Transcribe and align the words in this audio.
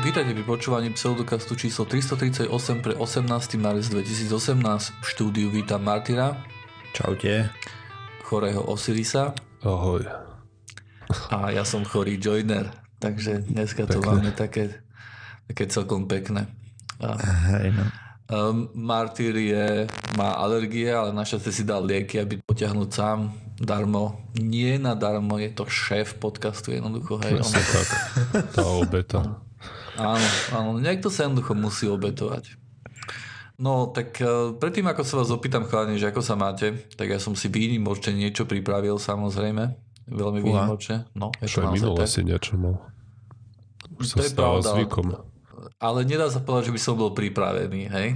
Vítajte 0.00 0.32
pri 0.32 0.48
počúvaní 0.48 0.88
pseudokastu 0.96 1.60
číslo 1.60 1.84
338 1.84 2.48
pre 2.80 2.96
18. 2.96 3.60
marec 3.60 3.84
2018. 3.84 4.32
V 4.96 5.04
štúdiu 5.04 5.52
vítam 5.52 5.84
Martina. 5.84 6.40
Čaute. 6.96 7.52
Chorého 8.24 8.64
Osirisa. 8.64 9.36
Ahoj. 9.60 10.08
A 11.28 11.52
ja 11.52 11.68
som 11.68 11.84
chorý 11.84 12.16
Joiner, 12.16 12.72
takže 12.96 13.44
dneska 13.44 13.84
to 13.84 14.00
máme 14.00 14.32
také, 14.32 14.80
také 15.44 15.68
celkom 15.68 16.08
pekné. 16.08 16.48
A, 16.96 17.20
Hej, 17.60 17.76
no. 17.76 17.84
um, 18.32 18.72
Martyr 18.72 19.36
je, 19.36 19.84
má 20.16 20.32
alergie, 20.32 20.88
ale 20.88 21.12
našťastie 21.12 21.52
si 21.52 21.62
dal 21.68 21.84
lieky, 21.84 22.16
aby 22.24 22.40
potiahnuť 22.40 22.88
sám 22.88 23.36
darmo. 23.60 24.16
Nie 24.40 24.80
nadarmo, 24.80 25.36
je 25.36 25.52
to 25.52 25.68
šéf 25.68 26.16
podcastu 26.16 26.72
jednoducho. 26.72 27.20
Hej, 27.20 27.44
on 27.44 27.52
tak. 27.52 27.88
Tá 28.56 28.64
obeta. 28.64 29.20
Áno, 29.98 30.26
áno, 30.54 30.70
niekto 30.78 31.10
sa 31.10 31.26
jednoducho 31.26 31.56
musí 31.58 31.90
obetovať. 31.90 32.60
No, 33.60 33.92
tak 33.92 34.16
uh, 34.24 34.56
predtým, 34.56 34.88
ako 34.88 35.02
sa 35.04 35.14
vás 35.20 35.28
opýtam, 35.28 35.68
chalani, 35.68 36.00
že 36.00 36.08
ako 36.08 36.24
sa 36.24 36.32
máte, 36.32 36.88
tak 36.96 37.12
ja 37.12 37.20
som 37.20 37.36
si 37.36 37.52
výnimočne 37.52 38.16
niečo 38.16 38.48
pripravil, 38.48 38.96
samozrejme. 38.96 39.76
Veľmi 40.10 40.40
výnimočne. 40.40 41.06
No, 41.12 41.30
je 41.38 41.52
to 41.52 41.94
tak. 41.94 42.08
si 42.08 42.24
niečo 42.24 42.56
mal. 42.56 42.80
Už 44.00 44.16
sa 44.16 44.24
pravda. 44.32 44.72
zvykom. 44.74 45.12
Ale 45.76 46.04
nedá 46.08 46.32
sa 46.32 46.40
povedať, 46.40 46.72
že 46.72 46.74
by 46.76 46.80
som 46.80 46.94
bol 46.96 47.12
pripravený, 47.12 47.88
hej? 47.88 48.08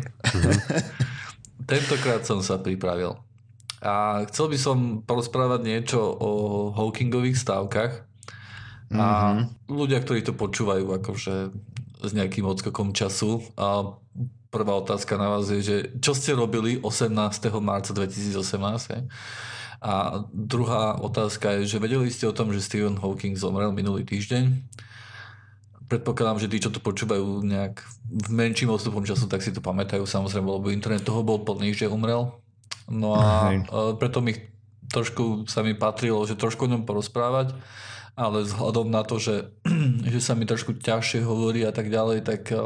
Tentokrát 1.71 2.25
som 2.25 2.41
sa 2.41 2.61
pripravil. 2.61 3.17
A 3.85 4.25
chcel 4.33 4.49
by 4.49 4.57
som 4.57 4.77
porozprávať 5.05 5.61
niečo 5.61 6.01
o 6.01 6.31
Hawkingových 6.73 7.37
stávkach. 7.37 8.05
A 8.95 9.43
ľudia, 9.67 9.99
ktorí 10.01 10.23
to 10.23 10.35
počúvajú 10.37 10.87
akože 11.03 11.35
s 12.05 12.11
nejakým 12.13 12.47
odskokom 12.47 12.95
času. 12.95 13.43
A 13.59 13.97
prvá 14.55 14.75
otázka 14.79 15.19
na 15.19 15.35
vás 15.35 15.51
je, 15.51 15.61
že 15.61 15.77
čo 15.99 16.15
ste 16.15 16.37
robili 16.37 16.79
18. 16.79 17.11
marca 17.59 17.91
2018? 17.91 18.95
hej? 18.95 19.03
A 19.85 20.25
druhá 20.33 20.97
otázka 20.97 21.61
je, 21.61 21.77
že 21.77 21.83
vedeli 21.83 22.09
ste 22.09 22.25
o 22.25 22.37
tom, 22.37 22.55
že 22.55 22.65
Stephen 22.65 22.97
Hawking 22.97 23.37
zomrel 23.37 23.75
minulý 23.75 24.07
týždeň? 24.07 24.65
Predpokladám, 25.85 26.41
že 26.41 26.49
tí, 26.49 26.65
čo 26.65 26.73
to 26.73 26.81
počúvajú 26.81 27.45
nejak 27.45 27.85
v 28.09 28.29
menším 28.33 28.73
odstupom 28.73 29.05
času, 29.05 29.29
tak 29.29 29.45
si 29.45 29.53
to 29.53 29.61
pamätajú 29.61 30.09
samozrejme, 30.09 30.49
lebo 30.49 30.73
internet 30.73 31.05
toho 31.05 31.21
bol 31.21 31.45
plný, 31.45 31.77
že 31.77 31.93
umrel. 31.93 32.33
No 32.89 33.13
a 33.21 33.53
Hej. 33.53 33.69
e, 33.69 33.93
preto 34.01 34.25
mi 34.25 34.33
trošku 34.89 35.51
sa 35.51 35.67
mi 35.67 35.75
patrilo, 35.75 36.23
že 36.23 36.39
trošku 36.39 36.65
o 36.65 36.71
ňom 36.71 36.87
porozprávať, 36.87 37.59
ale 38.15 38.47
vzhľadom 38.47 38.91
na 38.91 39.03
to, 39.03 39.19
že, 39.19 39.51
že 40.13 40.21
sa 40.23 40.39
mi 40.39 40.47
trošku 40.47 40.79
ťažšie 40.79 41.27
hovorí 41.27 41.67
a 41.67 41.75
tak 41.75 41.91
ďalej, 41.91 42.23
tak, 42.23 42.47
e, 42.55 42.63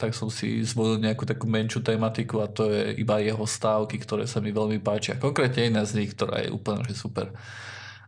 tak 0.00 0.16
som 0.16 0.32
si 0.32 0.64
zvolil 0.64 0.98
nejakú 1.00 1.28
takú 1.28 1.44
menšiu 1.44 1.84
tematiku 1.84 2.40
a 2.40 2.48
to 2.48 2.72
je 2.72 2.96
iba 2.98 3.20
jeho 3.20 3.44
stávky, 3.44 4.00
ktoré 4.00 4.24
sa 4.24 4.40
mi 4.40 4.50
veľmi 4.50 4.80
páčia. 4.80 5.20
Konkrétne 5.20 5.68
jedna 5.68 5.84
z 5.84 6.00
nich, 6.02 6.16
ktorá 6.16 6.42
je 6.42 6.50
úplne 6.50 6.80
že 6.88 6.96
super. 6.96 7.30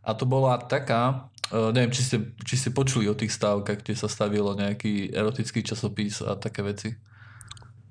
A 0.06 0.14
to 0.14 0.22
bola 0.22 0.54
taká, 0.62 1.26
uh, 1.50 1.74
neviem, 1.74 1.90
či 1.90 2.02
ste, 2.06 2.16
či 2.46 2.54
ste 2.54 2.70
počuli 2.70 3.10
o 3.10 3.18
tých 3.18 3.34
stávkach, 3.34 3.82
kde 3.82 3.98
sa 3.98 4.06
stavilo 4.06 4.54
nejaký 4.54 5.10
erotický 5.10 5.66
časopis 5.66 6.22
a 6.22 6.38
také 6.38 6.62
veci. 6.62 6.94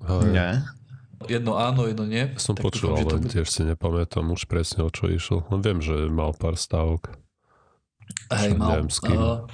Hej. 0.00 0.32
Nie. 0.32 0.64
Jedno 1.28 1.56
áno, 1.56 1.84
jedno 1.88 2.04
nie. 2.08 2.32
Som 2.40 2.56
Tak 2.56 2.72
počul, 2.72 2.92
dúfam, 2.92 3.00
že 3.00 3.04
to 3.04 3.16
ale 3.16 3.20
bude- 3.24 3.32
tiež 3.36 3.48
si 3.48 3.62
nepamätám 3.64 4.24
už 4.32 4.48
presne 4.48 4.84
o 4.84 4.90
čo 4.92 5.08
išlo. 5.08 5.44
Len 5.48 5.60
viem, 5.64 5.80
že 5.80 6.08
mal 6.12 6.32
pár 6.36 6.56
stávok. 6.56 7.12
Hej, 8.28 8.50
mal, 8.54 8.68
neviem 8.74 8.88
s 8.88 8.98
kým. 8.98 9.14
uh, 9.14 9.46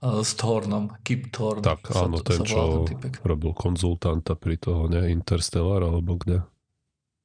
uh, 0.00 0.20
s 0.20 0.34
Thornom, 0.34 0.90
Kip 1.00 1.30
Thorn. 1.30 1.60
Tak, 1.60 1.86
sa 1.86 2.04
áno, 2.04 2.18
ten, 2.20 2.42
čo 2.42 2.58
ten 2.84 2.94
typek. 2.94 3.12
robil 3.22 3.52
konzultanta 3.52 4.34
pri 4.34 4.56
toho, 4.56 4.86
ne? 4.86 5.06
Interstellar, 5.08 5.80
alebo 5.80 6.16
kde? 6.16 6.42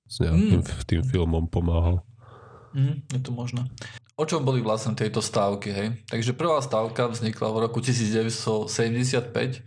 S 0.06 0.20
nejakým 0.20 0.62
Mm. 0.62 0.86
tým 0.86 1.02
filmom 1.02 1.46
pomáhal. 1.48 2.06
Mm, 2.72 3.06
je 3.08 3.20
to 3.20 3.32
možné. 3.32 3.66
O 4.14 4.26
čom 4.26 4.42
boli 4.42 4.62
vlastne 4.62 4.94
tieto 4.94 5.20
stávky, 5.20 5.70
hej? 5.70 5.88
Takže 6.06 6.34
prvá 6.34 6.58
stávka 6.60 7.06
vznikla 7.08 7.50
v 7.50 7.58
roku 7.64 7.82
1975, 7.82 9.66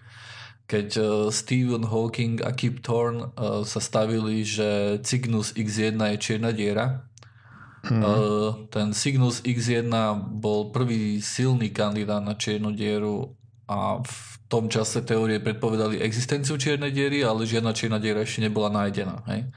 keď 0.66 0.88
eh, 0.92 1.04
Stephen 1.30 1.82
Hawking 1.84 2.42
a 2.42 2.50
Kip 2.50 2.78
Thorne 2.80 3.30
sa 3.62 3.78
stavili, 3.78 4.42
že 4.42 4.98
Cygnus 5.00 5.50
X1 5.52 5.98
je 5.98 6.18
čierna 6.20 6.50
diera. 6.50 7.06
Eh, 7.90 8.50
Ten 8.70 8.90
Cygnus 8.90 9.42
X1 9.46 9.90
bol 10.42 10.74
prvý 10.74 11.22
silný 11.22 11.70
kandidát 11.70 12.22
na 12.22 12.34
čiernu 12.34 12.74
dieru 12.74 13.38
a 13.66 14.02
v 14.02 14.18
tom 14.46 14.70
čase 14.70 15.02
teórie 15.02 15.42
predpovedali 15.42 16.02
existenciu 16.02 16.54
čiernej 16.54 16.94
diery, 16.94 17.26
ale 17.26 17.46
žiadna 17.46 17.74
čierna 17.74 17.98
diera 17.98 18.22
ešte 18.22 18.46
nebola 18.46 18.70
nájdená. 18.70 19.26
Hej? 19.26 19.50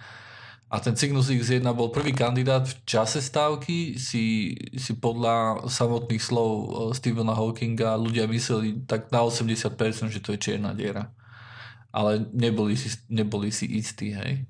A 0.70 0.78
ten 0.78 0.94
Cygnus 0.94 1.34
X1 1.34 1.66
bol 1.74 1.90
prvý 1.90 2.14
kandidát 2.14 2.62
v 2.62 2.78
čase 2.86 3.26
stávky, 3.26 3.98
si, 3.98 4.54
si 4.78 4.92
podľa 4.98 5.66
samotných 5.66 6.22
slov 6.22 6.52
eh, 6.54 6.70
Stephena 6.94 7.34
Hawkinga 7.34 7.98
ľudia 7.98 8.30
mysleli 8.30 8.86
tak 8.86 9.10
na 9.10 9.26
80%, 9.26 10.14
že 10.14 10.22
to 10.22 10.38
je 10.38 10.40
čierna 10.42 10.78
diera. 10.78 11.10
Ale 11.90 12.30
neboli 12.38 12.78
si, 12.78 12.94
neboli 13.10 13.50
si 13.50 13.66
istí, 13.66 14.14
hej. 14.14 14.46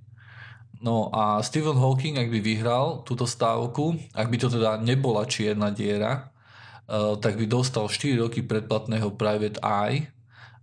No 0.79 1.11
a 1.11 1.43
Stephen 1.43 1.75
Hawking, 1.75 2.15
ak 2.15 2.31
by 2.31 2.39
vyhral 2.39 3.03
túto 3.03 3.27
stávku, 3.27 3.99
ak 4.15 4.31
by 4.31 4.37
to 4.39 4.47
teda 4.47 4.79
nebola 4.79 5.27
čierna 5.27 5.75
diera, 5.75 6.31
eh, 6.87 7.15
tak 7.19 7.35
by 7.35 7.45
dostal 7.45 7.91
4 7.91 8.15
roky 8.15 8.39
predplatného 8.39 9.11
Private 9.19 9.59
Eye, 9.59 10.07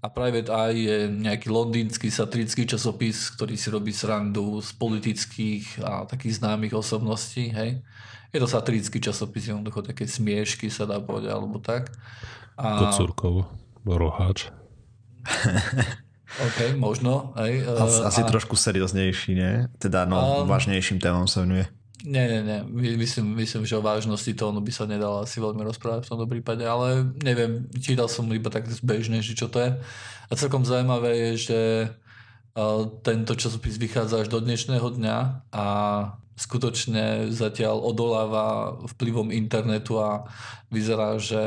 a 0.07 0.13
Private 0.13 0.53
Eye 0.53 0.79
je 0.87 0.99
nejaký 1.11 1.51
londýnsky 1.51 2.15
satirický 2.15 2.63
časopis, 2.63 3.35
ktorý 3.35 3.59
si 3.59 3.69
robí 3.75 3.91
srandu 3.91 4.63
z 4.63 4.71
politických 4.79 5.83
a 5.83 6.07
takých 6.07 6.39
známych 6.39 6.79
osobností. 6.79 7.51
Hej. 7.51 7.83
Je 8.31 8.39
to 8.39 8.47
satirický 8.47 9.03
časopis, 9.03 9.51
jednoducho 9.51 9.83
také 9.83 10.07
smiešky 10.07 10.71
sa 10.71 10.87
dá 10.87 11.03
povedať, 11.03 11.35
alebo 11.35 11.59
tak. 11.59 11.91
A, 12.55 12.87
Kocúrkov, 12.87 13.51
roháč. 13.83 14.55
OK, 16.27 16.75
možno. 16.77 17.33
Hej. 17.39 17.63
Asi, 17.65 17.99
eh, 18.03 18.09
asi 18.11 18.21
a- 18.23 18.29
trošku 18.29 18.59
serióznejší, 18.59 19.31
nie? 19.33 19.53
Teda 19.79 20.05
no, 20.05 20.43
Um, 20.43 20.51
vážnejším 20.51 20.99
témom 20.99 21.25
sa 21.25 21.47
venuje. 21.47 21.71
Nie, 22.05 22.29
nie, 22.29 22.41
nie. 22.45 22.61
My- 22.67 22.97
Myslím, 22.99 23.35
myslím, 23.35 23.65
že 23.67 23.75
o 23.75 23.83
vážnosti 23.83 24.29
tónu 24.35 24.61
by 24.61 24.71
sa 24.71 24.87
nedalo 24.87 25.25
asi 25.25 25.41
veľmi 25.41 25.65
rozprávať 25.65 26.07
v 26.07 26.11
tomto 26.13 26.27
prípade, 26.29 26.63
ale 26.63 27.03
neviem, 27.25 27.67
čítal 27.79 28.07
som 28.07 28.29
iba 28.31 28.47
tak 28.53 28.69
zbežne, 28.69 29.23
že 29.25 29.35
čo 29.35 29.49
to 29.49 29.59
je. 29.59 29.71
A 30.29 30.33
celkom 30.37 30.63
zaujímavé 30.63 31.15
je, 31.17 31.51
že 31.51 31.61
uh, 32.55 32.87
tento 33.01 33.35
časopis 33.35 33.79
vychádza 33.79 34.23
až 34.23 34.29
do 34.29 34.39
dnešného 34.39 34.87
dňa 34.93 35.17
a 35.51 35.67
skutočne 36.37 37.33
zatiaľ 37.33 37.81
odoláva 37.81 38.77
vplyvom 38.93 39.33
internetu 39.33 39.97
a 39.97 40.29
vyzerá, 40.69 41.17
že 41.17 41.41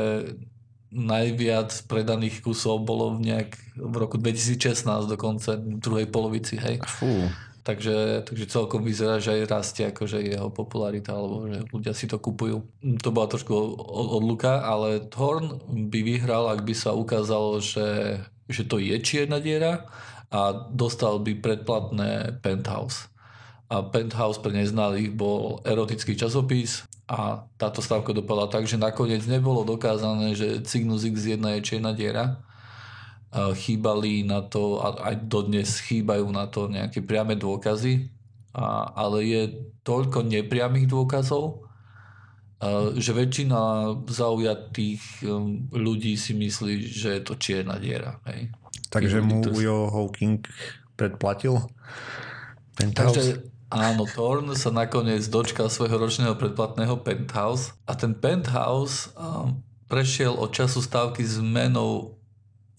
najviac 0.90 1.70
predaných 1.86 2.42
kusov 2.42 2.82
bolo 2.82 3.14
v, 3.14 3.30
nejak, 3.30 3.50
v 3.78 3.94
roku 3.94 4.18
2016 4.18 4.86
dokonca, 5.06 5.54
v 5.56 5.78
druhej 5.78 6.06
polovici, 6.10 6.58
hej. 6.58 6.82
Fú. 6.82 7.30
Takže, 7.60 8.26
takže 8.26 8.50
celkom 8.50 8.82
vyzerá, 8.82 9.22
že 9.22 9.36
aj 9.36 9.50
rastie 9.52 9.84
akože 9.92 10.18
jeho 10.24 10.50
popularita, 10.50 11.14
alebo 11.14 11.46
že 11.46 11.62
ľudia 11.70 11.94
si 11.94 12.10
to 12.10 12.18
kupujú. 12.18 12.66
To 13.04 13.08
bola 13.14 13.30
trošku 13.30 13.52
od- 13.54 14.10
odluka, 14.18 14.64
ale 14.64 15.06
Thorn 15.06 15.62
by 15.70 16.00
vyhral, 16.02 16.50
ak 16.50 16.66
by 16.66 16.74
sa 16.74 16.96
ukázalo, 16.96 17.62
že, 17.62 18.18
že 18.50 18.66
to 18.66 18.82
je 18.82 18.96
čierna 18.98 19.38
diera 19.38 19.86
a 20.32 20.54
dostal 20.72 21.22
by 21.22 21.38
predplatné 21.38 22.42
Penthouse. 22.42 23.06
A 23.70 23.86
Penthouse 23.86 24.42
pre 24.42 24.50
neznalých 24.50 25.14
bol 25.14 25.62
erotický 25.62 26.18
časopis 26.18 26.82
a 27.10 27.42
táto 27.58 27.82
stavka 27.82 28.14
dopadla 28.14 28.46
tak, 28.46 28.70
že 28.70 28.78
nakoniec 28.78 29.26
nebolo 29.26 29.66
dokázané, 29.66 30.38
že 30.38 30.62
Cygnus 30.62 31.02
X1 31.02 31.42
je 31.42 31.66
čierna 31.66 31.90
diera, 31.90 32.38
chýbali 33.34 34.22
na 34.22 34.46
to, 34.46 34.78
a 34.78 35.10
aj 35.10 35.26
dodnes 35.26 35.82
chýbajú 35.82 36.30
na 36.30 36.46
to 36.46 36.70
nejaké 36.70 37.02
priame 37.02 37.34
dôkazy, 37.34 38.10
a, 38.54 38.90
ale 38.94 39.26
je 39.26 39.42
toľko 39.86 40.26
nepriamých 40.26 40.90
dôkazov, 40.90 41.66
a, 42.58 42.94
že 42.98 43.14
väčšina 43.14 43.58
zaujatých 44.06 45.02
um, 45.26 45.66
ľudí 45.70 46.18
si 46.18 46.34
myslí, 46.34 46.90
že 46.90 47.18
je 47.18 47.22
to 47.22 47.38
čierna 47.38 47.78
diera. 47.78 48.18
Hej. 48.30 48.50
Takže 48.90 49.22
mu 49.22 49.46
Ujo 49.46 49.86
Hawking 49.94 50.42
predplatil? 50.98 51.58
Penthouse? 52.74 53.14
Takže 53.14 53.49
áno, 53.70 54.04
Thorn 54.04 54.52
sa 54.58 54.74
nakoniec 54.74 55.24
dočkal 55.30 55.70
svojho 55.70 55.96
ročného 55.96 56.34
predplatného 56.34 57.00
penthouse 57.06 57.72
a 57.86 57.94
ten 57.94 58.12
penthouse 58.12 59.14
um, 59.14 59.62
prešiel 59.86 60.34
od 60.34 60.50
času 60.50 60.82
stávky 60.82 61.22
zmenou 61.22 62.20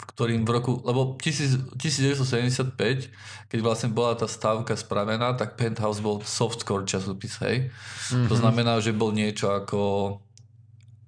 v 0.01 0.03
ktorým 0.17 0.41
v 0.49 0.51
roku, 0.57 0.81
lebo 0.81 1.13
1000 1.21 1.77
1975, 1.77 2.73
keď 3.53 3.59
vlastne 3.61 3.93
bola 3.93 4.17
tá 4.17 4.25
stávka 4.25 4.73
spravená, 4.73 5.37
tak 5.37 5.61
Penthouse 5.61 6.01
bol 6.01 6.25
softcore 6.25 6.89
časopis, 6.89 7.37
hej. 7.45 7.69
Mm-hmm. 7.69 8.25
To 8.25 8.33
znamená, 8.33 8.81
že 8.81 8.97
bol 8.97 9.13
niečo 9.13 9.53
ako, 9.53 10.17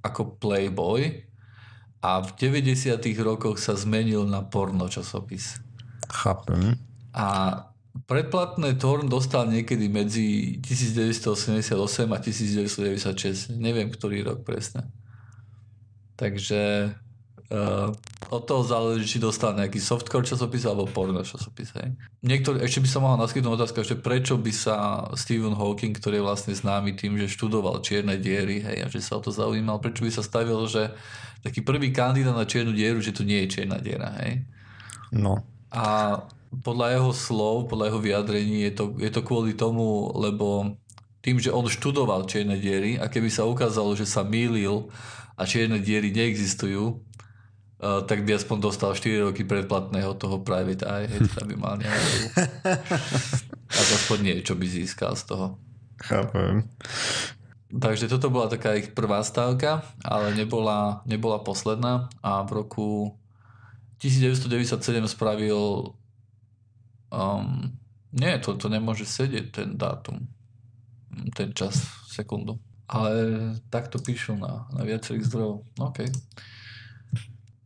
ako 0.06 0.38
Playboy, 0.38 1.26
a 2.04 2.20
v 2.20 2.30
90. 2.36 3.00
rokoch 3.24 3.64
sa 3.64 3.80
zmenil 3.80 4.28
na 4.28 4.44
porno 4.44 4.92
časopis. 4.92 5.64
Chápem. 6.12 6.76
A 7.16 7.56
predplatné 7.94 8.76
Torn 8.82 9.06
dostal 9.06 9.46
niekedy 9.46 9.86
medzi 9.86 10.58
1988 10.66 11.78
a 12.10 12.18
1996. 12.18 13.54
Neviem, 13.54 13.94
ktorý 13.94 14.26
rok 14.26 14.42
presne. 14.42 14.90
Takže 16.18 16.94
uh, 17.54 17.90
od 18.34 18.44
toho 18.50 18.66
záleží, 18.66 19.18
či 19.18 19.18
dostal 19.22 19.54
nejaký 19.54 19.78
softcore 19.78 20.26
časopis 20.26 20.66
alebo 20.66 20.90
porno 20.90 21.22
časopis. 21.22 21.70
Hej. 21.78 21.94
Niektorý, 22.26 22.66
ešte 22.66 22.82
by 22.82 22.90
som 22.90 23.02
mohol 23.06 23.22
naskytnúť 23.22 23.54
otázku, 23.62 23.86
že 23.86 24.02
prečo 24.02 24.42
by 24.42 24.54
sa 24.54 24.76
Stephen 25.14 25.54
Hawking, 25.54 25.94
ktorý 25.94 26.22
je 26.22 26.26
vlastne 26.26 26.54
známy 26.58 26.98
tým, 26.98 27.18
že 27.22 27.30
študoval 27.30 27.86
čierne 27.86 28.18
diery 28.18 28.66
hej, 28.66 28.78
a 28.84 28.88
že 28.90 29.06
sa 29.06 29.18
o 29.18 29.22
to 29.22 29.30
zaujímal, 29.30 29.78
prečo 29.78 30.02
by 30.02 30.10
sa 30.10 30.26
stavil, 30.26 30.66
že 30.66 30.90
taký 31.46 31.62
prvý 31.62 31.94
kandidát 31.94 32.34
na 32.34 32.50
čiernu 32.50 32.74
dieru, 32.74 33.04
že 33.04 33.14
to 33.14 33.22
nie 33.22 33.46
je 33.46 33.60
čierna 33.60 33.78
diera. 33.78 34.18
Hej. 34.24 34.50
No. 35.14 35.46
A 35.70 36.18
podľa 36.62 36.88
jeho 37.00 37.12
slov, 37.16 37.56
podľa 37.72 37.90
jeho 37.90 38.00
vyjadrení 38.04 38.58
je 38.70 38.74
to, 38.78 38.86
je 39.02 39.10
to 39.10 39.22
kvôli 39.26 39.58
tomu, 39.58 40.14
lebo 40.14 40.78
tým, 41.24 41.40
že 41.40 41.56
on 41.56 41.66
študoval 41.66 42.28
čierne 42.28 42.60
diery 42.60 43.00
a 43.00 43.08
keby 43.08 43.32
sa 43.32 43.48
ukázalo, 43.48 43.96
že 43.96 44.04
sa 44.04 44.28
mýlil 44.28 44.92
a 45.40 45.48
čierne 45.48 45.80
diery 45.80 46.12
neexistujú, 46.12 47.00
uh, 47.00 48.04
tak 48.04 48.28
by 48.28 48.38
aspoň 48.38 48.58
dostal 48.60 48.92
4 48.94 49.32
roky 49.32 49.48
predplatného 49.48 50.14
toho 50.20 50.44
private 50.44 50.84
eye, 50.84 51.08
hej, 51.08 51.26
aby 51.40 51.56
mal 51.56 51.80
nejakú... 51.80 52.14
a 53.74 53.80
aspoň 53.80 54.18
niečo 54.22 54.54
by 54.54 54.66
získal 54.68 55.16
z 55.16 55.24
toho. 55.32 55.58
Chápem. 56.04 56.68
Takže 57.74 58.06
toto 58.06 58.30
bola 58.30 58.52
taká 58.52 58.78
ich 58.78 58.94
prvá 58.94 59.26
stávka, 59.26 59.82
ale 60.06 60.36
nebola, 60.38 61.02
nebola 61.10 61.42
posledná 61.42 62.12
a 62.22 62.46
v 62.46 62.62
roku 62.62 63.18
1997 63.98 64.78
spravil 65.08 65.96
um, 67.14 67.70
nie, 68.14 68.34
to, 68.42 68.58
to 68.58 68.70
nemôže 68.70 69.06
sedieť 69.06 69.46
ten 69.54 69.70
dátum, 69.78 70.26
ten 71.34 71.54
čas, 71.54 71.86
sekundu. 72.10 72.58
Ale 72.86 73.10
takto 73.74 73.98
píšu 73.98 74.38
na, 74.38 74.70
na 74.70 74.86
viacerých 74.86 75.26
zdrojov. 75.30 75.66
OK. 75.82 76.06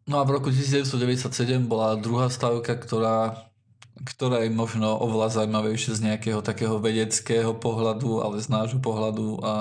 No 0.07 0.23
a 0.23 0.23
v 0.23 0.39
roku 0.39 0.47
1997 0.47 1.67
bola 1.67 1.99
druhá 1.99 2.31
stavka, 2.31 2.79
ktorá, 2.79 3.51
ktorá 4.07 4.47
je 4.47 4.51
možno 4.55 4.95
oveľa 4.95 5.43
zaujímavejšia 5.43 5.99
z 5.99 6.01
nejakého 6.07 6.39
takého 6.39 6.79
vedeckého 6.79 7.51
pohľadu, 7.59 8.23
ale 8.23 8.39
z 8.39 8.47
nášho 8.47 8.79
pohľadu 8.79 9.43
a 9.43 9.53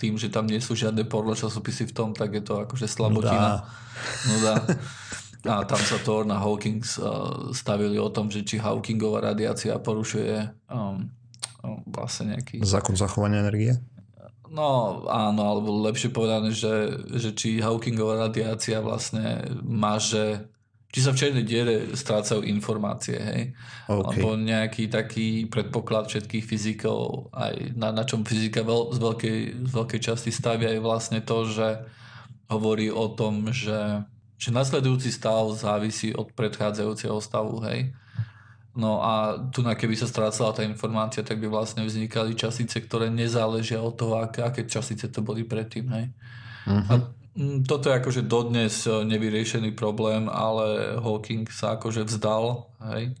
tým, 0.00 0.16
že 0.16 0.32
tam 0.32 0.48
nie 0.48 0.58
sú 0.58 0.72
žiadne 0.72 1.04
porno 1.04 1.36
časopisy 1.36 1.92
v 1.92 1.92
tom, 1.92 2.08
tak 2.16 2.32
je 2.32 2.40
to 2.40 2.64
akože 2.64 2.88
slabotina. 2.88 3.68
Nuda. 4.24 4.54
A 5.44 5.64
tam 5.68 5.80
sa 5.80 6.00
Thorne 6.00 6.32
a 6.32 6.40
Hawkins 6.40 6.96
uh, 6.96 7.52
stavili 7.52 8.00
o 8.00 8.08
tom, 8.08 8.32
že 8.32 8.44
či 8.48 8.56
Hawkingová 8.56 9.32
radiácia 9.32 9.76
porušuje 9.76 10.48
um, 10.72 11.04
vlastne 11.88 12.36
nejaký... 12.36 12.64
Zákon 12.64 12.96
zachovania 12.96 13.44
energie? 13.44 13.76
No 14.54 15.02
áno, 15.10 15.42
alebo 15.44 15.82
lepšie 15.84 16.14
povedané, 16.14 16.54
že, 16.54 16.96
že 17.10 17.34
či 17.34 17.58
Hawkingová 17.58 18.30
radiácia 18.30 18.78
vlastne 18.78 19.42
že 19.98 20.46
či 20.94 21.02
sa 21.02 21.10
v 21.10 21.18
černej 21.18 21.42
diere 21.42 21.74
strácajú 21.90 22.46
informácie, 22.46 23.18
hej? 23.18 23.42
Okay. 23.90 24.22
Alebo 24.22 24.38
nejaký 24.38 24.86
taký 24.86 25.50
predpoklad 25.50 26.06
všetkých 26.06 26.46
fyzikov, 26.46 27.34
aj 27.34 27.74
na, 27.74 27.90
na 27.90 28.06
čom 28.06 28.22
fyzika 28.22 28.62
veľ, 28.62 28.94
z, 28.94 28.98
veľkej, 29.02 29.38
z 29.66 29.72
veľkej 29.74 30.00
časti 30.00 30.30
stavia 30.30 30.70
je 30.70 30.78
vlastne 30.78 31.18
to, 31.18 31.50
že 31.50 31.82
hovorí 32.46 32.94
o 32.94 33.10
tom, 33.10 33.50
že, 33.50 34.06
že 34.38 34.50
nasledujúci 34.50 35.14
stav 35.14 35.50
závisí 35.54 36.10
od 36.14 36.30
predchádzajúceho 36.34 37.18
stavu, 37.22 37.62
hej? 37.64 37.94
No 38.74 38.98
a 38.98 39.38
tu 39.54 39.62
na 39.62 39.78
keby 39.78 39.94
sa 39.94 40.10
strácala 40.10 40.50
tá 40.50 40.66
informácia, 40.66 41.22
tak 41.22 41.38
by 41.38 41.46
vlastne 41.46 41.86
vznikali 41.86 42.34
častice, 42.34 42.82
ktoré 42.82 43.06
nezáležia 43.06 43.78
od 43.78 43.94
toho, 43.94 44.18
aké, 44.18 44.42
aké 44.42 44.66
častice 44.66 45.06
to 45.06 45.22
boli 45.22 45.46
predtým. 45.46 45.86
Hej. 45.94 46.10
Uh-huh. 46.66 46.90
A 46.90 46.94
toto 47.62 47.86
je 47.86 47.98
akože 48.02 48.26
dodnes 48.26 48.74
nevyriešený 48.82 49.78
problém, 49.78 50.26
ale 50.26 50.98
Hawking 50.98 51.46
sa 51.54 51.78
akože 51.78 52.02
vzdal. 52.02 52.66
Hej. 52.90 53.14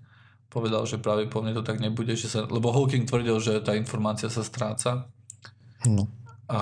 Povedal, 0.50 0.90
že 0.90 0.98
práve 0.98 1.30
po 1.30 1.38
mne 1.38 1.54
to 1.54 1.62
tak 1.62 1.78
nebude, 1.78 2.18
že 2.18 2.26
sa, 2.26 2.50
lebo 2.50 2.74
Hawking 2.74 3.06
tvrdil, 3.06 3.38
že 3.38 3.62
tá 3.62 3.78
informácia 3.78 4.26
sa 4.26 4.42
stráca. 4.42 5.06
No. 5.86 6.10
A 6.50 6.60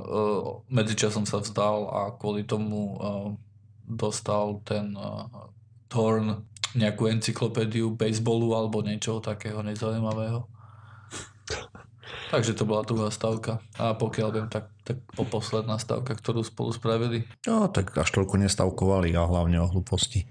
uh, 0.00 0.64
medzičasom 0.72 1.28
sa 1.28 1.44
vzdal 1.44 1.92
a 1.92 2.00
kvôli 2.16 2.48
tomu 2.48 2.96
uh, 2.96 3.36
dostal 3.90 4.62
ten 4.62 4.94
uh, 4.94 5.26
Thorn 5.90 6.46
nejakú 6.78 7.10
encyklopédiu 7.10 7.98
baseballu 7.98 8.54
alebo 8.54 8.78
niečoho 8.86 9.18
takého 9.18 9.58
nezaujímavého. 9.66 10.46
Takže 12.30 12.54
to 12.54 12.62
bola 12.62 12.86
druhá 12.86 13.10
stavka. 13.10 13.58
A 13.74 13.90
pokiaľ 13.98 14.28
viem, 14.30 14.46
tak, 14.46 14.70
tak 14.86 15.02
posledná 15.18 15.82
stavka, 15.82 16.14
ktorú 16.14 16.46
spolu 16.46 16.70
spravili. 16.70 17.26
No, 17.42 17.66
tak 17.66 17.90
až 17.98 18.06
toľko 18.14 18.38
nestavkovali 18.38 19.10
a 19.18 19.26
hlavne 19.26 19.58
o 19.58 19.66
hlúposti. 19.66 20.30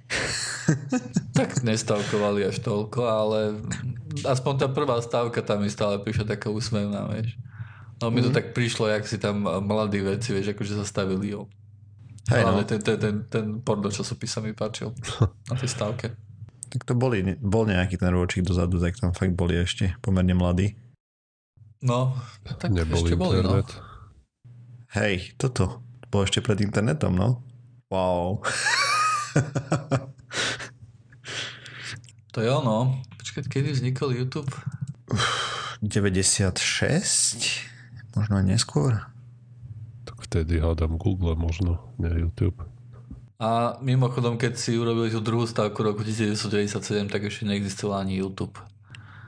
tak 1.39 1.59
nestavkovali 1.59 2.47
až 2.47 2.63
toľko, 2.63 3.01
ale 3.03 3.39
aspoň 4.23 4.53
tá 4.63 4.67
prvá 4.71 5.03
stavka 5.03 5.43
tam 5.43 5.59
mi 5.59 5.67
stále 5.67 5.99
prišla 5.99 6.39
taká 6.39 6.47
úsmevná, 6.47 7.03
vieš. 7.11 7.35
No 7.99 8.07
mi 8.07 8.23
to 8.23 8.31
mm. 8.31 8.35
tak 8.39 8.55
prišlo, 8.55 8.87
jak 8.87 9.03
si 9.03 9.19
tam 9.19 9.43
mladí 9.43 9.99
veci, 9.99 10.31
vieš, 10.31 10.55
akože 10.55 10.79
zastavili 10.79 11.35
jo. 11.35 11.51
Hej, 12.29 12.43
no. 12.45 12.61
ten, 12.63 12.79
ten, 12.81 12.97
ten, 13.01 13.15
ten 13.25 13.45
porno 13.65 13.89
časopis 13.89 14.29
sa 14.29 14.39
mi 14.39 14.53
páčil 14.53 14.93
na 15.49 15.55
tej 15.57 15.69
stavke. 15.69 16.13
Tak 16.69 16.85
to 16.85 16.93
boli, 16.93 17.25
bol 17.41 17.65
nejaký 17.65 17.97
ten 17.97 18.13
ročík 18.13 18.45
dozadu, 18.45 18.77
tak 18.77 18.93
tam 19.01 19.09
fakt 19.17 19.33
boli 19.33 19.57
ešte 19.57 19.97
pomerne 20.05 20.37
mladí. 20.37 20.77
No, 21.81 22.13
tak 22.45 22.69
Nebol 22.75 23.01
ešte 23.01 23.17
boli, 23.17 23.41
no. 23.41 23.65
Hej, 24.93 25.33
toto. 25.41 25.81
Bolo 26.09 26.25
ešte 26.25 26.45
pred 26.45 26.61
internetom, 26.61 27.17
no. 27.17 27.41
Wow. 27.89 28.45
to 32.33 32.45
je 32.45 32.49
ono. 32.49 33.01
Počkať, 33.17 33.45
kedy 33.49 33.73
vznikol 33.73 34.13
YouTube? 34.13 34.53
96? 35.81 36.53
Možno 38.13 38.43
neskôr. 38.43 39.09
Vtedy 40.29 40.61
hádam 40.61 41.01
Google 41.01 41.33
možno, 41.33 41.89
nie 41.97 42.21
YouTube. 42.21 42.61
A 43.41 43.81
mimochodom, 43.81 44.37
keď 44.37 44.61
si 44.61 44.77
urobili 44.77 45.09
tú 45.09 45.25
druhú 45.25 45.49
stavku 45.49 45.81
roku 45.81 46.05
1997, 46.05 47.09
tak 47.09 47.25
ešte 47.25 47.49
neexistoval 47.49 48.05
ani 48.05 48.21
YouTube. 48.21 48.53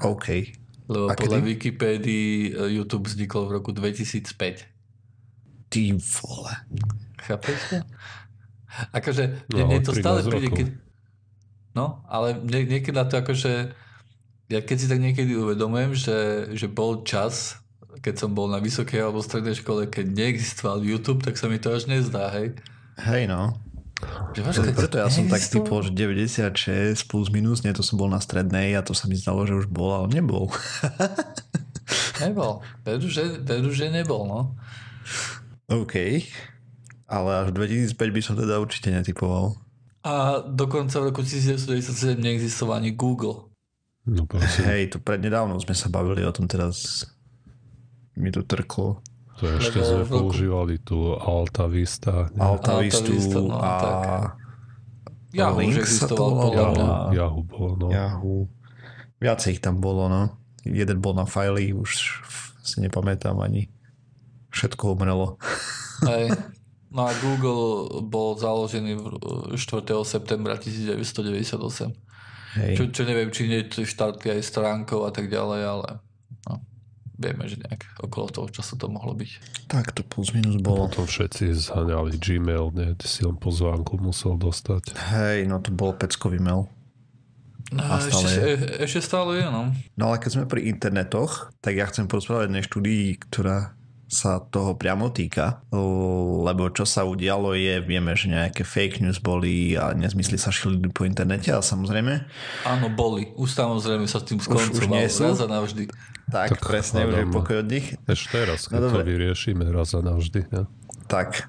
OK. 0.06 0.54
Lebo 0.86 1.10
A 1.10 1.18
podľa 1.18 1.42
kedy? 1.42 1.48
Wikipédii 1.58 2.30
eh, 2.54 2.78
YouTube 2.78 3.10
vznikol 3.10 3.50
v 3.50 3.52
roku 3.58 3.74
2005. 3.74 4.30
Ty 5.74 5.84
vole. 5.98 6.54
Chápeš 7.18 7.82
Akože, 8.94 9.48
no, 9.50 9.68
mne 9.68 9.82
to 9.82 9.98
stále 9.98 10.22
príde, 10.22 10.54
keď... 10.54 10.68
No, 11.74 12.06
ale 12.06 12.38
nie, 12.46 12.68
niekedy 12.68 12.94
na 12.94 13.10
to 13.10 13.18
akože... 13.18 13.74
Ja 14.52 14.60
keď 14.62 14.78
si 14.78 14.86
tak 14.86 15.00
niekedy 15.00 15.34
uvedomujem, 15.34 15.96
že, 15.96 16.52
že 16.54 16.68
bol 16.70 17.02
čas, 17.08 17.58
keď 18.00 18.16
som 18.16 18.32
bol 18.32 18.48
na 18.48 18.64
vysokej 18.64 19.04
alebo 19.04 19.20
strednej 19.20 19.60
škole, 19.60 19.92
keď 19.92 20.08
neexistoval 20.16 20.80
YouTube, 20.80 21.20
tak 21.20 21.36
sa 21.36 21.52
mi 21.52 21.60
to 21.60 21.76
až 21.76 21.92
nezdá, 21.92 22.32
hej? 22.32 22.56
Hej, 23.02 23.28
no. 23.28 23.60
Že 24.34 24.42
váš, 24.42 24.56
preto 24.74 24.96
ja 24.98 25.12
som 25.14 25.30
tak 25.30 25.44
typol, 25.46 25.86
že 25.86 25.94
96 25.94 27.06
plus 27.06 27.28
minus, 27.30 27.62
nie, 27.62 27.76
to 27.76 27.86
som 27.86 28.02
bol 28.02 28.10
na 28.10 28.18
strednej 28.18 28.74
a 28.74 28.82
to 28.82 28.98
sa 28.98 29.06
mi 29.06 29.14
zdalo, 29.14 29.46
že 29.46 29.54
už 29.54 29.68
bol, 29.70 29.94
ale 29.94 30.08
nebol. 30.10 30.50
nebol. 32.24 32.66
Veru, 32.82 33.08
že, 33.12 33.42
veru, 33.46 33.70
že 33.70 33.94
nebol, 33.94 34.26
no. 34.26 34.42
OK. 35.70 36.26
Ale 37.06 37.30
až 37.46 37.54
2005 37.54 37.94
by 37.94 38.22
som 38.24 38.36
teda 38.40 38.58
určite 38.58 38.90
netypoval. 38.90 39.60
A 40.02 40.42
dokonca 40.42 40.98
v 40.98 41.14
roku 41.14 41.22
1997 41.22 42.18
neexistoval 42.18 42.82
ani 42.82 42.98
Google. 42.98 43.54
No, 44.02 44.26
Hej, 44.66 44.98
to 44.98 44.98
prednedávno 44.98 45.62
sme 45.62 45.78
sa 45.78 45.86
bavili 45.94 46.26
o 46.26 46.34
tom 46.34 46.50
teraz. 46.50 47.06
Mi 48.22 48.30
to 48.30 48.46
trklo. 48.46 49.02
To 49.42 49.44
ešte 49.58 49.82
sme 49.82 50.06
používali 50.06 50.78
tú 50.78 51.18
Alta 51.18 51.66
Vista. 51.66 52.30
Nie? 52.38 52.46
Alta, 52.46 52.78
Alta 52.78 53.02
Vista 53.02 53.40
no, 53.42 53.58
a... 53.58 53.72
Tak. 53.82 54.42
Yahoo 55.32 55.64
už 55.66 55.76
existoval 55.82 56.32
podľa 56.38 56.66
mňa. 56.76 56.88
Yahoo 57.18 57.42
bolo, 57.42 57.74
no. 57.80 57.88
Yahoo. 57.90 58.46
Viacej 59.18 59.58
ich 59.58 59.62
tam 59.64 59.82
bolo, 59.82 60.06
no. 60.12 60.38
Jeden 60.62 61.02
bol 61.02 61.18
na 61.18 61.26
fajli, 61.26 61.74
už 61.74 62.22
si 62.62 62.78
nepamätám 62.86 63.42
ani. 63.42 63.74
Všetko 64.54 64.94
umrelo. 64.94 65.42
Hej. 66.12 66.38
No 66.92 67.08
a 67.08 67.16
Google 67.24 68.04
bol 68.04 68.36
založený 68.36 69.00
4. 69.56 69.58
septembra 70.04 70.60
1998. 70.60 71.96
Hej. 72.60 72.74
Čo, 72.76 72.84
čo 72.92 73.02
neviem, 73.08 73.32
či 73.32 73.48
nie 73.48 73.64
štartli 73.66 74.36
aj 74.36 74.44
stránkou 74.44 75.08
a 75.08 75.12
tak 75.16 75.32
ďalej, 75.32 75.62
ale. 75.64 75.90
Vieme, 77.22 77.46
že 77.46 77.62
nejak 77.62 78.02
okolo 78.02 78.28
toho 78.28 78.48
času 78.50 78.76
to 78.76 78.90
mohlo 78.90 79.14
byť. 79.14 79.32
Tak 79.70 79.94
to 79.94 80.02
plus 80.02 80.34
minus 80.34 80.58
bolo. 80.58 80.90
Potom 80.90 81.06
všetci 81.06 81.54
zhaňali 81.54 82.18
Gmail, 82.18 82.74
nie? 82.74 82.90
Ty 82.98 83.06
si 83.06 83.22
len 83.22 83.38
pozvánku 83.38 84.02
musel 84.02 84.36
dostať. 84.36 84.98
Hej, 85.14 85.46
no 85.46 85.62
to 85.62 85.70
bol 85.70 85.94
peckový 85.94 86.42
mail. 86.42 86.66
No, 87.72 87.80
A 87.88 88.04
stále 88.04 88.28
ešte, 88.28 88.42
je. 88.44 88.52
e, 88.52 88.84
ešte 88.84 89.00
stále 89.00 89.32
je, 89.40 89.48
no. 89.48 89.72
No 89.96 90.04
ale 90.12 90.20
keď 90.20 90.32
sme 90.36 90.46
pri 90.50 90.68
internetoch, 90.68 91.56
tak 91.64 91.80
ja 91.80 91.88
chcem 91.88 92.04
porozprávať 92.04 92.52
jednej 92.52 92.68
štúdii, 92.68 93.06
ktorá 93.32 93.72
sa 94.12 94.44
toho 94.44 94.76
priamo 94.76 95.08
týka, 95.08 95.64
lebo 96.44 96.68
čo 96.68 96.84
sa 96.84 97.08
udialo 97.08 97.56
je, 97.56 97.80
vieme, 97.80 98.12
že 98.12 98.28
nejaké 98.28 98.68
fake 98.68 99.00
news 99.00 99.18
boli 99.18 99.80
a 99.80 99.96
nezmysly 99.96 100.36
sa 100.36 100.52
šili 100.52 100.84
po 100.92 101.08
internete 101.08 101.48
a 101.50 101.64
samozrejme, 101.64 102.28
Áno, 102.68 102.92
boli. 102.92 103.32
Už 103.40 103.56
samozrejme 103.56 104.04
sa 104.06 104.20
s 104.20 104.28
tým 104.28 104.44
Už- 104.44 104.76
už 104.76 104.84
sú? 105.08 105.24
Raz 105.24 105.40
a 105.40 105.48
navždy. 105.48 105.88
tak, 106.28 106.52
Tak 106.52 106.60
presne 106.60 107.08
už 107.08 107.16
je 107.16 107.26
pokoj 107.32 107.56
od 107.60 107.68
nich, 107.72 107.96
Ešte 108.04 108.28
teraz, 108.36 108.68
keď 108.68 108.78
No 108.78 108.88
to 108.92 109.00
vyriešime 109.02 109.64
raz 109.72 109.96
a 109.96 110.04
navždy. 110.04 110.44
Ne? 110.52 110.68
tak 111.08 111.48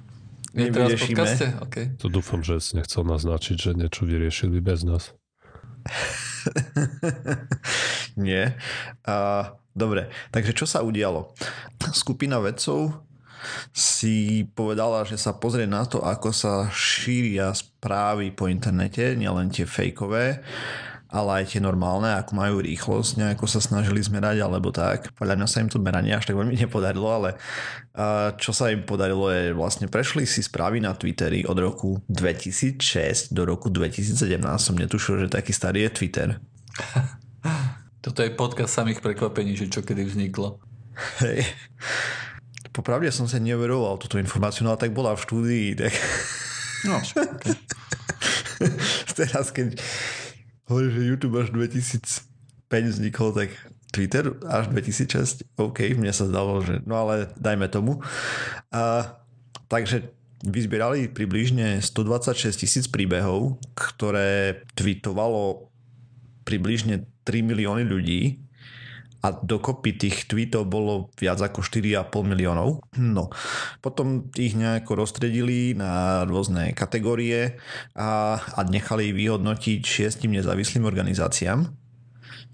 Je 0.54 0.70
teraz 0.70 0.86
v 0.86 0.94
nevyriešime. 0.94 1.06
podcaste? 1.10 1.46
OK. 1.58 1.76
To 1.98 2.06
dúfam, 2.06 2.40
že 2.40 2.62
si 2.62 2.78
nechcel 2.78 3.02
naznačiť, 3.02 3.56
že 3.58 3.70
niečo 3.74 4.06
vyriešili 4.06 4.62
bez 4.62 4.86
nás. 4.86 5.10
Nie. 8.26 8.56
A, 9.06 9.48
dobre, 9.74 10.08
takže 10.30 10.52
čo 10.52 10.66
sa 10.68 10.84
udialo? 10.84 11.32
Skupina 11.92 12.38
vedcov 12.38 13.02
si 13.74 14.46
povedala, 14.54 15.02
že 15.02 15.18
sa 15.18 15.34
pozrie 15.34 15.66
na 15.66 15.82
to, 15.82 15.98
ako 15.98 16.30
sa 16.30 16.70
šíria 16.70 17.50
správy 17.50 18.30
po 18.30 18.46
internete, 18.46 19.18
nielen 19.18 19.50
tie 19.50 19.66
fejkové, 19.66 20.38
ale 21.12 21.44
aj 21.44 21.52
tie 21.52 21.60
normálne, 21.60 22.16
ako 22.16 22.32
majú 22.32 22.64
rýchlosť, 22.64 23.20
nejako 23.20 23.44
sa 23.44 23.60
snažili 23.60 24.00
zmerať, 24.00 24.40
alebo 24.40 24.72
tak. 24.72 25.12
Podľa 25.20 25.36
mňa 25.36 25.46
sa 25.46 25.60
im 25.60 25.68
to 25.68 25.76
meranie 25.76 26.16
až 26.16 26.32
tak 26.32 26.40
veľmi 26.40 26.56
nepodarilo, 26.56 27.08
ale 27.12 27.36
čo 28.40 28.56
sa 28.56 28.72
im 28.72 28.88
podarilo 28.88 29.28
je 29.28 29.52
vlastne 29.52 29.92
prešli 29.92 30.24
si 30.24 30.40
správy 30.40 30.80
na 30.80 30.96
Twitteri 30.96 31.44
od 31.44 31.60
roku 31.60 32.00
2006 32.08 33.36
do 33.36 33.44
roku 33.44 33.68
2017. 33.68 34.16
Som 34.56 34.80
netušil, 34.80 35.28
že 35.28 35.28
taký 35.28 35.52
starý 35.52 35.84
je 35.86 35.90
Twitter. 35.92 36.28
Toto 38.04 38.24
je 38.24 38.34
podcast 38.34 38.72
samých 38.72 39.04
prekvapení, 39.04 39.54
že 39.54 39.70
čo 39.70 39.84
kedy 39.84 40.08
vzniklo. 40.08 40.58
Hej. 41.22 41.44
Popravde 42.72 43.12
som 43.12 43.28
sa 43.28 43.36
neuveroval 43.36 44.00
túto 44.00 44.16
informáciu, 44.16 44.64
no 44.64 44.72
ale 44.72 44.80
tak 44.80 44.96
bola 44.96 45.12
v 45.12 45.22
štúdii, 45.22 45.68
tak 45.76 45.92
No, 46.82 46.98
teraz 49.18 49.54
keď 49.54 49.78
hovorí, 50.66 50.88
že 50.92 51.08
YouTube 51.08 51.40
až 51.42 51.50
2005 51.50 52.94
vznikol, 52.94 53.34
tak 53.34 53.50
Twitter 53.92 54.32
až 54.48 54.72
2006, 54.72 55.44
OK, 55.60 55.92
mne 55.94 56.10
sa 56.16 56.24
zdalo, 56.24 56.64
že 56.64 56.80
no 56.88 56.96
ale 56.96 57.28
dajme 57.36 57.68
tomu. 57.68 58.00
A, 58.72 59.14
takže 59.68 60.08
vyzbierali 60.42 61.12
približne 61.12 61.78
126 61.78 62.62
tisíc 62.66 62.84
príbehov, 62.90 63.62
ktoré 63.78 64.64
tweetovalo 64.74 65.70
približne 66.42 67.06
3 67.22 67.46
milióny 67.46 67.86
ľudí 67.86 68.42
a 69.22 69.30
dokopy 69.30 69.94
tých 69.94 70.26
tweetov 70.26 70.66
bolo 70.66 71.14
viac 71.14 71.38
ako 71.38 71.62
4,5 71.62 72.10
miliónov. 72.26 72.82
No, 72.98 73.30
potom 73.78 74.28
ich 74.34 74.58
nejako 74.58 75.06
rozstredili 75.06 75.78
na 75.78 76.26
rôzne 76.26 76.74
kategórie 76.74 77.56
a, 77.94 78.42
a 78.42 78.60
nechali 78.66 79.14
vyhodnotiť 79.14 79.80
šiestim 79.86 80.34
nezávislým 80.34 80.82
organizáciám. 80.82 81.70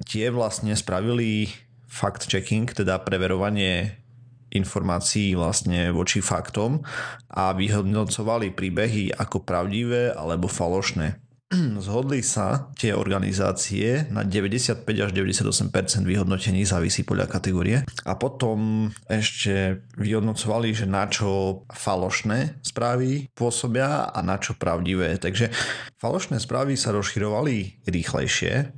Tie 0.05 0.29
vlastne 0.29 0.77
spravili 0.77 1.49
fact-checking, 1.89 2.69
teda 2.69 3.01
preverovanie 3.01 4.05
informácií 4.53 5.37
vlastne 5.37 5.93
voči 5.93 6.25
faktom 6.25 6.85
a 7.33 7.53
vyhodnocovali 7.53 8.53
príbehy 8.53 9.13
ako 9.17 9.45
pravdivé 9.45 10.13
alebo 10.13 10.49
falošné. 10.49 11.28
Zhodli 11.85 12.21
sa 12.21 12.69
tie 12.77 12.93
organizácie 12.93 14.05
na 14.13 14.21
95 14.21 14.85
až 14.85 15.11
98% 15.17 16.05
vyhodnotení, 16.05 16.69
závisí 16.69 17.09
podľa 17.09 17.25
kategórie. 17.25 17.89
A 18.05 18.13
potom 18.21 18.91
ešte 19.09 19.81
vyhodnocovali, 19.97 20.77
že 20.77 20.85
na 20.85 21.09
čo 21.09 21.65
falošné 21.73 22.61
správy 22.61 23.33
pôsobia 23.33 24.13
a 24.13 24.21
na 24.21 24.37
čo 24.37 24.61
pravdivé. 24.61 25.17
Takže 25.17 25.49
falošné 25.97 26.37
správy 26.37 26.77
sa 26.77 26.93
rozširovali 26.93 27.89
rýchlejšie 27.89 28.69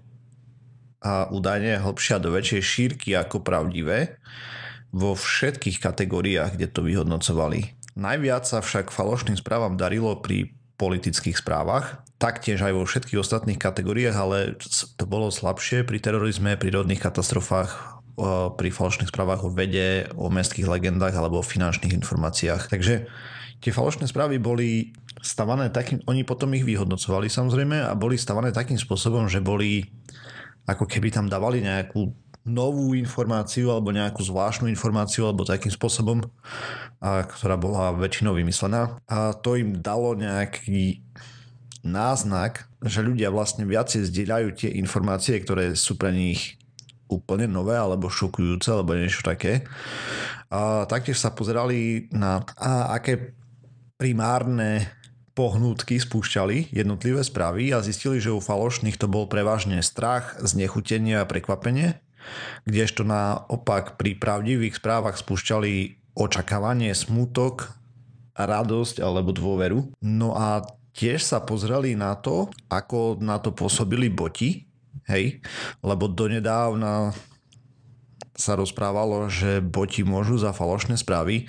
a 1.01 1.27
údajne 1.33 1.81
hlbšia 1.81 2.23
do 2.23 2.31
väčšej 2.31 2.63
šírky 2.63 3.17
ako 3.17 3.43
pravdivé 3.43 4.21
vo 4.95 5.19
všetkých 5.19 5.83
kategóriách, 5.83 6.55
kde 6.55 6.69
to 6.71 6.87
vyhodnocovali. 6.87 7.75
Najviac 7.99 8.47
sa 8.47 8.63
však 8.63 8.95
falošným 8.95 9.35
správam 9.35 9.75
darilo 9.75 10.15
pri 10.23 10.60
politických 10.81 11.37
správach, 11.37 12.01
taktiež 12.17 12.65
aj 12.65 12.73
vo 12.73 12.89
všetkých 12.89 13.21
ostatných 13.21 13.61
kategóriách, 13.61 14.17
ale 14.17 14.57
to 14.97 15.05
bolo 15.05 15.29
slabšie 15.29 15.85
pri 15.85 16.01
terorizme, 16.01 16.57
pri 16.57 16.81
rodných 16.81 17.05
katastrofách, 17.05 18.01
pri 18.57 18.69
falošných 18.73 19.13
správach 19.13 19.45
o 19.45 19.53
vede, 19.53 20.09
o 20.17 20.33
mestských 20.33 20.65
legendách 20.65 21.13
alebo 21.13 21.41
o 21.41 21.45
finančných 21.45 21.93
informáciách. 22.01 22.73
Takže 22.73 22.95
tie 23.61 23.73
falošné 23.73 24.09
správy 24.09 24.41
boli 24.41 24.97
stavané 25.21 25.69
takým, 25.69 26.01
oni 26.09 26.25
potom 26.25 26.49
ich 26.57 26.65
vyhodnocovali 26.65 27.29
samozrejme 27.29 27.85
a 27.85 27.93
boli 27.93 28.17
stavané 28.17 28.57
takým 28.57 28.81
spôsobom, 28.81 29.29
že 29.29 29.45
boli 29.45 29.85
ako 30.65 30.89
keby 30.89 31.13
tam 31.13 31.29
dávali 31.29 31.61
nejakú 31.61 32.09
novú 32.45 32.97
informáciu 32.97 33.69
alebo 33.69 33.93
nejakú 33.93 34.25
zvláštnu 34.25 34.67
informáciu 34.73 35.29
alebo 35.29 35.45
takým 35.45 35.73
spôsobom, 35.73 36.25
a, 37.01 37.25
ktorá 37.25 37.61
bola 37.61 37.93
väčšinou 37.93 38.33
vymyslená. 38.33 38.97
A 39.07 39.37
to 39.37 39.61
im 39.61 39.79
dalo 39.79 40.17
nejaký 40.17 41.05
náznak, 41.85 42.69
že 42.85 43.05
ľudia 43.05 43.33
vlastne 43.33 43.65
viacej 43.65 44.09
zdieľajú 44.09 44.49
tie 44.57 44.71
informácie, 44.77 45.41
ktoré 45.41 45.77
sú 45.77 45.97
pre 45.97 46.13
nich 46.13 46.61
úplne 47.11 47.51
nové 47.51 47.75
alebo 47.75 48.13
šokujúce 48.13 48.71
alebo 48.71 48.95
niečo 48.95 49.27
také. 49.27 49.67
A 50.49 50.87
taktiež 50.87 51.19
sa 51.19 51.35
pozerali 51.35 52.09
na 52.15 52.43
a 52.57 52.95
aké 52.95 53.35
primárne 53.99 54.89
pohnútky 55.35 55.97
spúšťali 55.97 56.75
jednotlivé 56.75 57.23
správy 57.25 57.73
a 57.73 57.85
zistili, 57.85 58.21
že 58.21 58.35
u 58.35 58.43
falošných 58.43 58.99
to 58.99 59.07
bol 59.07 59.31
prevažne 59.31 59.81
strach, 59.81 60.37
znechutenie 60.43 61.17
a 61.17 61.29
prekvapenie, 61.29 62.01
kdežto 62.65 63.07
naopak 63.07 63.97
pri 64.01 64.17
pravdivých 64.17 64.79
správach 64.79 65.17
spúšťali 65.19 66.01
očakávanie, 66.17 66.93
smutok, 66.93 67.73
radosť 68.35 69.03
alebo 69.03 69.35
dôveru. 69.35 69.95
No 70.03 70.37
a 70.37 70.65
tiež 70.97 71.23
sa 71.23 71.45
pozreli 71.45 71.95
na 71.95 72.17
to, 72.19 72.49
ako 72.69 73.21
na 73.21 73.39
to 73.39 73.55
pôsobili 73.55 74.11
boti, 74.11 74.69
hej, 75.07 75.41
lebo 75.85 76.11
donedávna 76.11 77.15
sa 78.35 78.57
rozprávalo, 78.57 79.29
že 79.29 79.61
boti 79.61 80.01
môžu 80.01 80.41
za 80.41 80.57
falošné 80.57 80.97
správy, 80.97 81.45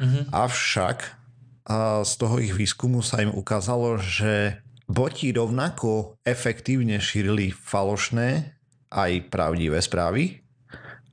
mm-hmm. 0.00 0.32
avšak 0.32 1.20
a 1.64 2.04
z 2.04 2.12
toho 2.20 2.36
ich 2.44 2.52
výskumu 2.52 3.00
sa 3.00 3.24
im 3.24 3.32
ukázalo, 3.32 3.96
že 3.96 4.60
boti 4.84 5.32
rovnako 5.32 6.20
efektívne 6.20 7.00
šírili 7.00 7.56
falošné 7.56 8.53
aj 8.94 9.28
pravdivé 9.28 9.82
správy, 9.82 10.46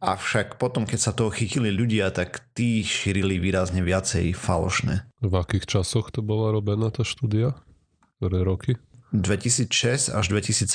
avšak 0.01 0.61
potom, 0.61 0.85
keď 0.85 0.99
sa 1.01 1.11
toho 1.17 1.33
chytili 1.33 1.73
ľudia, 1.73 2.13
tak 2.13 2.41
tí 2.53 2.85
šírili 2.85 3.41
výrazne 3.41 3.81
viacej 3.81 4.33
falošné. 4.37 5.09
V 5.21 5.33
akých 5.33 5.65
časoch 5.65 6.13
to 6.13 6.21
bola 6.21 6.53
robená 6.53 6.93
tá 6.93 7.01
štúdia? 7.01 7.57
Ktoré 8.21 8.45
roky? 8.45 8.77
2006 9.11 10.15
až 10.15 10.25
2017 10.31 10.71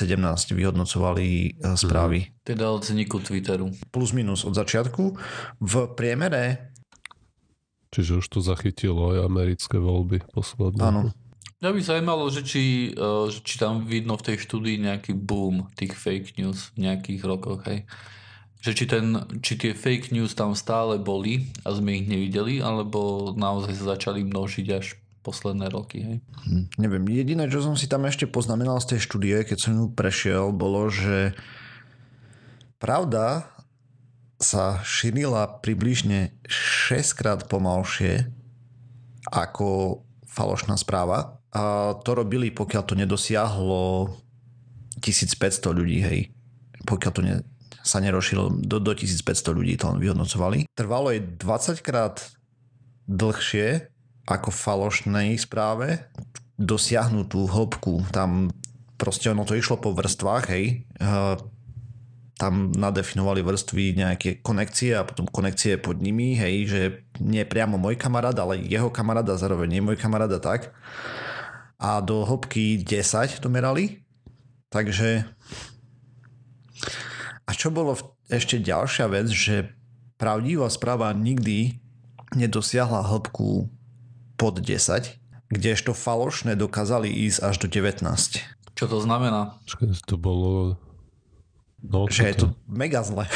vyhodnocovali 0.53 1.57
e, 1.57 1.73
správy. 1.73 2.29
Teda 2.45 2.69
od 2.69 2.85
vzniku 2.85 3.17
Twitteru. 3.17 3.73
Plus 3.89 4.13
minus 4.13 4.45
od 4.45 4.53
začiatku. 4.53 5.17
V 5.57 5.73
priemere 5.97 6.77
Čiže 7.87 8.19
už 8.21 8.25
to 8.27 8.39
zachytilo 8.43 9.15
aj 9.15 9.25
americké 9.25 9.79
voľby 9.79 10.21
posledné. 10.35 10.81
Áno. 10.83 11.01
Mňa 11.57 11.73
by 11.73 11.81
zaujímalo, 11.81 12.29
že 12.29 12.45
či, 12.45 12.93
uh, 12.93 13.25
že 13.33 13.41
či 13.41 13.57
tam 13.57 13.81
vidno 13.81 14.13
v 14.13 14.25
tej 14.29 14.37
štúdii 14.45 14.77
nejaký 14.77 15.17
boom 15.17 15.73
tých 15.73 15.97
fake 15.97 16.37
news 16.37 16.69
v 16.77 16.85
nejakých 16.85 17.21
rokoch, 17.25 17.65
hej. 17.65 17.89
Že 18.61 18.71
či, 18.77 18.85
ten, 18.85 19.05
či 19.41 19.53
tie 19.57 19.73
fake 19.73 20.13
news 20.13 20.37
tam 20.37 20.53
stále 20.53 21.01
boli 21.01 21.49
a 21.65 21.73
sme 21.73 21.97
ich 21.97 22.05
nevideli, 22.05 22.61
alebo 22.61 23.33
naozaj 23.33 23.73
sa 23.73 23.97
začali 23.97 24.21
množiť 24.21 24.67
až 24.69 25.01
posledné 25.25 25.73
roky, 25.73 25.97
hej. 26.05 26.17
Hm, 26.45 26.77
neviem, 26.77 27.03
jediné, 27.09 27.49
čo 27.49 27.65
som 27.65 27.73
si 27.73 27.89
tam 27.89 28.05
ešte 28.05 28.29
poznamenal 28.29 28.77
z 28.77 28.93
tej 28.93 28.99
štúdie, 29.09 29.41
keď 29.41 29.57
som 29.57 29.73
ju 29.73 29.85
prešiel, 29.89 30.53
bolo, 30.53 30.93
že 30.93 31.33
pravda 32.77 33.49
sa 34.37 34.85
šírila 34.85 35.57
približne 35.65 36.37
6 36.45 37.17
krát 37.17 37.41
pomalšie 37.49 38.29
ako 39.33 39.99
falošná 40.29 40.77
správa. 40.77 41.36
A 41.55 41.95
to 42.03 42.11
robili, 42.11 42.51
pokiaľ 42.51 42.83
to 42.83 42.93
nedosiahlo 42.97 44.11
1500 44.99 45.71
ľudí, 45.71 45.99
hej. 46.03 46.19
Pokiaľ 46.83 47.11
to 47.13 47.21
ne, 47.23 47.45
sa 47.81 48.03
nerozšírilo, 48.03 48.67
do, 48.67 48.77
do 48.83 48.91
1500 48.91 49.55
ľudí 49.55 49.79
to 49.79 49.87
len 49.93 49.99
vyhodnocovali. 50.03 50.67
Trvalo 50.75 51.15
jej 51.15 51.23
20 51.23 51.79
krát 51.85 52.19
dlhšie 53.07 53.87
ako 54.27 54.51
falošnej 54.51 55.39
správe 55.39 56.11
dosiahnuť 56.59 57.25
tú 57.31 57.47
hĺbku. 57.47 58.11
Tam 58.11 58.51
proste 58.99 59.31
ono 59.31 59.47
to 59.47 59.55
išlo 59.55 59.79
po 59.79 59.95
vrstvách, 59.95 60.45
hej. 60.51 60.83
Uh, 60.99 61.39
tam 62.37 62.69
nadefinovali 62.69 63.41
vrstvy 63.41 63.97
nejaké 63.97 64.29
konekcie 64.45 64.93
a 64.93 65.07
potom 65.07 65.25
konekcie 65.25 65.81
pod 65.81 65.97
nimi, 65.97 66.37
hej, 66.37 66.55
že 66.69 66.81
nie 67.17 67.41
priamo 67.41 67.81
môj 67.81 67.97
kamarát, 67.97 68.37
ale 68.37 68.61
jeho 68.61 68.93
kamarát 68.93 69.25
a 69.25 69.41
zároveň 69.41 69.73
nie 69.73 69.81
môj 69.81 69.97
kamarát 69.97 70.29
a 70.29 70.37
tak. 70.37 70.69
A 71.77 72.01
do 72.01 72.25
hĺbky 72.25 72.81
10 72.81 73.37
to 73.37 73.47
merali. 73.47 74.01
Takže 74.67 75.25
a 77.47 77.51
čo 77.55 77.71
bolo 77.71 77.95
ešte 78.27 78.59
ďalšia 78.59 79.07
vec, 79.07 79.31
že 79.31 79.71
pravdivá 80.19 80.67
správa 80.67 81.15
nikdy 81.15 81.79
nedosiahla 82.35 83.07
hĺbku 83.07 83.71
pod 84.35 84.59
10, 84.59 85.15
kdežto 85.47 85.95
falošné 85.95 86.59
dokázali 86.59 87.07
ísť 87.07 87.39
až 87.39 87.55
do 87.63 87.67
19. 87.71 88.03
Čo 88.75 88.85
to 88.85 88.97
znamená? 88.99 89.55
Počkaj, 89.63 89.87
to 90.05 90.19
bolo... 90.19 90.75
No, 91.79 92.09
že 92.09 92.33
je 92.33 92.35
to 92.35 92.47
mega 92.67 92.99
zle. 93.05 93.29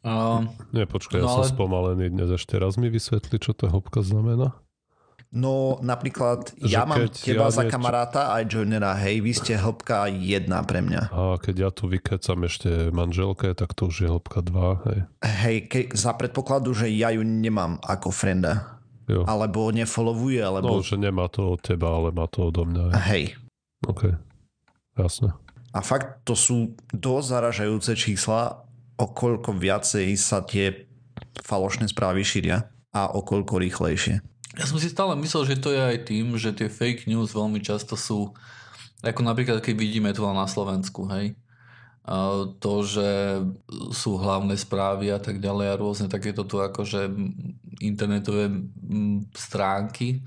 Uh, 0.00 0.48
Nie, 0.72 0.88
počkaj, 0.88 1.20
No 1.20 1.28
ja 1.28 1.30
som 1.30 1.44
ale- 1.44 1.52
spomalený 1.52 2.04
dnes. 2.08 2.32
Ešte 2.32 2.56
raz 2.56 2.80
mi 2.80 2.88
vysvetli, 2.88 3.36
čo 3.36 3.52
tá 3.52 3.68
hĺbka 3.68 4.00
znamená. 4.00 4.56
No 5.30 5.78
napríklad 5.78 6.58
Že 6.58 6.74
ja 6.74 6.82
mám 6.82 7.06
teba 7.06 7.46
ja 7.46 7.54
za 7.54 7.62
niečo- 7.62 7.74
kamaráta 7.78 8.34
aj 8.34 8.42
joinera, 8.50 8.98
hej, 8.98 9.22
vy 9.22 9.30
ste 9.30 9.54
hĺbka 9.54 10.10
jedna 10.10 10.66
pre 10.66 10.82
mňa. 10.82 11.02
A 11.14 11.38
keď 11.38 11.54
ja 11.54 11.70
tu 11.70 11.86
vykecam 11.86 12.50
ešte 12.50 12.90
manželke, 12.90 13.54
tak 13.54 13.78
to 13.78 13.86
už 13.86 13.96
je 14.02 14.08
hĺbka 14.10 14.42
2, 14.42 14.86
hej. 14.90 14.98
Hej, 15.22 15.56
ke, 15.70 15.80
za 15.94 16.18
predpokladu, 16.18 16.74
že 16.74 16.90
ja 16.90 17.14
ju 17.14 17.22
nemám 17.22 17.78
ako 17.78 18.10
frenda. 18.10 18.82
Jo. 19.06 19.22
Alebo 19.22 19.70
nefollowuje, 19.70 20.42
No, 20.42 20.48
alebo... 20.50 20.82
že 20.82 20.98
nemá 20.98 21.30
to 21.30 21.54
od 21.54 21.62
teba, 21.62 21.94
ale 21.94 22.10
má 22.10 22.26
to 22.26 22.50
odo 22.50 22.66
mňa. 22.66 22.90
Hej. 22.98 23.00
Hej. 23.06 23.24
OK. 23.86 24.02
Jasne. 24.98 25.30
A 25.70 25.78
fakt 25.86 26.26
to 26.26 26.34
sú 26.34 26.74
dosť 26.90 27.26
zaražajúce 27.30 27.94
čísla, 27.94 28.66
o 28.98 29.06
koľko 29.14 29.54
viacej 29.54 30.10
sa 30.18 30.42
tie 30.42 30.90
falošné 31.38 31.86
správy 31.86 32.26
šíria 32.26 32.66
a 32.90 33.14
o 33.14 33.22
koľko 33.22 33.62
rýchlejšie. 33.62 34.18
Ja 34.58 34.64
som 34.66 34.78
si 34.82 34.90
stále 34.90 35.14
myslel, 35.14 35.46
že 35.46 35.62
to 35.62 35.70
je 35.70 35.78
aj 35.78 35.98
tým, 36.10 36.34
že 36.34 36.50
tie 36.50 36.66
fake 36.66 37.06
news 37.06 37.30
veľmi 37.30 37.62
často 37.62 37.94
sú, 37.94 38.34
ako 39.02 39.20
napríklad 39.22 39.62
keď 39.62 39.74
vidíme 39.78 40.10
tu 40.10 40.26
na 40.26 40.46
Slovensku, 40.50 41.06
hej, 41.14 41.38
a 42.00 42.48
to, 42.58 42.82
že 42.82 43.38
sú 43.92 44.18
hlavné 44.18 44.56
správy 44.56 45.12
a 45.12 45.20
tak 45.20 45.38
ďalej 45.38 45.66
a 45.70 45.78
rôzne 45.78 46.08
takéto 46.10 46.48
tu 46.48 46.58
akože 46.58 47.06
internetové 47.78 48.50
stránky 49.36 50.24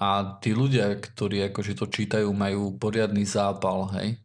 a 0.00 0.38
tí 0.42 0.56
ľudia, 0.56 0.96
ktorí 0.98 1.44
akože 1.52 1.78
to 1.78 1.86
čítajú, 1.86 2.30
majú 2.30 2.74
poriadny 2.80 3.22
zápal, 3.26 3.90
hej. 4.00 4.18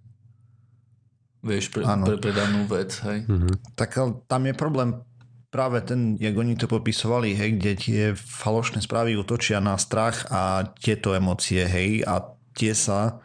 Vieš, 1.44 1.76
pre, 1.76 1.84
Áno. 1.84 2.08
pre, 2.08 2.16
pre 2.18 2.32
danú 2.32 2.64
vec, 2.66 2.96
hej. 3.04 3.28
Mhm. 3.28 3.76
Tak 3.76 3.90
tam 4.26 4.42
je 4.48 4.54
problém 4.56 4.96
práve 5.54 5.86
ten, 5.86 6.18
jak 6.18 6.34
oni 6.34 6.58
to 6.58 6.66
popisovali, 6.66 7.38
hej, 7.38 7.62
kde 7.62 7.72
tie 7.78 8.02
falošné 8.18 8.82
správy 8.82 9.14
utočia 9.14 9.62
na 9.62 9.78
strach 9.78 10.26
a 10.34 10.66
tieto 10.82 11.14
emócie, 11.14 11.62
hej, 11.62 12.02
a 12.10 12.34
tie 12.58 12.74
sa 12.74 13.22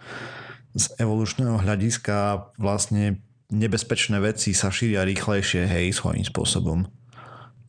z 0.76 0.92
evolučného 1.00 1.56
hľadiska 1.56 2.52
vlastne 2.60 3.24
nebezpečné 3.48 4.20
veci 4.20 4.52
sa 4.52 4.68
šíria 4.68 5.08
rýchlejšie, 5.08 5.64
hej, 5.64 5.96
svojím 5.96 6.28
spôsobom. 6.28 6.84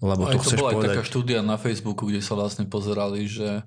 Lebo 0.04 0.28
Aj 0.28 0.36
to 0.36 0.44
to 0.44 0.44
chceš 0.44 0.60
bola 0.60 0.72
aj 0.72 0.75
povedať... 0.75 0.96
taká 1.00 1.04
štúdia 1.08 1.39
na 1.39 1.56
Facebooku, 1.56 2.12
kde 2.12 2.20
sa 2.20 2.36
vlastne 2.36 2.68
pozerali, 2.68 3.24
že 3.32 3.63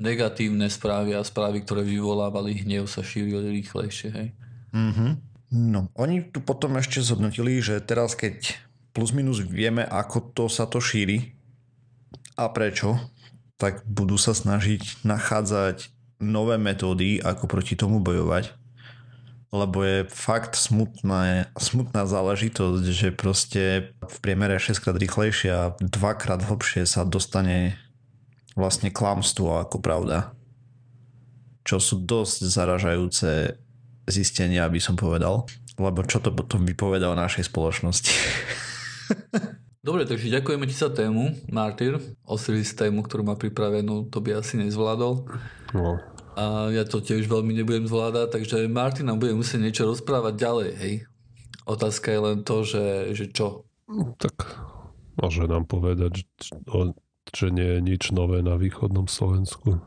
negatívne 0.00 0.64
správy 0.72 1.12
a 1.12 1.20
správy, 1.20 1.60
ktoré 1.60 1.84
vyvolávali 1.84 2.64
hnev, 2.64 2.88
sa 2.88 3.04
šírili 3.04 3.60
rýchlejšie. 3.60 4.08
Hej. 4.08 4.28
Mhm. 4.72 5.28
No, 5.50 5.90
oni 5.98 6.30
tu 6.30 6.38
potom 6.40 6.78
ešte 6.78 7.02
zhodnotili, 7.02 7.58
že 7.58 7.82
teraz 7.82 8.14
keď 8.14 8.54
plus 8.90 9.10
minus 9.14 9.42
vieme, 9.42 9.86
ako 9.86 10.34
to 10.34 10.44
sa 10.50 10.66
to 10.66 10.82
šíri 10.82 11.34
a 12.34 12.48
prečo, 12.50 12.96
tak 13.60 13.84
budú 13.84 14.16
sa 14.16 14.32
snažiť 14.32 15.04
nachádzať 15.04 15.92
nové 16.24 16.56
metódy, 16.56 17.20
ako 17.20 17.44
proti 17.44 17.76
tomu 17.76 18.00
bojovať. 18.00 18.56
Lebo 19.50 19.82
je 19.82 20.06
fakt 20.06 20.54
smutná, 20.54 21.50
smutná 21.58 22.06
záležitosť, 22.06 22.84
že 22.86 23.08
proste 23.10 23.92
v 23.98 24.16
priemere 24.22 24.56
6 24.62 24.78
krát 24.78 24.96
rýchlejšie 24.96 25.50
a 25.50 25.74
2 25.82 25.90
krát 26.22 26.40
hlbšie 26.46 26.86
sa 26.86 27.02
dostane 27.02 27.74
vlastne 28.54 28.94
klamstvo 28.94 29.58
ako 29.58 29.82
pravda. 29.82 30.32
Čo 31.66 31.82
sú 31.82 31.96
dosť 31.98 32.46
zaražajúce 32.46 33.58
zistenia, 34.06 34.70
aby 34.70 34.78
som 34.78 34.94
povedal. 34.94 35.50
Lebo 35.76 36.06
čo 36.06 36.22
to 36.22 36.30
potom 36.30 36.62
vypoveda 36.62 37.10
o 37.10 37.18
našej 37.18 37.50
spoločnosti. 37.50 38.14
Dobre, 39.80 40.04
takže 40.04 40.28
ďakujeme 40.28 40.68
ti 40.68 40.76
za 40.76 40.92
tému, 40.92 41.32
Martyr. 41.48 41.96
Osiris 42.28 42.76
tému, 42.76 43.00
ktorú 43.00 43.24
má 43.24 43.34
pripravenú, 43.40 44.12
to 44.12 44.20
by 44.20 44.36
asi 44.36 44.60
nezvládol. 44.60 45.24
No. 45.72 45.96
A 46.36 46.68
ja 46.68 46.84
to 46.84 47.00
tiež 47.00 47.24
veľmi 47.24 47.56
nebudem 47.56 47.88
zvládať, 47.88 48.36
takže 48.36 48.68
Martin 48.68 49.08
nám 49.08 49.16
bude 49.16 49.32
musieť 49.32 49.60
niečo 49.64 49.88
rozprávať 49.88 50.36
ďalej, 50.36 50.70
hej. 50.84 50.94
Otázka 51.64 52.12
je 52.12 52.20
len 52.20 52.38
to, 52.44 52.56
že, 52.60 52.84
že 53.16 53.24
čo. 53.32 53.64
Tak 54.20 54.36
môže 55.16 55.48
nám 55.48 55.64
povedať, 55.64 56.28
že, 57.32 57.46
nie 57.48 57.68
je 57.76 57.80
nič 57.80 58.12
nové 58.12 58.44
na 58.44 58.60
východnom 58.60 59.08
Slovensku. 59.08 59.80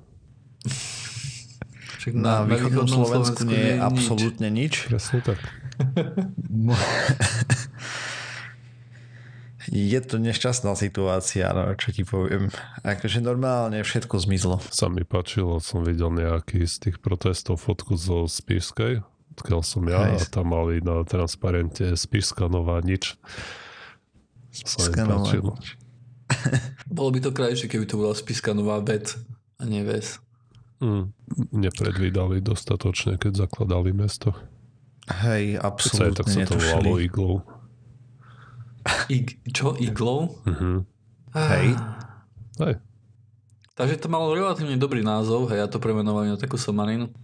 Však 2.01 2.17
Na, 2.17 2.49
východnom 2.49 2.89
Slovensku 2.89 3.45
nie 3.45 3.61
je 3.61 3.75
nič. 3.77 3.85
absolútne 3.85 4.49
nič. 4.49 4.73
Presne 4.89 5.21
tak. 5.21 5.39
Je 9.71 9.99
to 10.03 10.19
nešťastná 10.19 10.75
situácia, 10.75 11.47
no 11.55 11.71
čo 11.79 11.95
ti 11.95 12.03
poviem. 12.03 12.51
Akože 12.83 13.23
normálne 13.23 13.79
všetko 13.79 14.19
zmizlo. 14.19 14.59
Sa 14.71 14.91
mi 14.91 15.07
páčilo, 15.07 15.63
som 15.63 15.87
videl 15.87 16.11
nejaký 16.11 16.67
z 16.67 16.89
tých 16.89 16.97
protestov 16.99 17.63
fotku 17.63 17.95
zo 17.95 18.27
Spišskej, 18.27 18.99
odkiaľ 19.39 19.61
som 19.63 19.83
ja, 19.87 20.11
a 20.11 20.19
Hej. 20.19 20.33
tam 20.33 20.51
mali 20.51 20.83
na 20.83 21.07
transparente 21.07 21.95
Spišská 21.95 22.51
nová 22.51 22.83
nič. 22.83 23.15
Skanová 24.51 25.23
páčilo. 25.23 25.55
nič. 25.55 25.79
Bolo 26.95 27.09
by 27.13 27.19
to 27.23 27.31
krajšie, 27.31 27.67
keby 27.69 27.85
to 27.85 27.99
bola 27.99 28.13
spiska 28.15 28.53
nová 28.53 28.79
vec 28.81 29.17
a 29.59 29.63
nie 29.65 29.85
ves. 29.85 30.19
Mm, 30.83 31.15
nepredvídali 31.55 32.43
dostatočne, 32.43 33.15
keď 33.15 33.47
zakladali 33.47 33.95
mesto. 33.95 34.35
Hej, 35.07 35.59
absolútne 35.59 36.15
tak 36.15 36.27
sa 36.31 36.47
to 36.47 36.55
volalo 36.59 36.99
iglou. 36.99 37.43
Ig, 39.07 39.39
čo? 39.51 39.75
Iglou? 39.79 40.39
Mhm. 40.45 40.85
Hej. 41.33 41.73
Hej, 42.61 42.75
Takže 43.73 43.97
to 43.97 44.05
malo 44.05 44.37
relatívne 44.37 44.77
dobrý 44.77 45.01
názov, 45.01 45.49
hej, 45.49 45.65
ja 45.65 45.65
to 45.65 45.81
premenovali 45.81 46.29
na 46.29 46.37
takú 46.37 46.61
somarinu. 46.61 47.09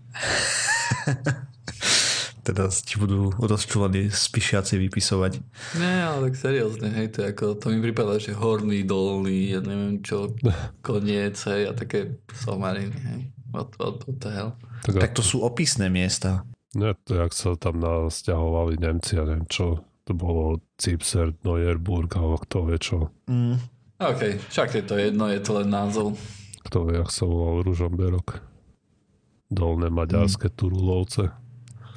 Teraz 2.41 2.81
ti 2.81 2.97
budú 2.97 3.29
rozčúvaní 3.37 4.09
spíšiaci 4.09 4.81
vypisovať. 4.81 5.37
Nie, 5.77 6.09
ale 6.09 6.33
tak 6.33 6.41
seriózne, 6.41 6.89
hej, 6.89 7.13
to, 7.13 7.21
ako, 7.21 7.53
to 7.53 7.69
mi 7.69 7.77
prípada, 7.77 8.17
že 8.17 8.33
horný, 8.33 8.81
dolný, 8.81 9.53
ja 9.53 9.61
neviem 9.61 10.01
čo, 10.01 10.33
koniec, 10.87 11.37
hej, 11.45 11.69
a 11.69 11.77
také 11.77 12.17
somariny, 12.33 12.97
hej. 12.97 13.21
What, 13.53 13.77
what, 13.77 14.01
what 14.09 14.17
the 14.17 14.33
hell? 14.33 14.57
tak, 14.89 14.97
Tak 14.97 15.11
to 15.13 15.21
sú 15.21 15.45
opisné 15.45 15.93
miesta. 15.93 16.41
Nie, 16.73 16.97
to 17.05 17.21
jak 17.21 17.33
sa 17.33 17.53
tam 17.57 17.77
nasťahovali 17.77 18.81
Nemci, 18.81 19.17
ja 19.17 19.25
neviem 19.25 19.45
čo, 19.45 19.85
to 20.09 20.17
bolo 20.17 20.57
Cipser, 20.75 21.37
Neuerburg, 21.39 22.09
alebo 22.11 22.41
kto 22.41 22.65
vie 22.65 22.77
čo, 22.77 23.13
Mm. 23.29 23.61
OK, 23.99 24.21
však 24.47 24.69
je 24.73 24.83
to 24.83 24.95
jedno, 24.95 25.27
je 25.27 25.37
to 25.37 25.51
len 25.53 25.69
názov. 25.69 26.17
kto 26.65 26.87
vie, 26.87 26.97
jak 26.97 27.11
sa 27.11 27.23
volal 27.23 27.61
Ružomberok. 27.61 28.41
Dolné 29.47 29.89
maďarské 29.89 30.49
Turulovce. 30.49 31.29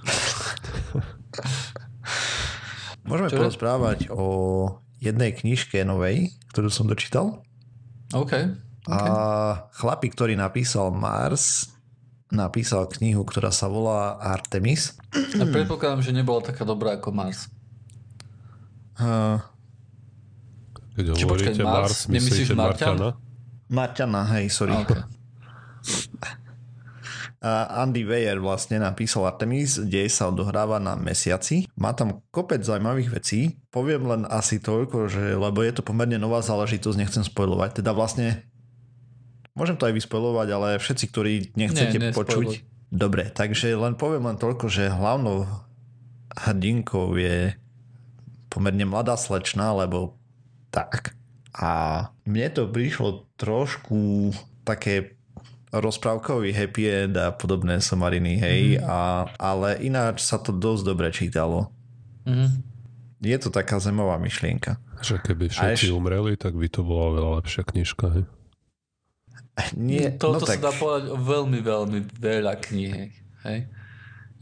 Môžeme 3.02 3.28
Čo? 3.28 3.38
porozprávať 3.38 3.98
o 4.08 4.26
jednej 4.98 5.34
knižke 5.34 5.82
novej, 5.82 6.30
ktorú 6.50 6.70
som 6.70 6.86
dočítal. 6.86 7.42
OK. 8.14 8.32
A 8.86 8.98
chlapík, 9.74 10.14
ktorý 10.14 10.34
napísal 10.34 10.90
Mars, 10.90 11.70
napísal 12.30 12.86
knihu, 12.90 13.22
ktorá 13.22 13.50
sa 13.50 13.66
volá 13.66 14.18
Artemis. 14.18 14.94
A 15.12 15.44
predpokladám, 15.44 16.02
že 16.02 16.10
nebola 16.10 16.42
taká 16.42 16.64
dobrá 16.64 16.96
ako 16.96 17.10
Mars. 17.10 17.46
Keď 20.92 21.04
Či 21.16 21.24
hovoríte 21.24 21.52
počkaj, 21.56 21.64
Mars? 21.64 21.76
Mars, 21.76 21.98
Nemyslíš 22.08 22.52
myslíte 22.52 22.54
Marťan? 22.54 22.96
Marťana? 22.96 23.08
Marťana, 23.72 24.22
hej, 24.36 24.46
sorry. 24.52 24.76
OK. 24.76 24.92
A 27.42 27.82
Andy 27.82 28.06
Weir 28.06 28.38
vlastne 28.38 28.78
napísal 28.78 29.26
Artemis, 29.26 29.74
kde 29.74 30.06
sa 30.06 30.30
odohráva 30.30 30.78
na 30.78 30.94
mesiaci. 30.94 31.66
Má 31.74 31.90
tam 31.90 32.22
kopec 32.30 32.62
zaujímavých 32.62 33.18
vecí. 33.18 33.58
Poviem 33.74 34.06
len 34.06 34.22
asi 34.30 34.62
toľko, 34.62 35.10
že, 35.10 35.34
lebo 35.34 35.58
je 35.66 35.74
to 35.74 35.82
pomerne 35.82 36.22
nová 36.22 36.38
záležitosť, 36.38 36.94
nechcem 37.02 37.26
spojovať. 37.26 37.82
Teda 37.82 37.90
vlastne 37.90 38.46
môžem 39.58 39.74
to 39.74 39.90
aj 39.90 39.94
vyspojovať, 39.98 40.48
ale 40.54 40.68
všetci, 40.78 41.04
ktorí 41.10 41.32
nechcete 41.58 41.98
Nie, 41.98 42.14
počuť. 42.14 42.62
Dobre, 42.94 43.26
takže 43.34 43.74
len 43.74 43.98
poviem 43.98 44.22
len 44.30 44.38
toľko, 44.38 44.70
že 44.70 44.86
hlavnou 44.86 45.42
hrdinkou 46.38 47.18
je 47.18 47.58
pomerne 48.52 48.84
mladá 48.84 49.16
slečna, 49.16 49.72
lebo 49.72 50.20
tak. 50.68 51.16
A 51.56 52.04
mne 52.28 52.48
to 52.52 52.68
prišlo 52.68 53.24
trošku 53.40 54.32
také 54.68 55.16
rozprávkový 55.72 56.52
happy 56.52 56.84
end 56.84 57.16
a 57.16 57.32
podobné 57.32 57.80
somariny, 57.80 58.36
hej, 58.36 58.60
mm. 58.76 58.84
a, 58.84 59.24
ale 59.40 59.80
ináč 59.80 60.20
sa 60.20 60.36
to 60.36 60.52
dosť 60.52 60.82
dobre 60.84 61.08
čítalo. 61.08 61.72
Mm. 62.28 62.60
Je 63.24 63.36
to 63.40 63.48
taká 63.48 63.80
zemová 63.80 64.20
myšlienka. 64.20 64.76
Že 65.00 65.24
keby 65.24 65.48
všetci 65.48 65.88
eš... 65.88 65.96
umreli, 65.96 66.36
tak 66.36 66.52
by 66.52 66.68
to 66.68 66.84
bola 66.84 67.16
veľa 67.16 67.30
lepšia 67.40 67.64
knižka, 67.64 68.06
hej? 68.12 68.24
Nie, 69.76 70.12
Toto 70.16 70.44
no 70.44 70.48
tak... 70.48 70.60
sa 70.60 70.68
dá 70.68 70.72
povedať 70.76 71.12
o 71.12 71.16
veľmi, 71.16 71.60
veľmi 71.64 71.98
veľa 72.20 72.54
kníh, 72.60 73.12
hej? 73.48 73.58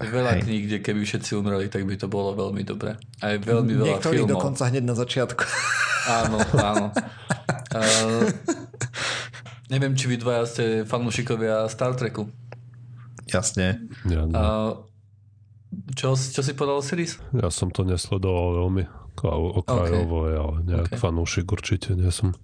Veľa 0.00 0.40
hej. 0.40 0.48
kníh, 0.48 0.62
kde 0.64 0.78
keby 0.80 1.04
všetci 1.04 1.36
umreli, 1.36 1.68
tak 1.68 1.84
by 1.84 1.94
to 2.00 2.08
bolo 2.08 2.32
veľmi 2.32 2.64
dobre. 2.64 2.96
Aj 3.20 3.36
veľmi 3.36 3.76
veľa 3.76 3.88
Niektorí 4.00 4.24
filmov. 4.24 4.32
dokonca 4.32 4.62
hneď 4.72 4.84
na 4.88 4.96
začiatku. 4.96 5.44
Áno, 6.24 6.40
áno. 6.56 6.86
uh, 7.76 8.24
Neviem, 9.70 9.94
či 9.94 10.10
vy 10.10 10.18
dvaja 10.18 10.44
ste 10.50 10.64
fanúšikovia 10.82 11.70
Star 11.70 11.94
Treku. 11.94 12.26
Jasne. 13.30 13.86
Ja, 14.02 14.26
no. 14.26 14.34
A 14.34 14.44
čo, 15.94 16.18
čo 16.18 16.42
si 16.42 16.58
povedal, 16.58 16.82
Siris? 16.82 17.22
ja 17.30 17.46
som 17.54 17.70
to 17.70 17.86
nesledoval 17.86 18.66
veľmi 18.66 18.84
okrajovo, 19.22 20.26
okay. 20.26 20.34
ale 20.34 20.56
nejak 20.66 20.90
okay. 20.90 20.98
fanúšik 20.98 21.46
určite 21.46 21.94
nie 21.94 22.10
som. 22.10 22.34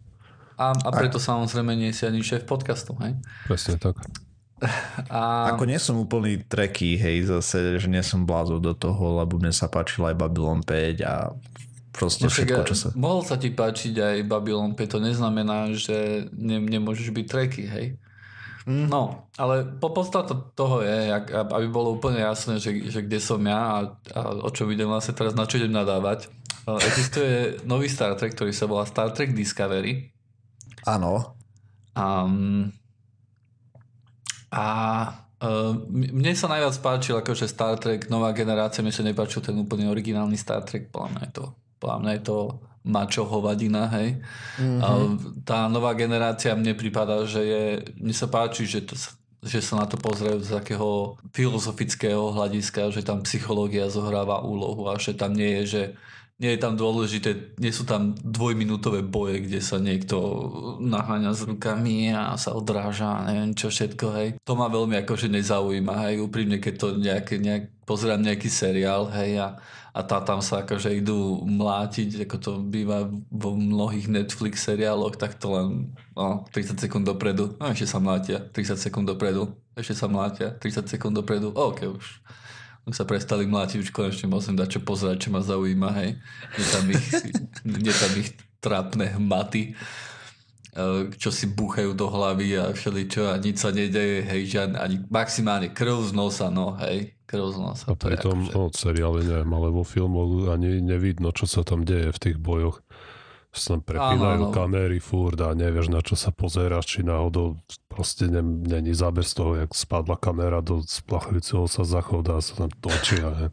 A, 0.54 0.70
a 0.70 0.88
preto 0.94 1.18
a... 1.18 1.24
samozrejme 1.24 1.74
nie 1.74 1.90
si 1.90 2.06
ani 2.06 2.22
šéf 2.22 2.46
podcastu, 2.46 2.94
hej? 3.02 3.18
Presne 3.50 3.82
tak. 3.82 3.98
A... 5.12 5.52
Ako 5.52 5.68
nie 5.68 5.76
som 5.76 6.00
úplný 6.00 6.40
treký, 6.40 6.96
hej, 6.96 7.28
zase, 7.28 7.76
že 7.76 7.88
nie 7.92 8.00
som 8.00 8.24
blázov 8.24 8.64
do 8.64 8.72
toho, 8.72 9.20
lebo 9.20 9.36
mne 9.36 9.52
sa 9.52 9.68
páčila 9.68 10.12
aj 10.12 10.16
Babylon 10.16 10.64
5 10.64 11.04
a 11.04 11.36
proste 11.92 12.24
no, 12.24 12.32
všetko, 12.32 12.60
čo 12.64 12.74
sa... 12.76 12.86
Mohol 12.96 13.22
sa 13.28 13.36
ti 13.36 13.52
páčiť 13.52 13.94
aj 14.00 14.16
Babylon 14.24 14.72
5, 14.72 14.96
to 14.96 14.98
neznamená, 15.04 15.76
že 15.76 16.28
ne, 16.32 16.56
nemôžeš 16.56 17.12
byť 17.12 17.26
treky, 17.28 17.62
hej? 17.68 17.86
Mm. 18.66 18.90
No, 18.90 19.30
ale 19.38 19.62
po 19.62 19.94
podstata 19.94 20.34
toho 20.34 20.82
je, 20.82 21.14
aby 21.30 21.66
bolo 21.70 21.94
úplne 21.94 22.18
jasné, 22.18 22.58
že, 22.58 22.74
že 22.90 23.04
kde 23.04 23.22
som 23.22 23.38
ja 23.44 23.60
a, 23.62 23.78
a 24.10 24.20
o 24.42 24.50
čo 24.50 24.66
idem 24.66 24.90
vlastne 24.90 25.14
teraz, 25.14 25.38
na 25.38 25.46
čo 25.46 25.62
idem 25.62 25.70
nadávať. 25.70 26.26
Existuje 26.66 27.62
nový 27.62 27.86
Star 27.86 28.18
Trek, 28.18 28.34
ktorý 28.34 28.50
sa 28.50 28.66
volá 28.66 28.82
Star 28.82 29.14
Trek 29.14 29.30
Discovery. 29.30 30.10
Áno. 30.82 31.38
Um, 31.94 32.74
a 34.52 34.66
uh, 35.42 35.72
mne 35.90 36.32
sa 36.34 36.46
najviac 36.50 36.76
páčil 36.82 37.18
akože 37.18 37.46
Star 37.50 37.78
Trek, 37.78 38.08
nová 38.12 38.30
generácia, 38.30 38.84
mi 38.84 38.94
sa 38.94 39.02
nepáčil 39.02 39.42
ten 39.42 39.56
úplne 39.58 39.90
originálny 39.90 40.38
Star 40.38 40.62
Trek, 40.62 40.90
podľa 40.90 41.08
mňa 41.12 41.22
je 41.26 41.32
to 41.34 41.44
podľa 41.76 41.98
mňa 42.02 42.12
je 42.16 42.22
to 42.24 42.38
mačo 42.86 43.26
hovadina, 43.26 43.90
hej. 43.98 44.22
Mm-hmm. 44.62 44.80
A 44.80 44.88
tá 45.42 45.58
nová 45.66 45.92
generácia 45.98 46.54
mne 46.54 46.78
prípada, 46.78 47.26
že 47.26 47.42
je, 47.42 47.64
mne 47.98 48.14
sa 48.14 48.30
páči, 48.30 48.62
že, 48.62 48.86
to, 48.86 48.94
že 49.42 49.58
sa 49.58 49.82
na 49.82 49.86
to 49.90 49.98
pozerajú 49.98 50.38
z 50.40 50.54
takého 50.54 51.18
filozofického 51.34 52.30
hľadiska, 52.30 52.94
že 52.94 53.02
tam 53.02 53.26
psychológia 53.26 53.90
zohráva 53.90 54.46
úlohu 54.46 54.86
a 54.86 54.96
že 55.02 55.18
tam 55.18 55.34
nie 55.34 55.60
je, 55.60 55.64
že 55.66 55.82
nie 56.36 56.52
je 56.52 56.60
tam 56.60 56.76
dôležité, 56.76 57.56
nie 57.56 57.72
sú 57.72 57.88
tam 57.88 58.12
dvojminútové 58.12 59.00
boje, 59.00 59.48
kde 59.48 59.60
sa 59.64 59.80
niekto 59.80 60.16
naháňa 60.84 61.32
s 61.32 61.48
rukami 61.48 62.12
a 62.12 62.36
sa 62.36 62.52
odráža 62.52 63.24
a 63.24 63.32
neviem 63.32 63.56
čo 63.56 63.72
všetko, 63.72 64.06
hej. 64.20 64.28
To 64.44 64.52
ma 64.52 64.68
veľmi 64.68 65.00
akože 65.00 65.32
nezaujíma, 65.32 66.08
hej, 66.08 66.20
úprimne, 66.20 66.60
keď 66.60 66.74
to 66.76 66.86
nejaké, 67.00 67.40
nejak, 67.40 67.72
pozerám 67.88 68.20
nejaký 68.20 68.52
seriál, 68.52 69.08
hej, 69.08 69.40
a 69.40 69.48
a 69.96 70.04
tá 70.04 70.20
tam 70.20 70.44
sa 70.44 70.60
akože 70.60 70.92
idú 70.92 71.40
mlátiť, 71.40 72.28
ako 72.28 72.36
to 72.36 72.50
býva 72.60 73.08
vo 73.32 73.56
mnohých 73.56 74.12
Netflix 74.12 74.68
seriáloch, 74.68 75.16
tak 75.16 75.40
to 75.40 75.56
len 75.56 75.96
no, 76.12 76.44
30 76.52 76.76
sekúnd 76.76 77.08
dopredu, 77.08 77.56
no 77.56 77.72
ešte 77.72 77.88
sa 77.88 77.96
mlátia, 77.96 78.44
30 78.52 78.76
sekúnd 78.76 79.08
dopredu, 79.08 79.56
ešte 79.72 79.96
sa 79.96 80.04
mlátia, 80.04 80.52
30 80.52 80.92
sekúnd 80.92 81.16
dopredu, 81.16 81.48
OK, 81.56 81.88
už 81.88 82.20
sa 82.94 83.02
prestali 83.02 83.46
mlátiť, 83.50 83.82
už 83.82 83.90
konečne 83.90 84.30
musím 84.30 84.54
dať 84.54 84.78
čo 84.78 84.80
pozerať, 84.82 85.26
čo 85.26 85.34
ma 85.34 85.42
zaujíma, 85.42 85.90
hej. 86.02 86.18
Nie 86.54 86.66
tam 86.70 86.84
ich, 86.90 87.06
nie 87.66 87.94
tam 87.94 88.12
ich 88.14 88.30
trápne 88.62 89.06
hmaty 89.18 89.72
e, 89.72 91.10
čo 91.18 91.30
si 91.34 91.50
búchajú 91.50 91.94
do 91.94 92.06
hlavy 92.06 92.58
a 92.58 92.64
všeličo 92.70 93.30
a 93.30 93.42
nič 93.42 93.62
sa 93.62 93.74
nedeje, 93.74 94.22
hej, 94.26 94.42
žiadne, 94.46 94.78
ani 94.78 94.96
maximálne 95.10 95.74
krv 95.74 96.06
z 96.06 96.12
nosa, 96.14 96.46
no, 96.50 96.78
hej, 96.78 97.16
Krozno 97.26 97.74
sa 97.74 97.90
a 97.90 97.98
pritom 97.98 98.46
no, 98.54 98.70
seriály 98.70 99.26
neviem, 99.26 99.50
ale 99.50 99.74
vo 99.74 99.82
filmoch 99.82 100.46
ani 100.46 100.78
nevidno, 100.78 101.34
čo 101.34 101.50
sa 101.50 101.66
tam 101.66 101.82
deje 101.82 102.14
v 102.14 102.22
tých 102.22 102.36
bojoch. 102.38 102.86
Tam 103.56 103.80
prepínajú 103.80 104.52
kamery 104.52 105.00
furt 105.00 105.40
a 105.40 105.56
nevieš, 105.56 105.88
na 105.88 106.04
čo 106.04 106.12
sa 106.12 106.28
pozeráš, 106.28 106.84
či 106.86 107.00
náhodou 107.00 107.56
proste 107.88 108.28
není 108.28 108.92
záber 108.92 109.24
z 109.24 109.32
toho, 109.34 109.52
jak 109.56 109.72
spadla 109.72 110.20
kamera 110.20 110.60
do 110.60 110.84
splachujúceho 110.84 111.64
sa 111.64 111.82
zachoda 111.88 112.36
a 112.36 112.44
sa 112.44 112.66
tam 112.66 112.70
točia. 112.84 113.32
Ne? 113.32 113.48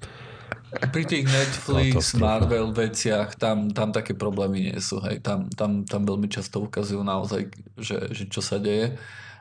Pri 0.91 1.05
tých 1.05 1.29
Netflix, 1.29 2.17
Marvel 2.17 2.73
veciach, 2.73 3.37
tam, 3.37 3.71
tam 3.71 3.93
také 3.93 4.17
problémy 4.17 4.73
nie 4.73 4.79
sú. 4.81 4.99
Hej. 5.05 5.21
Tam, 5.21 5.47
tam, 5.53 5.85
tam 5.85 6.01
veľmi 6.03 6.27
často 6.27 6.65
ukazujú 6.65 7.05
naozaj, 7.05 7.53
že, 7.77 8.09
že 8.11 8.23
čo 8.27 8.41
sa 8.41 8.57
deje, 8.59 8.97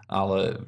ale 0.06 0.60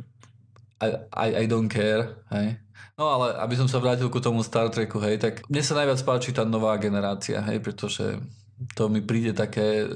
I, 0.82 0.88
I, 1.12 1.28
I 1.42 1.44
don't 1.46 1.70
care. 1.70 2.18
Hej. 2.32 2.58
No 2.94 3.10
ale 3.10 3.34
aby 3.42 3.54
som 3.58 3.66
sa 3.66 3.82
vrátil 3.82 4.06
ku 4.06 4.22
tomu 4.22 4.42
Star 4.46 4.70
Treku, 4.70 5.02
hej, 5.02 5.18
tak 5.18 5.42
mne 5.50 5.62
sa 5.62 5.74
najviac 5.78 6.00
páči 6.06 6.30
tá 6.30 6.46
nová 6.46 6.78
generácia, 6.78 7.42
hej, 7.42 7.58
pretože 7.58 8.22
to 8.74 8.88
mi 8.88 9.02
príde 9.02 9.34
také 9.34 9.88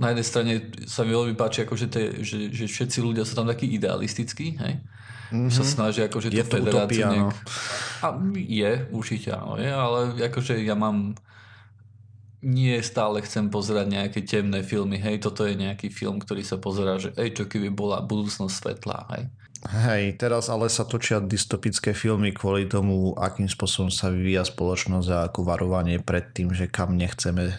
na 0.00 0.10
jednej 0.12 0.26
strane 0.26 0.52
sa 0.88 1.04
mi 1.04 1.12
veľmi 1.12 1.36
páči, 1.36 1.62
akože 1.62 1.86
te, 1.86 2.02
že, 2.24 2.48
že 2.50 2.64
všetci 2.66 2.98
ľudia 3.04 3.22
sú 3.28 3.36
tam 3.36 3.46
takí 3.46 3.68
idealistickí, 3.70 4.56
hej? 4.58 4.80
Mm-hmm. 5.32 5.52
Sa 5.52 5.64
snažia 5.64 6.08
akože 6.12 6.28
je 6.28 6.44
tú 6.44 6.60
federáciu 6.60 7.08
utopia, 7.08 7.08
nejak... 7.08 7.32
No. 7.32 7.40
A 8.04 8.06
je, 8.36 8.72
určite 8.92 9.28
áno, 9.32 9.56
je, 9.56 9.70
ale 9.70 9.98
akože 10.28 10.60
ja 10.60 10.76
mám 10.76 11.16
nie 12.42 12.74
stále 12.82 13.22
chcem 13.22 13.48
pozerať 13.48 13.86
nejaké 13.86 14.20
temné 14.26 14.66
filmy, 14.66 14.98
hej, 14.98 15.22
toto 15.22 15.46
je 15.46 15.54
nejaký 15.54 15.88
film, 15.88 16.18
ktorý 16.18 16.42
sa 16.42 16.58
pozerá, 16.58 16.98
že 16.98 17.14
ej, 17.14 17.38
čo 17.38 17.44
keby 17.46 17.70
bola 17.70 18.02
budúcnosť 18.02 18.52
svetlá, 18.52 19.06
hej. 19.16 19.30
Hej, 19.62 20.18
teraz 20.18 20.50
ale 20.50 20.66
sa 20.66 20.82
točia 20.82 21.22
dystopické 21.22 21.94
filmy 21.94 22.34
kvôli 22.34 22.66
tomu, 22.66 23.14
akým 23.14 23.46
spôsobom 23.46 23.94
sa 23.94 24.10
vyvíja 24.10 24.42
spoločnosť 24.42 25.08
a 25.14 25.30
ako 25.30 25.46
varovanie 25.46 26.02
pred 26.02 26.34
tým, 26.34 26.50
že 26.50 26.66
kam 26.66 26.98
nechceme 26.98 27.54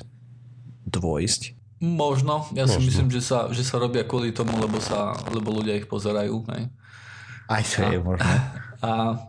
dvojsť. 0.93 1.41
Možno, 1.83 2.47
ja 2.55 2.63
Možno. 2.63 2.79
si 2.79 2.87
myslím, 2.87 3.09
že 3.11 3.19
sa, 3.19 3.51
že 3.51 3.65
sa 3.65 3.75
robia 3.75 4.07
kvôli 4.07 4.31
tomu, 4.31 4.55
lebo, 4.55 4.79
sa, 4.79 5.19
lebo 5.33 5.51
ľudia 5.51 5.75
ich 5.75 5.89
pozerajú. 5.91 6.47
Hej. 6.55 6.71
Aj 7.51 7.63
to 7.65 7.83
je 7.83 7.99
možné. 7.99 8.35
A 8.87 9.19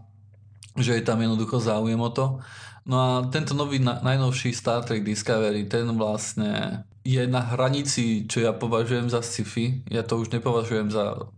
že 0.79 0.99
je 0.99 1.03
tam 1.07 1.19
jednoducho 1.19 1.59
záujem 1.59 1.99
o 1.99 2.11
to. 2.11 2.39
No 2.85 2.95
a 3.01 3.09
tento 3.33 3.57
nový, 3.57 3.81
najnovší 3.81 4.53
Star 4.53 4.85
Trek 4.85 5.07
Discovery, 5.07 5.65
ten 5.67 5.89
vlastne 5.97 6.85
je 7.07 7.23
na 7.25 7.41
hranici, 7.41 8.29
čo 8.29 8.45
ja 8.45 8.53
považujem 8.53 9.09
za 9.09 9.25
sci-fi. 9.25 9.87
Ja 9.89 10.05
to 10.05 10.21
už 10.21 10.35
nepovažujem 10.35 10.93
za 10.93 11.31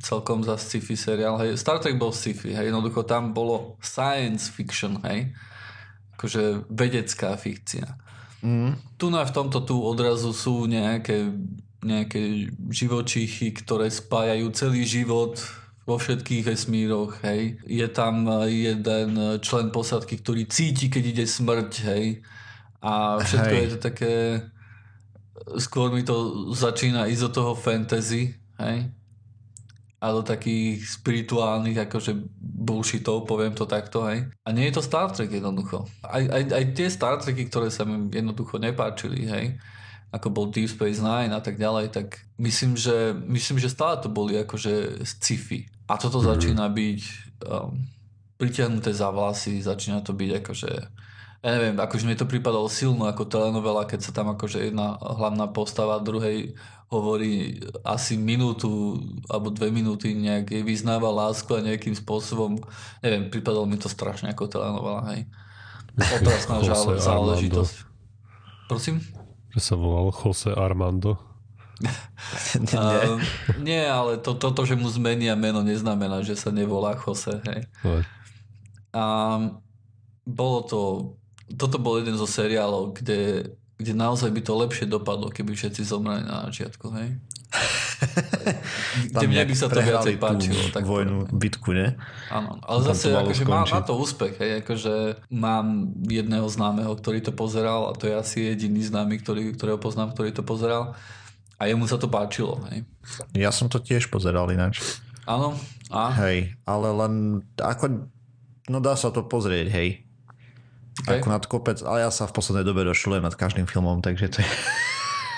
celkom 0.00 0.44
za 0.44 0.56
sci-fi 0.60 0.96
seriál. 0.96 1.40
Hej. 1.40 1.60
Star 1.60 1.80
Trek 1.80 1.96
bol 1.96 2.12
sci-fi, 2.12 2.52
hej. 2.56 2.72
jednoducho 2.72 3.04
tam 3.04 3.32
bolo 3.32 3.76
science 3.80 4.48
fiction, 4.52 5.00
hej. 5.06 5.32
Akože 6.16 6.68
vedecká 6.68 7.36
fikcia. 7.36 8.03
Mm. 8.44 8.76
Tu 9.00 9.08
na 9.08 9.24
v 9.24 9.32
tomto 9.32 9.64
tu 9.64 9.80
odrazu 9.80 10.36
sú 10.36 10.68
nejaké, 10.68 11.32
nejaké 11.80 12.52
živočíchy, 12.68 13.56
ktoré 13.56 13.88
spájajú 13.88 14.52
celý 14.52 14.84
život 14.84 15.40
vo 15.88 15.96
všetkých 15.96 16.44
vesmíroch, 16.44 17.24
hej. 17.24 17.56
Je 17.64 17.88
tam 17.88 18.28
jeden 18.48 19.40
člen 19.40 19.72
posadky, 19.72 20.20
ktorý 20.20 20.44
cíti, 20.48 20.92
keď 20.92 21.04
ide 21.16 21.26
smrť, 21.28 21.72
hej. 21.88 22.04
A 22.84 23.20
všetko 23.24 23.54
hej. 23.56 23.62
je 23.64 23.68
to 23.72 23.78
také... 23.80 24.12
Skôr 25.60 25.92
mi 25.92 26.04
to 26.04 26.48
začína 26.52 27.08
ísť 27.08 27.22
do 27.28 27.30
toho 27.32 27.52
fantasy, 27.56 28.36
hej 28.60 28.92
a 30.04 30.12
do 30.12 30.20
takých 30.20 30.84
spirituálnych 31.00 31.88
akože 31.88 32.12
bullshitov, 32.36 33.24
poviem 33.24 33.56
to 33.56 33.64
takto, 33.64 34.04
hej. 34.04 34.28
A 34.44 34.52
nie 34.52 34.68
je 34.68 34.76
to 34.76 34.84
Star 34.84 35.08
Trek 35.08 35.32
jednoducho. 35.32 35.88
Aj, 36.04 36.20
aj, 36.20 36.52
aj 36.52 36.64
tie 36.76 36.92
Star 36.92 37.16
Treky, 37.16 37.48
ktoré 37.48 37.72
sa 37.72 37.88
mi 37.88 38.12
jednoducho 38.12 38.60
nepáčili, 38.60 39.24
hej, 39.24 39.56
ako 40.12 40.28
bol 40.28 40.52
Deep 40.52 40.68
Space 40.68 41.00
Nine 41.00 41.32
a 41.32 41.40
tak 41.40 41.56
ďalej, 41.56 41.88
tak 41.88 42.20
myslím, 42.36 42.76
že, 42.76 43.16
myslím, 43.16 43.56
že 43.56 43.72
stále 43.72 43.96
to 43.96 44.12
boli 44.12 44.36
akože 44.36 45.00
sci-fi. 45.08 45.64
A 45.88 45.96
toto 45.96 46.20
mm-hmm. 46.20 46.32
začína 46.36 46.66
byť 46.68 47.00
um, 47.48 47.72
pritiahnuté 48.36 48.92
za 48.92 49.08
vlasy, 49.08 49.64
začína 49.64 50.04
to 50.04 50.12
byť 50.12 50.30
akože 50.44 50.70
ja 51.44 51.50
neviem, 51.60 51.76
akože 51.76 52.08
mi 52.08 52.16
to 52.16 52.24
pripadalo 52.24 52.72
silno 52.72 53.04
ako 53.04 53.28
telenovela, 53.28 53.84
keď 53.84 54.00
sa 54.00 54.16
tam 54.16 54.32
akože 54.32 54.72
jedna 54.72 54.96
hlavná 54.96 55.44
postava 55.52 56.00
druhej 56.00 56.56
hovorí 56.88 57.60
asi 57.84 58.16
minútu 58.16 58.96
alebo 59.28 59.52
dve 59.52 59.68
minúty 59.68 60.16
nejak 60.16 60.48
jej 60.48 60.64
vyznáva 60.64 61.12
lásku 61.12 61.52
a 61.52 61.60
nejakým 61.60 61.92
spôsobom, 61.92 62.56
neviem, 63.04 63.28
pripadalo 63.28 63.68
mi 63.68 63.76
to 63.76 63.92
strašne 63.92 64.32
ako 64.32 64.48
telenovela, 64.48 65.04
hej. 65.12 65.28
Otrasná 66.00 66.64
záležitosť. 66.96 67.76
Prosím? 68.64 69.04
Že 69.52 69.60
sa 69.60 69.74
volal 69.76 70.16
Jose 70.16 70.48
Armando. 70.48 71.20
nie. 72.64 72.72
Uh, 72.72 73.20
nie, 73.60 73.84
ale 73.84 74.16
to, 74.16 74.32
toto, 74.32 74.64
že 74.64 74.80
mu 74.80 74.88
zmenia 74.88 75.36
meno, 75.36 75.60
neznamená, 75.60 76.24
že 76.24 76.40
sa 76.40 76.48
nevolá 76.48 76.96
Jose. 76.96 77.36
Hej. 77.44 77.68
A 78.96 79.04
bolo 80.24 80.58
to 80.64 80.80
toto 81.52 81.76
bol 81.76 82.00
jeden 82.00 82.16
zo 82.16 82.24
seriálov, 82.24 82.96
kde, 82.96 83.52
kde 83.76 83.92
naozaj 83.92 84.32
by 84.32 84.40
to 84.40 84.52
lepšie 84.56 84.86
dopadlo, 84.88 85.28
keby 85.28 85.52
všetci 85.52 85.84
zomreli 85.84 86.24
na 86.24 86.48
začiatku, 86.48 86.86
hej? 86.96 87.20
kde 89.14 89.26
mne 89.30 89.44
by 89.46 89.54
sa 89.54 89.66
to 89.70 89.78
viacej 89.78 90.16
páčilo. 90.18 90.62
Tak 90.74 90.84
vojnu, 90.84 91.26
poviem. 91.26 91.38
bitku, 91.38 91.70
ne? 91.70 91.94
Áno, 92.28 92.58
ale 92.66 92.80
Tam 92.82 92.88
zase 92.90 93.14
akože 93.14 93.44
má, 93.46 93.62
má 93.62 93.80
to 93.80 93.94
úspech, 93.94 94.34
hej, 94.42 94.50
akože 94.64 95.24
mám 95.30 95.94
jedného 96.04 96.46
známeho, 96.50 96.92
ktorý 96.98 97.22
to 97.22 97.30
pozeral 97.30 97.90
a 97.90 97.96
to 97.96 98.10
je 98.10 98.14
asi 98.14 98.38
jediný 98.50 98.82
známy, 98.82 99.22
ktorý, 99.22 99.54
ktorého 99.54 99.78
poznám, 99.78 100.12
ktorý 100.12 100.34
to 100.34 100.42
pozeral 100.42 100.98
a 101.56 101.62
jemu 101.70 101.86
sa 101.86 101.96
to 101.96 102.10
páčilo, 102.10 102.58
hej. 102.70 102.82
Ja 103.36 103.54
som 103.54 103.70
to 103.70 103.78
tiež 103.78 104.10
pozeral 104.10 104.50
ináč. 104.50 104.82
Áno? 105.24 105.56
A? 105.88 106.12
Hej, 106.26 106.58
ale 106.68 106.88
len 106.90 107.14
ako, 107.56 108.10
no 108.68 108.78
dá 108.82 108.98
sa 108.98 109.08
to 109.14 109.24
pozrieť, 109.24 109.70
hej. 109.72 110.03
Okay. 110.94 111.18
Ako 111.18 111.26
nad 111.26 111.44
kopec, 111.50 111.82
ale 111.82 112.06
ja 112.06 112.10
sa 112.14 112.30
v 112.30 112.38
poslednej 112.38 112.62
dobe 112.62 112.86
došľujem 112.86 113.26
nad 113.26 113.34
každým 113.34 113.66
filmom, 113.66 113.98
takže 113.98 114.30
to 114.30 114.38
je... 114.38 114.50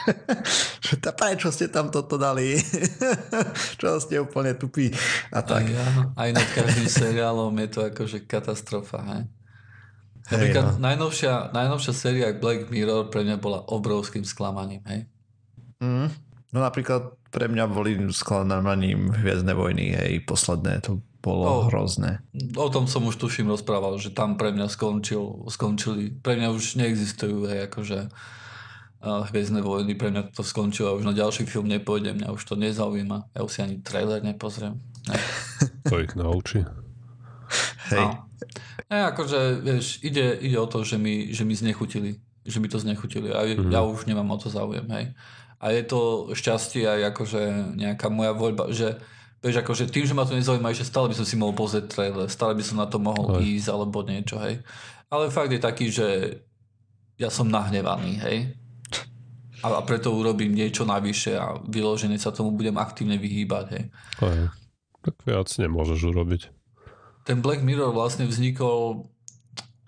prečo 1.17 1.49
ste 1.49 1.73
tam 1.73 1.89
toto 1.89 2.21
dali? 2.21 2.61
čo 3.81 3.97
ste 3.97 4.21
úplne 4.21 4.53
tupí 4.53 4.93
a 5.33 5.41
tak. 5.41 5.65
Aj, 5.65 5.73
ja, 5.73 5.87
aj 6.13 6.31
nad 6.37 6.49
každým 6.53 6.89
seriálom 6.93 7.57
je 7.57 7.69
to 7.73 7.81
akože 7.89 8.29
katastrofa, 8.29 9.01
hej? 9.17 9.25
Napríklad 10.27 10.65
hey, 10.65 10.75
no. 10.77 10.83
najnovšia, 10.83 11.33
najnovšia 11.55 11.93
séria 11.95 12.29
Black 12.35 12.67
Mirror 12.69 13.09
pre 13.15 13.23
mňa 13.23 13.37
bola 13.39 13.63
obrovským 13.71 14.27
sklamaním, 14.27 14.83
hej? 14.91 15.07
Mm. 15.81 16.11
No 16.53 16.59
napríklad 16.61 17.15
pre 17.31 17.47
mňa 17.47 17.65
boli 17.69 17.97
sklamaním 18.11 19.13
Hviezdne 19.13 19.55
vojny, 19.55 19.95
hej, 19.95 20.25
posledné, 20.27 20.83
to 20.83 21.01
bolo 21.27 21.43
oh, 21.43 21.63
hrozné. 21.67 22.23
O 22.55 22.71
tom 22.71 22.87
som 22.87 23.03
už 23.03 23.19
tuším 23.19 23.51
rozprával, 23.51 23.99
že 23.99 24.15
tam 24.15 24.39
pre 24.39 24.55
mňa 24.55 24.71
skončil, 24.71 25.51
skončili, 25.51 26.15
pre 26.23 26.39
mňa 26.39 26.55
už 26.55 26.79
neexistujú, 26.79 27.51
hej, 27.51 27.67
akože 27.67 28.07
uh, 28.07 29.27
Hviezdne 29.27 29.59
vojny, 29.59 29.99
pre 29.99 30.15
mňa 30.15 30.31
to 30.31 30.47
skončilo 30.47 30.95
a 30.95 30.97
už 30.99 31.03
na 31.03 31.15
ďalší 31.15 31.51
film 31.51 31.67
nepôjdem, 31.67 32.23
mňa 32.23 32.31
už 32.31 32.43
to 32.47 32.55
nezaujíma, 32.55 33.35
ja 33.35 33.41
už 33.43 33.51
si 33.51 33.61
ani 33.67 33.83
trailer 33.83 34.23
nepozriem. 34.23 34.79
Ne. 35.11 35.19
to 35.91 35.99
ich 35.99 36.15
naučí. 36.15 36.63
Hej. 37.91 38.03
No. 38.03 38.27
Ne, 38.87 38.99
akože, 39.11 39.67
vieš, 39.67 39.99
ide, 40.07 40.39
ide 40.39 40.59
o 40.63 40.71
to, 40.71 40.87
že 40.87 40.99
mi, 40.99 41.35
že 41.35 41.43
mi 41.43 41.59
znechutili, 41.59 42.23
že 42.47 42.59
mi 42.63 42.71
to 42.71 42.79
znechutili 42.79 43.35
a 43.35 43.43
mm-hmm. 43.43 43.75
ja 43.75 43.83
už 43.83 44.07
nemám 44.07 44.31
o 44.31 44.39
to 44.39 44.47
záujem, 44.47 44.87
hej. 44.95 45.15
A 45.57 45.73
je 45.73 45.83
to 45.89 46.31
šťastie 46.37 46.85
aj 46.85 47.17
akože 47.17 47.75
nejaká 47.81 48.13
moja 48.13 48.37
voľba, 48.37 48.71
že 48.71 49.01
Vieš, 49.47 49.63
akože 49.63 49.87
tým, 49.87 50.11
že 50.11 50.11
ma 50.11 50.27
to 50.27 50.35
nezaujíma, 50.35 50.75
že 50.75 50.83
stále 50.83 51.07
by 51.07 51.15
som 51.15 51.23
si 51.23 51.39
mohol 51.39 51.55
pozrieť 51.55 51.87
trailer, 51.87 52.27
stále 52.27 52.59
by 52.59 52.67
som 52.67 52.83
na 52.83 52.91
to 52.91 52.99
mohol 52.99 53.39
Aj. 53.39 53.47
ísť 53.47 53.71
alebo 53.71 54.03
niečo, 54.03 54.43
hej. 54.43 54.59
Ale 55.07 55.31
fakt 55.31 55.55
je 55.55 55.63
taký, 55.63 55.87
že 55.87 56.07
ja 57.15 57.31
som 57.31 57.47
nahnevaný, 57.47 58.19
hej. 58.27 58.59
A 59.63 59.87
preto 59.87 60.11
urobím 60.19 60.51
niečo 60.51 60.83
navyše 60.83 61.39
a 61.39 61.63
vyložené 61.63 62.19
sa 62.19 62.35
tomu 62.35 62.59
budem 62.59 62.75
aktívne 62.75 63.23
vyhýbať, 63.23 63.67
hej. 63.71 63.85
Aj. 64.19 64.51
Tak 65.07 65.15
viac 65.23 65.47
nemôžeš 65.47 66.11
urobiť. 66.11 66.43
Ten 67.23 67.39
Black 67.39 67.63
Mirror 67.63 67.95
vlastne 67.95 68.27
vznikol, 68.27 69.07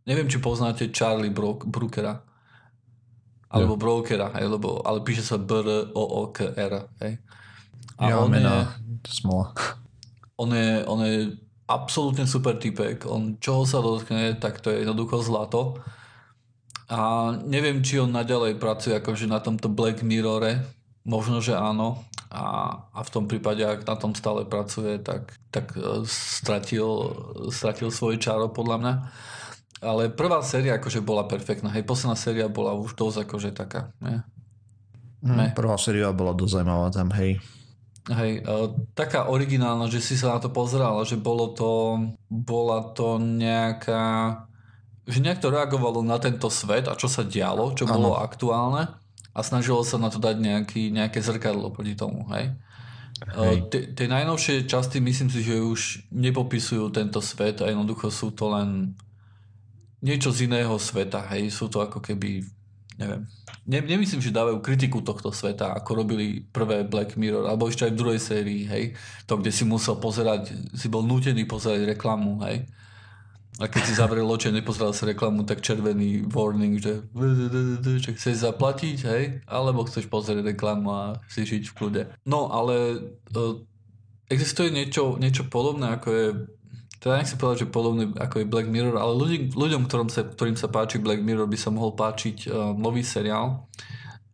neviem, 0.07 0.31
či 0.31 0.39
poznáte 0.39 0.87
Charlie 0.95 1.35
Bro- 1.35 1.67
Brookera. 1.67 2.23
Alebo 3.51 3.75
ja. 3.75 3.81
Brokera, 3.83 4.29
hej, 4.39 4.47
lebo, 4.55 4.87
ale 4.87 5.03
píše 5.03 5.27
sa 5.27 5.35
B-R-O-O-K-R, 5.35 6.73
hej. 7.03 7.19
A 7.99 8.03
ja, 8.07 8.23
on 8.23 8.31
mena. 8.31 8.79
je, 8.79 8.88
smola. 9.07 9.55
On 10.39 10.51
je, 10.55 10.83
on 10.87 11.01
je 11.03 11.35
absolútne 11.69 12.25
super 12.25 12.57
typek. 12.57 13.05
On 13.05 13.37
čoho 13.37 13.69
sa 13.69 13.85
dotkne, 13.85 14.35
tak 14.41 14.65
to 14.65 14.73
je 14.73 14.83
jednoducho 14.83 15.21
zlato. 15.21 15.77
A 16.89 17.31
neviem, 17.45 17.85
či 17.85 18.01
on 18.01 18.09
naďalej 18.09 18.57
pracuje 18.57 18.97
akože 18.97 19.29
na 19.29 19.45
tomto 19.45 19.69
Black 19.69 20.01
Mirrore. 20.01 20.65
Možno, 21.05 21.45
že 21.45 21.53
áno. 21.53 22.09
A, 22.33 22.77
a 22.93 23.01
v 23.05 23.13
tom 23.13 23.25
prípade, 23.29 23.65
ak 23.65 23.85
na 23.85 23.97
tom 23.97 24.13
stále 24.17 24.45
pracuje, 24.45 25.01
tak, 25.01 25.33
tak 25.49 25.73
e, 25.77 26.05
stratil, 26.05 26.89
stratil 27.49 27.89
svoje 27.89 28.21
čaro 28.21 28.53
podľa 28.53 28.77
mňa. 28.81 28.95
Ale 29.81 30.13
prvá 30.13 30.45
séria 30.45 30.77
akože 30.77 31.01
bola 31.05 31.25
perfektná. 31.25 31.73
Hej, 31.73 31.89
posledná 31.89 32.17
séria 32.17 32.49
bola 32.49 32.77
už 32.77 32.97
dosť 32.97 33.25
akože 33.25 33.51
taká. 33.57 33.93
Ne? 34.01 34.25
Mm, 35.25 35.57
prvá 35.57 35.77
séria 35.81 36.13
bola 36.13 36.37
dosť 36.37 36.61
zaujímavá 36.61 36.89
tam, 36.93 37.09
hej. 37.17 37.41
Hej, 38.09 38.41
uh, 38.49 38.73
taká 38.97 39.29
originálna, 39.29 39.93
že 39.93 40.01
si 40.01 40.17
sa 40.17 40.37
na 40.37 40.39
to 40.41 40.49
pozeral, 40.49 41.05
že 41.05 41.21
bolo 41.21 41.53
to, 41.53 42.01
bola 42.33 42.97
to 42.97 43.21
nejaká, 43.21 44.05
že 45.05 45.21
nejak 45.21 45.45
to 45.45 45.53
reagovalo 45.53 46.01
na 46.01 46.17
tento 46.17 46.49
svet 46.49 46.89
a 46.89 46.97
čo 46.97 47.05
sa 47.05 47.21
dialo, 47.21 47.77
čo 47.77 47.85
ano. 47.85 47.93
bolo 47.93 48.11
aktuálne 48.17 48.97
a 49.37 49.41
snažilo 49.45 49.85
sa 49.85 50.01
na 50.01 50.09
to 50.09 50.17
dať 50.17 50.41
nejaký, 50.41 50.89
nejaké 50.89 51.21
zrkadlo 51.21 51.69
proti 51.69 51.93
tomu, 51.93 52.25
hej. 52.33 52.57
hej. 53.29 53.57
Uh, 53.69 53.93
tie 53.93 54.07
najnovšie 54.09 54.65
časti 54.65 55.05
myslím 55.05 55.29
si, 55.29 55.45
že 55.45 55.61
už 55.61 56.09
nepopisujú 56.09 56.89
tento 56.89 57.21
svet 57.21 57.61
a 57.61 57.69
jednoducho 57.69 58.09
sú 58.09 58.33
to 58.33 58.49
len 58.57 58.97
niečo 60.01 60.33
z 60.33 60.49
iného 60.49 60.81
sveta, 60.81 61.29
hej, 61.37 61.53
sú 61.53 61.69
to 61.69 61.85
ako 61.85 62.01
keby 62.01 62.41
neviem. 62.99 63.23
Ne, 63.65 63.79
nemyslím, 63.79 64.19
že 64.19 64.35
dávajú 64.35 64.59
kritiku 64.59 65.01
tohto 65.01 65.31
sveta, 65.31 65.73
ako 65.73 66.03
robili 66.03 66.43
prvé 66.43 66.83
Black 66.83 67.15
Mirror, 67.15 67.47
alebo 67.47 67.71
ešte 67.71 67.87
aj 67.87 67.93
v 67.95 68.01
druhej 68.01 68.21
sérii, 68.21 68.63
hej. 68.67 68.99
To, 69.31 69.39
kde 69.39 69.55
si 69.55 69.63
musel 69.63 69.97
pozerať, 70.03 70.51
si 70.75 70.91
bol 70.91 71.07
nútený 71.07 71.47
pozerať 71.47 71.87
reklamu, 71.95 72.43
hej. 72.45 72.67
A 73.59 73.67
keď 73.67 73.83
si 73.91 73.99
zavrel 73.99 74.23
oči 74.23 74.51
a 74.51 74.55
nepozeral 74.55 74.95
sa 74.95 75.11
reklamu, 75.11 75.43
tak 75.43 75.67
červený 75.67 76.31
warning, 76.31 76.79
že, 76.79 77.03
že 77.99 78.15
chceš 78.15 78.47
zaplatiť, 78.47 78.99
hej, 79.03 79.25
alebo 79.51 79.83
chceš 79.83 80.07
pozrieť 80.07 80.47
reklamu 80.55 80.95
a 80.95 81.03
si 81.27 81.43
žiť 81.43 81.67
v 81.71 81.75
kľude. 81.75 82.03
No, 82.23 82.55
ale 82.55 83.03
uh, 83.35 83.59
existuje 84.31 84.71
niečo, 84.71 85.19
niečo 85.19 85.51
podobné, 85.51 85.91
ako 85.99 86.09
je 86.09 86.27
teda 86.99 87.23
nechcem 87.23 87.39
povedať, 87.39 87.59
že 87.63 87.71
podobný 87.71 88.11
ako 88.19 88.43
je 88.43 88.51
Black 88.51 88.67
Mirror, 88.67 88.99
ale 88.99 89.13
ľudí, 89.15 89.39
ľuďom, 89.55 89.87
ktorom 89.87 90.11
sa, 90.11 90.27
ktorým 90.27 90.59
sa 90.59 90.67
páči 90.67 90.99
Black 90.99 91.23
Mirror, 91.23 91.47
by 91.47 91.55
sa 91.55 91.71
mohol 91.71 91.95
páčiť 91.95 92.51
uh, 92.51 92.75
nový 92.75 93.07
seriál. 93.07 93.71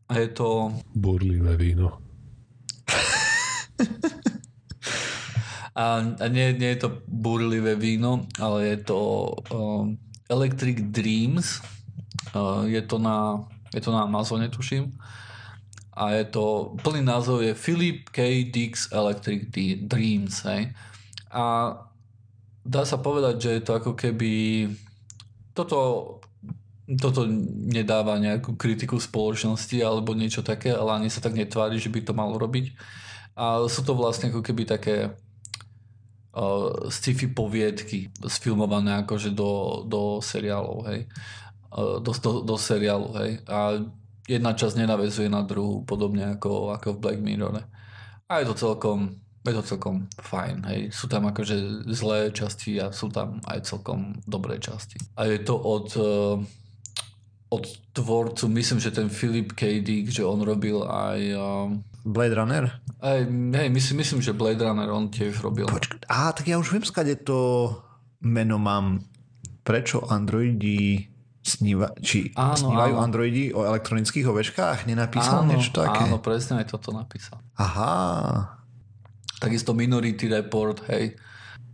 A 0.09 0.17
je 0.17 0.29
to... 0.33 0.73
Burlivé 0.97 1.61
víno. 1.61 2.01
a, 5.77 5.85
a 6.01 6.27
nie, 6.33 6.57
nie 6.57 6.71
je 6.73 6.89
to 6.89 7.05
burlivé 7.05 7.77
víno, 7.77 8.25
ale 8.41 8.73
je 8.73 8.79
to 8.81 8.99
um, 9.53 10.01
Electric 10.33 10.89
Dreams. 10.89 11.61
Uh, 12.33 12.65
je, 12.65 12.81
to 12.81 12.97
na, 12.97 13.45
je 13.77 13.81
to 13.85 13.93
na 13.93 14.09
Amazone, 14.09 14.49
tuším. 14.49 14.89
A 15.95 16.17
je 16.17 16.25
to, 16.33 16.75
plný 16.81 17.05
názov 17.05 17.45
je 17.45 17.53
Philip 17.53 18.09
K. 18.09 18.49
Dix 18.49 18.89
Electric 18.89 19.53
Dreams. 19.85 20.43
Hej. 20.49 20.73
A 21.29 21.45
dá 22.65 22.83
sa 22.89 22.97
povedať, 22.97 23.35
že 23.39 23.51
je 23.61 23.63
to 23.63 23.73
ako 23.77 23.93
keby 23.93 24.33
toto, 25.53 25.79
toto 26.99 27.29
nedáva 27.71 28.17
nejakú 28.19 28.57
kritiku 28.57 28.97
spoločnosti 28.97 29.79
alebo 29.85 30.17
niečo 30.17 30.41
také, 30.41 30.73
ale 30.73 30.99
ani 31.05 31.09
sa 31.13 31.21
tak 31.21 31.37
netvári, 31.37 31.77
že 31.77 31.93
by 31.93 32.01
to 32.03 32.17
malo 32.17 32.41
robiť. 32.41 32.75
A 33.37 33.63
sú 33.69 33.85
to 33.85 33.95
vlastne 33.95 34.33
ako 34.33 34.41
keby 34.43 34.65
také 34.65 35.13
uh, 36.35 36.89
sci-fi 36.91 37.31
poviedky 37.31 38.11
sfilmované 38.27 39.05
akože 39.05 39.31
do, 39.37 39.85
do 39.87 40.19
seriálov, 40.25 40.89
hej. 40.91 41.01
Uh, 41.71 41.99
do, 42.01 42.11
do, 42.17 42.31
do 42.43 42.57
seriálu, 42.59 43.11
hej. 43.21 43.31
A 43.47 43.79
jedna 44.25 44.57
časť 44.57 44.81
nenavezuje 44.81 45.29
na 45.29 45.45
druhú, 45.45 45.85
podobne 45.85 46.39
ako, 46.39 46.73
ako 46.75 46.97
v 46.97 47.03
Black 47.03 47.21
Mirror. 47.21 47.67
A 48.25 48.33
je 48.41 48.47
to 48.49 48.57
celkom 48.57 49.24
je 49.45 49.55
to 49.61 49.77
celkom 49.77 50.09
fajn, 50.19 50.57
hej. 50.73 50.81
Sú 50.89 51.05
tam 51.05 51.29
akože 51.29 51.85
zlé 51.93 52.33
časti 52.33 52.81
a 52.81 52.89
sú 52.91 53.13
tam 53.13 53.45
aj 53.45 53.69
celkom 53.69 54.17
dobré 54.25 54.57
časti. 54.57 54.97
A 55.21 55.29
je 55.29 55.39
to 55.45 55.55
od 55.55 55.89
uh, 56.01 56.41
od 57.55 57.65
tvorcu, 57.95 58.51
myslím, 58.51 58.79
že 58.83 58.91
ten 58.91 59.07
Philip 59.07 59.55
K. 59.55 59.79
Dick, 59.79 60.11
že 60.11 60.27
on 60.27 60.43
robil 60.43 60.83
aj... 60.83 61.21
Um, 61.39 61.87
Blade 62.05 62.35
Runner? 62.35 62.65
Aj, 62.99 63.21
hej, 63.31 63.69
myslím, 63.71 64.03
myslím, 64.03 64.21
že 64.21 64.35
Blade 64.35 64.61
Runner 64.61 64.91
on 64.91 65.09
tiež 65.09 65.39
robil. 65.41 65.71
Počk- 65.71 66.05
á, 66.11 66.35
tak 66.35 66.51
ja 66.51 66.59
už 66.59 66.75
viem, 66.75 66.85
skade 66.85 67.15
to 67.23 67.71
meno 68.21 68.59
mám. 68.59 69.07
Prečo 69.65 70.05
androidi 70.05 71.09
sníva, 71.41 71.97
či 72.05 72.29
áno, 72.37 72.69
snívajú 72.69 72.95
áno. 73.01 73.05
androidi 73.05 73.49
o 73.57 73.65
elektronických 73.65 74.29
ovečkách? 74.29 74.85
Nenapísal 74.85 75.45
áno, 75.45 75.57
niečo 75.57 75.73
také? 75.73 76.05
Áno, 76.05 76.21
presne 76.21 76.61
aj 76.61 76.69
toto 76.69 76.93
napísal. 76.93 77.41
Aha. 77.57 78.61
Takisto 79.45 79.77
Minority 79.77 80.33
Report, 80.33 80.81
hej. 80.89 81.13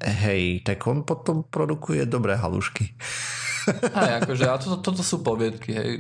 Hej, 0.01 0.65
tak 0.67 0.81
on 0.89 1.05
potom 1.05 1.45
produkuje 1.45 2.09
dobré 2.09 2.35
halušky. 2.35 2.97
Hej, 4.01 4.25
akože, 4.25 4.45
a 4.49 4.57
toto, 4.57 4.81
toto 4.81 5.03
sú 5.05 5.21
poviedky, 5.21 5.71
hej. 5.77 5.91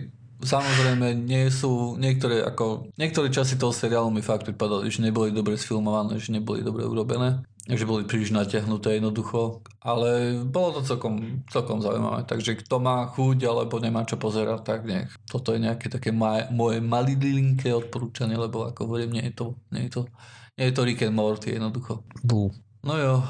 Samozrejme, 0.40 1.28
nie 1.28 1.52
sú 1.52 2.00
niektoré, 2.00 2.40
ako, 2.40 2.88
niektoré 2.96 3.28
časy 3.28 3.60
toho 3.60 3.76
seriálu 3.76 4.08
mi 4.08 4.24
fakt 4.24 4.48
pripadali, 4.48 4.88
že 4.88 5.04
neboli 5.04 5.36
dobre 5.36 5.60
sfilmované, 5.60 6.16
že 6.16 6.32
neboli 6.32 6.64
dobre 6.64 6.88
urobené, 6.88 7.44
že 7.68 7.84
boli 7.84 8.08
príliš 8.08 8.32
natiahnuté 8.32 8.96
jednoducho, 8.96 9.60
ale 9.84 10.40
bolo 10.48 10.80
to 10.80 10.96
celkom, 10.96 11.44
celkom 11.52 11.84
zaujímavé. 11.84 12.24
Takže 12.24 12.56
kto 12.64 12.80
má 12.80 13.04
chuť 13.12 13.44
alebo 13.44 13.76
nemá 13.84 14.08
čo 14.08 14.16
pozerať, 14.16 14.64
tak 14.64 14.88
nech. 14.88 15.12
Toto 15.28 15.52
je 15.52 15.60
nejaké 15.60 15.92
také 15.92 16.08
maj, 16.08 16.48
moje 16.48 16.80
malilinké 16.80 17.76
odporúčanie, 17.76 18.40
lebo 18.40 18.64
ako 18.64 18.88
hovorím, 18.88 19.20
nie 19.20 19.28
je 19.28 19.34
to, 19.36 19.46
nie 19.76 19.92
je 19.92 20.00
to, 20.00 20.02
je 20.60 20.72
to 20.76 20.84
Rick 20.84 21.08
and 21.08 21.16
Morty 21.16 21.56
jednoducho. 21.56 22.04
Bú. 22.20 22.52
No 22.84 22.96
jo, 22.96 23.24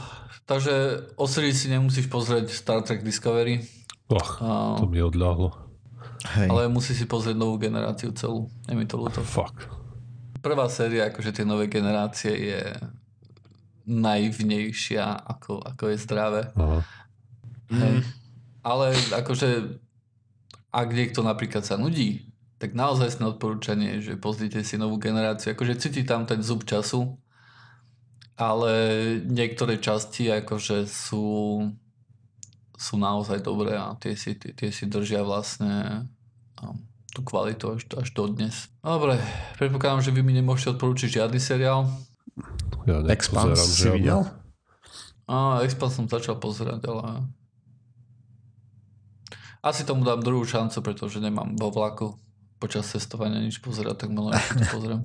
takže 0.46 1.06
o 1.14 1.26
si 1.30 1.66
nemusíš 1.70 2.10
pozrieť 2.10 2.50
Star 2.50 2.82
Trek 2.82 3.06
Discovery, 3.06 3.62
Och, 4.10 4.42
to 4.78 4.90
mi 4.90 4.98
odľahlo. 4.98 5.54
Hej. 6.34 6.50
Ale 6.50 6.66
musí 6.66 6.98
si 6.98 7.06
pozrieť 7.06 7.38
novú 7.38 7.62
generáciu 7.62 8.10
celú. 8.10 8.50
Je 8.66 8.74
mi 8.74 8.82
to 8.82 8.98
ľúto. 8.98 9.22
Fuck. 9.22 9.70
Prvá 10.42 10.66
séria, 10.66 11.14
akože 11.14 11.30
tie 11.30 11.46
nové 11.46 11.70
generácie 11.70 12.34
je 12.34 12.60
naivnejšia, 13.86 15.14
ako, 15.30 15.62
ako 15.62 15.94
je 15.94 15.96
zdravé. 16.02 16.42
Aha. 16.58 16.82
Hej. 17.70 17.94
Mm. 18.02 18.04
Ale 18.66 18.86
akože 19.14 19.78
ak 20.74 20.88
niekto 20.90 21.22
napríklad 21.22 21.62
sa 21.62 21.78
nudí, 21.78 22.29
tak 22.60 22.76
naozaj 22.76 23.16
sme 23.16 23.32
odporúčanie, 23.32 24.04
že 24.04 24.20
pozrite 24.20 24.60
si 24.60 24.76
novú 24.76 25.00
generáciu. 25.00 25.56
Akože 25.56 25.80
cíti 25.80 26.04
tam 26.04 26.28
ten 26.28 26.44
zub 26.44 26.68
času, 26.68 27.16
ale 28.36 28.72
niektoré 29.24 29.80
časti 29.80 30.28
akože 30.28 30.84
sú 30.84 31.24
sú 32.80 32.96
naozaj 32.96 33.44
dobré 33.44 33.76
a 33.76 33.92
tie 34.00 34.16
si, 34.16 34.40
tie, 34.40 34.56
tie 34.56 34.72
si 34.72 34.88
držia 34.88 35.20
vlastne 35.20 36.08
um, 36.64 36.80
tú 37.12 37.20
kvalitu 37.20 37.76
až, 37.76 37.84
až 37.92 38.08
do 38.16 38.24
dnes. 38.32 38.72
Dobre, 38.80 39.20
predpokladám, 39.60 40.00
že 40.00 40.16
vy 40.16 40.24
mi 40.24 40.32
nemôžete 40.32 40.80
odporúčiť 40.80 41.20
žiadny 41.20 41.36
seriál. 41.36 41.92
Ja 42.88 43.04
Expans 43.12 43.60
si 43.60 43.84
žiadne. 43.84 43.96
videl? 44.00 44.20
A, 45.28 45.60
Expans 45.60 45.92
som 45.92 46.08
začal 46.08 46.40
pozerať, 46.40 46.88
ale 46.88 47.28
asi 49.60 49.84
tomu 49.84 50.08
dám 50.08 50.24
druhú 50.24 50.48
šancu, 50.48 50.80
pretože 50.80 51.20
nemám 51.20 51.52
vo 51.60 51.68
vlaku 51.68 52.16
počas 52.60 52.84
cestovania 52.92 53.40
nič 53.40 53.64
pozerať, 53.64 54.06
tak 54.06 54.10
to 54.12 54.64
pozriem. 54.68 55.00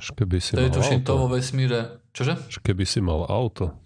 Keby 0.00 0.36
si 0.42 0.56
to 0.56 0.64
je 0.64 0.72
tuším 0.74 1.00
to 1.06 1.14
vo 1.14 1.30
vesmíre. 1.30 2.02
Čože? 2.10 2.34
Keby 2.66 2.84
si 2.88 2.98
mal 2.98 3.28
auto, 3.30 3.78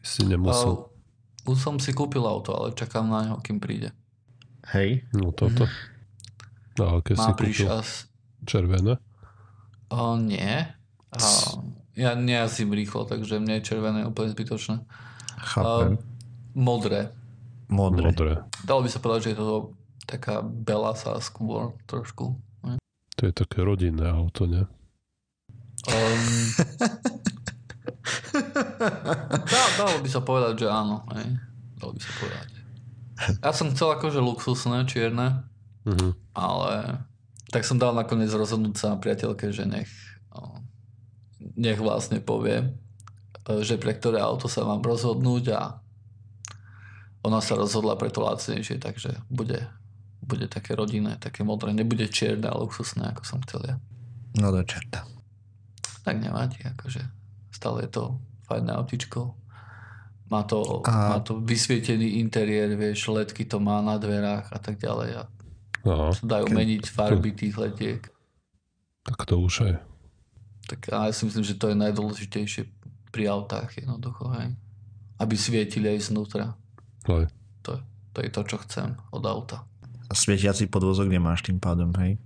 si 0.00 0.24
nemusel. 0.24 0.88
Už 1.44 1.58
som 1.58 1.76
si 1.82 1.90
kúpil 1.92 2.22
auto, 2.22 2.54
ale 2.54 2.72
čakám 2.72 3.10
na 3.10 3.26
neho, 3.26 3.38
kým 3.42 3.58
príde. 3.58 3.90
Hej. 4.70 5.04
No 5.12 5.34
toto. 5.34 5.66
Mm. 5.66 5.74
No, 6.78 6.84
keď 7.02 7.14
Má 7.18 7.24
si 7.26 7.30
kúpil 7.34 7.68
as... 7.68 8.06
červené? 8.46 8.96
O, 9.90 10.16
nie. 10.16 10.64
A, 11.12 11.26
ja 11.98 12.16
nejazdím 12.16 12.72
rýchlo, 12.72 13.04
takže 13.04 13.42
mne 13.42 13.60
je 13.60 13.66
červené 13.66 14.06
úplne 14.06 14.32
zbytočné. 14.32 14.80
Chápem. 15.52 15.98
A, 15.98 16.02
modré. 16.54 17.10
Modré. 17.68 18.14
Modré. 18.14 18.32
Dalo 18.62 18.86
by 18.86 18.88
sa 18.88 19.02
povedať, 19.02 19.20
že 19.26 19.30
je 19.34 19.38
to 19.42 19.76
taká 20.12 20.44
belasa 20.44 21.16
skôr 21.24 21.72
trošku. 21.88 22.36
Ne? 22.60 22.76
To 23.16 23.22
je 23.24 23.32
také 23.32 23.64
rodinné 23.64 24.04
auto, 24.04 24.44
nie? 24.44 24.64
Um, 25.88 26.24
Dá, 29.52 29.62
dalo 29.78 29.96
by 30.02 30.08
sa 30.08 30.20
povedať, 30.24 30.66
že 30.66 30.68
áno. 30.68 31.04
Hej. 31.14 31.38
Dalo 31.78 31.92
by 31.94 32.00
sa 32.00 32.12
povedať. 32.18 32.48
Ja 33.38 33.52
som 33.54 33.70
chcel 33.70 33.88
akože 33.94 34.18
luxusné, 34.18 34.82
čierne, 34.90 35.46
uh-huh. 35.86 36.12
ale 36.34 37.04
tak 37.54 37.62
som 37.62 37.78
dal 37.78 37.94
nakoniec 37.94 38.32
rozhodnúť 38.34 38.74
sa 38.74 38.98
priateľke, 38.98 39.54
že 39.54 39.62
nech, 39.62 39.90
nech 41.54 41.78
vlastne 41.78 42.18
povie, 42.18 42.74
že 43.62 43.78
pre 43.78 43.94
ktoré 43.94 44.18
auto 44.18 44.50
sa 44.50 44.66
mám 44.66 44.82
rozhodnúť 44.82 45.44
a 45.54 45.78
ona 47.22 47.38
sa 47.38 47.54
rozhodla 47.54 47.94
pre 47.94 48.10
to 48.10 48.18
lacnejšie, 48.26 48.82
takže 48.82 49.14
bude, 49.30 49.70
bude 50.22 50.46
také 50.46 50.78
rodinné, 50.78 51.18
také 51.18 51.42
modré. 51.42 51.74
Nebude 51.74 52.06
čierne 52.06 52.46
a 52.46 52.56
luxusné, 52.56 53.10
ako 53.10 53.22
som 53.26 53.38
chcel 53.42 53.60
ja. 53.66 53.76
No 54.38 54.54
do 54.54 54.62
čerta. 54.62 55.04
Tak 56.02 56.18
nevadí, 56.18 56.62
akože 56.62 57.02
stále 57.52 57.86
je 57.86 57.90
to 57.94 58.02
fajné 58.48 58.72
autičko. 58.74 59.38
Má 60.32 60.42
to, 60.48 60.80
a... 60.88 61.14
má 61.14 61.18
to 61.20 61.38
vysvietený 61.44 62.18
interiér, 62.24 62.72
vieš, 62.74 63.12
ledky 63.12 63.44
to 63.44 63.60
má 63.60 63.84
na 63.84 64.00
dverách 64.00 64.48
a 64.48 64.58
tak 64.58 64.80
ďalej. 64.80 65.10
A 65.20 65.22
Aha. 65.84 66.10
dajú 66.24 66.46
Ke... 66.48 66.54
meniť 66.56 66.84
farby 66.88 67.30
tých 67.36 67.54
letiek. 67.60 68.02
Tak 69.04 69.28
to 69.28 69.38
už 69.38 69.54
je. 69.68 69.74
Tak 70.72 70.80
a 70.94 71.10
ja 71.10 71.12
si 71.12 71.28
myslím, 71.28 71.44
že 71.44 71.58
to 71.58 71.68
je 71.68 71.76
najdôležitejšie 71.76 72.62
pri 73.12 73.28
autách 73.28 73.76
jednoducho, 73.76 74.32
hej. 74.40 74.56
Aby 75.20 75.34
svietili 75.36 75.92
aj 75.92 76.08
znútra. 76.08 76.56
Hej. 77.04 77.28
To, 77.68 77.82
to 78.16 78.18
je 78.24 78.30
to, 78.32 78.40
čo 78.48 78.56
chcem 78.64 78.96
od 79.12 79.22
auta. 79.28 79.68
Svietiaci 80.12 80.68
podvozok 80.68 81.08
nemáš 81.10 81.44
tým 81.44 81.58
pádom, 81.58 81.92
hej? 82.00 82.20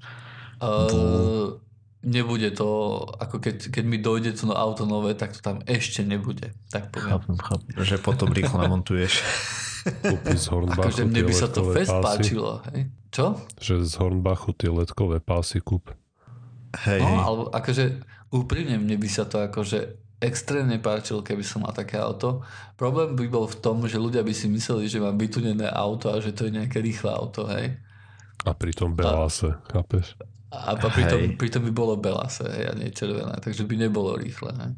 Uh, 0.63 1.59
nebude 2.07 2.55
to, 2.55 3.03
ako 3.19 3.43
keď, 3.43 3.69
keď 3.69 3.85
mi 3.85 3.99
dojde 3.99 4.39
to 4.39 4.55
auto 4.55 4.87
nové, 4.87 5.19
tak 5.19 5.35
to 5.35 5.41
tam 5.43 5.59
ešte 5.67 6.07
nebude. 6.07 6.55
Tak 6.71 6.95
poviem. 6.95 7.19
Chápem, 7.19 7.37
chápem. 7.39 7.73
Že 7.83 7.97
potom 8.01 8.29
rýchlo 8.31 8.63
namontuješ. 8.63 9.23
Kúpi 9.87 10.35
z 10.35 10.47
Hornbachu 10.51 10.83
akože 10.83 11.03
mne 11.07 11.23
by 11.27 11.35
sa 11.35 11.49
to 11.51 11.61
fest 11.71 11.91
pásy. 11.95 12.03
páčilo. 12.03 12.51
Hej? 12.71 12.81
Čo? 13.15 13.27
Že 13.63 13.75
z 13.87 13.93
Hornbachu 14.03 14.51
tie 14.59 14.71
letkové 14.71 15.19
pásy 15.23 15.63
kúp. 15.63 15.95
Hej, 16.87 17.01
no, 17.01 17.23
alebo 17.23 17.43
akože 17.55 18.03
úprimne 18.35 18.77
mne 18.83 18.97
by 18.99 19.09
sa 19.09 19.25
to 19.25 19.41
akože 19.41 20.06
extrémne 20.21 20.81
páčilo, 20.81 21.21
keby 21.21 21.45
som 21.45 21.63
mal 21.63 21.77
také 21.77 22.01
auto. 22.01 22.41
Problém 22.75 23.13
by 23.13 23.27
bol 23.29 23.45
v 23.45 23.61
tom, 23.61 23.85
že 23.85 24.01
ľudia 24.01 24.25
by 24.25 24.33
si 24.33 24.49
mysleli, 24.49 24.89
že 24.89 25.03
mám 25.03 25.21
vytunené 25.21 25.69
auto 25.69 26.09
a 26.09 26.21
že 26.21 26.33
to 26.33 26.49
je 26.49 26.57
nejaké 26.57 26.81
rýchle 26.81 27.13
auto, 27.13 27.45
hej. 27.53 27.77
A 28.49 28.55
pritom 28.57 28.97
Belase, 28.97 29.57
chápeš? 29.69 30.17
A 30.57 30.79
pritom, 30.79 31.37
pritom 31.37 31.63
by 31.69 31.73
bolo 31.75 31.99
belase 31.99 32.47
a 32.47 32.73
nie 32.73 32.95
červené, 32.95 33.35
takže 33.43 33.67
by 33.67 33.77
nebolo 33.77 34.17
rýchle. 34.17 34.55
Hej. 34.57 34.73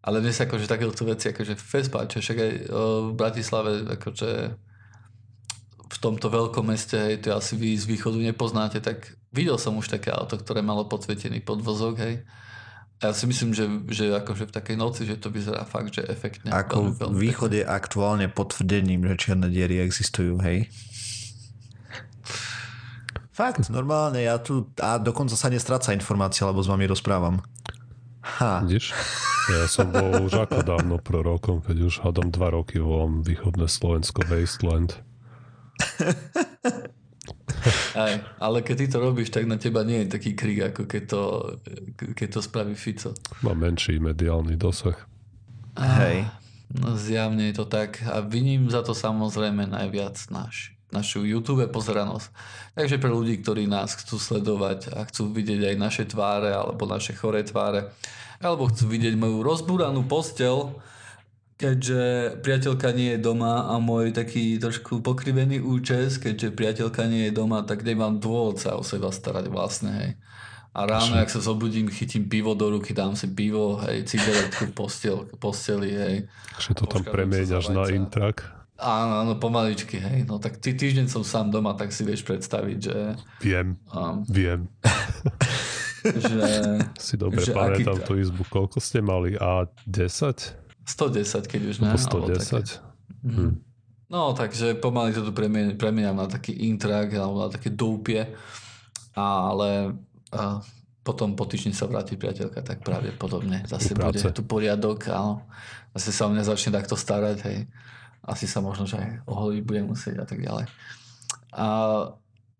Ale 0.00 0.22
dnes 0.22 0.38
akože 0.38 0.70
takéto 0.70 1.02
veci, 1.02 1.32
akože 1.32 1.54
fest 1.58 1.90
páči, 1.90 2.22
však 2.22 2.38
aj 2.38 2.52
v 3.08 3.12
Bratislave, 3.16 3.84
akože 4.00 4.30
v 5.90 5.96
tomto 5.98 6.30
veľkom 6.30 6.70
meste, 6.70 6.94
hej, 6.94 7.26
to 7.26 7.34
asi 7.34 7.58
vy 7.58 7.74
z 7.74 7.90
východu 7.90 8.16
nepoznáte, 8.22 8.78
tak 8.78 9.18
videl 9.34 9.58
som 9.58 9.74
už 9.74 9.90
také 9.90 10.14
auto, 10.14 10.38
ktoré 10.38 10.62
malo 10.62 10.86
podsvietený 10.86 11.42
podvozok, 11.42 11.94
hej. 11.98 12.22
Ja 13.00 13.16
si 13.16 13.24
myslím, 13.24 13.56
že, 13.56 13.64
že 13.88 14.12
akože 14.12 14.44
v 14.44 14.52
takej 14.52 14.76
noci, 14.76 15.08
že 15.08 15.16
to 15.16 15.32
vyzerá 15.32 15.64
fakt, 15.64 15.96
že 15.96 16.04
efektne. 16.04 16.52
Ako 16.52 16.92
veľmi, 16.92 17.00
veľmi 17.00 17.16
východ 17.16 17.50
je 17.56 17.64
aktuálne 17.64 18.28
potvrdením, 18.28 19.08
že 19.08 19.14
čierne 19.16 19.48
diery 19.48 19.80
existujú, 19.80 20.36
hej? 20.44 20.68
Fakt, 23.32 23.72
normálne, 23.72 24.20
ja 24.20 24.36
tu 24.36 24.68
a 24.76 25.00
dokonca 25.00 25.32
sa 25.32 25.48
nestráca 25.48 25.96
informácia, 25.96 26.44
lebo 26.44 26.60
s 26.60 26.68
vami 26.68 26.84
rozprávam. 26.84 27.40
Ha. 28.20 28.68
Vidíš? 28.68 28.92
Ja 29.48 29.64
som 29.64 29.88
bol 29.88 30.28
už 30.28 30.44
ako 30.44 30.60
dávno 30.60 31.00
prorokom, 31.00 31.64
keď 31.64 31.88
už 31.88 32.04
hádam 32.04 32.28
dva 32.28 32.52
roky 32.52 32.76
volám 32.76 33.24
východné 33.24 33.64
Slovensko 33.64 34.28
Wasteland. 34.28 35.00
Aj, 37.94 38.12
ale 38.40 38.62
keď 38.64 38.76
ty 38.76 38.86
to 38.88 38.98
robíš, 39.00 39.30
tak 39.30 39.44
na 39.44 39.60
teba 39.60 39.84
nie 39.84 40.04
je 40.06 40.16
taký 40.16 40.32
krik, 40.36 40.72
ako 40.74 40.82
keď 40.88 41.02
to, 41.06 41.22
keď 42.16 42.28
to 42.36 42.40
spraví 42.40 42.74
Fico. 42.74 43.12
Má 43.44 43.52
menší 43.52 44.00
mediálny 44.00 44.56
dosah. 44.56 44.96
Hej. 45.76 46.28
No 46.70 46.94
zjavne 46.94 47.50
je 47.50 47.54
to 47.58 47.66
tak. 47.66 48.02
A 48.06 48.22
viním 48.22 48.70
za 48.70 48.86
to 48.86 48.94
samozrejme 48.94 49.66
najviac 49.66 50.16
náš 50.30 50.74
našu 50.90 51.22
YouTube 51.22 51.62
pozeranosť. 51.70 52.28
Takže 52.74 52.98
pre 52.98 53.10
ľudí, 53.10 53.38
ktorí 53.38 53.70
nás 53.70 53.94
chcú 53.94 54.18
sledovať 54.18 54.90
a 54.90 55.06
chcú 55.06 55.30
vidieť 55.30 55.74
aj 55.74 55.76
naše 55.78 56.04
tváre 56.06 56.50
alebo 56.50 56.86
naše 56.86 57.14
choré 57.14 57.46
tváre, 57.46 57.94
alebo 58.42 58.66
chcú 58.68 58.90
vidieť 58.90 59.14
moju 59.14 59.46
rozbúranú 59.46 60.04
postel, 60.10 60.74
keďže 61.60 62.02
priateľka 62.40 62.88
nie 62.96 63.12
je 63.14 63.20
doma 63.20 63.68
a 63.68 63.76
môj 63.76 64.16
taký 64.16 64.56
trošku 64.56 65.04
pokrivený 65.04 65.60
účes, 65.60 66.16
keďže 66.16 66.56
priateľka 66.56 67.04
nie 67.04 67.28
je 67.28 67.36
doma, 67.36 67.60
tak 67.68 67.84
nemám 67.84 68.16
dôvod 68.16 68.56
sa 68.56 68.80
o 68.80 68.82
seba 68.82 69.12
starať 69.12 69.52
vlastne, 69.52 69.92
hej. 69.92 70.10
A 70.70 70.86
ráno, 70.86 71.18
ak 71.18 71.28
sa 71.28 71.42
zobudím, 71.42 71.90
chytím 71.92 72.30
pivo 72.30 72.54
do 72.56 72.72
ruky, 72.72 72.96
dám 72.96 73.12
si 73.12 73.28
pivo, 73.28 73.76
hej, 73.84 74.08
cigaretku, 74.08 74.72
postel, 74.72 75.28
posteli, 75.36 75.92
hej. 75.92 76.16
Že 76.56 76.70
to 76.80 76.84
tam 76.88 77.04
premieňaš 77.04 77.74
na 77.76 77.84
intrak? 77.92 78.48
Áno, 78.80 79.20
áno, 79.20 79.36
pomaličky, 79.36 80.00
hej. 80.00 80.24
No 80.24 80.40
tak 80.40 80.56
tý, 80.56 80.72
týždeň 80.72 81.12
som 81.12 81.20
sám 81.20 81.52
doma, 81.52 81.76
tak 81.76 81.92
si 81.92 82.00
vieš 82.08 82.24
predstaviť, 82.24 82.78
že... 82.80 82.96
Viem, 83.44 83.76
um, 83.92 84.24
viem. 84.24 84.64
že... 86.24 86.40
Si 86.96 87.20
dobre 87.20 87.44
že 87.44 87.52
pamätám 87.52 88.00
aký... 88.00 88.06
tú 88.08 88.12
izbu. 88.16 88.48
Koľko 88.48 88.80
ste 88.80 89.04
mali? 89.04 89.36
A 89.36 89.68
10? 89.84 90.69
110, 90.90 91.46
keď 91.46 91.60
už 91.70 91.76
ne. 91.86 91.94
110? 91.94 92.82
Hm. 93.22 93.62
No, 94.10 94.34
takže 94.34 94.74
pomaly 94.74 95.14
to 95.14 95.22
tu 95.22 95.30
premieňam 95.78 96.18
na 96.18 96.26
taký 96.26 96.66
intrak 96.66 97.14
alebo 97.14 97.46
na 97.46 97.48
také 97.54 97.70
doupie, 97.70 98.26
ale 99.14 99.94
a 100.30 100.62
potom 101.02 101.34
po 101.34 101.46
týždni 101.46 101.74
sa 101.74 101.90
vráti 101.90 102.14
priateľka, 102.14 102.62
tak 102.62 102.86
pravdepodobne 102.86 103.66
zase 103.66 103.98
bude 103.98 104.20
tu 104.30 104.42
poriadok 104.46 105.10
a 105.10 105.42
zase 105.96 106.10
sa 106.14 106.28
o 106.28 106.30
mňa 106.30 106.44
začne 106.46 106.70
takto 106.76 106.94
starať, 106.94 107.38
hej. 107.50 107.58
Asi 108.20 108.44
sa 108.44 108.60
možno, 108.60 108.84
že 108.84 109.00
aj 109.00 109.24
oholiť 109.26 109.62
budem 109.64 109.90
musieť 109.90 110.22
a 110.22 110.26
tak 110.28 110.38
ďalej. 110.44 110.68
A 111.56 111.66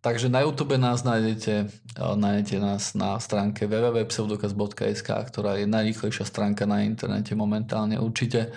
Takže 0.01 0.33
na 0.33 0.41
YouTube 0.41 0.81
nás 0.81 1.05
nájdete, 1.05 1.69
nájdete 2.01 2.57
nás 2.57 2.97
na 2.97 3.21
stránke 3.21 3.69
www.pseudokaz.sk, 3.69 5.09
ktorá 5.13 5.61
je 5.61 5.69
najrýchlejšia 5.69 6.25
stránka 6.25 6.65
na 6.65 6.81
internete 6.89 7.37
momentálne 7.37 8.01
určite. 8.01 8.49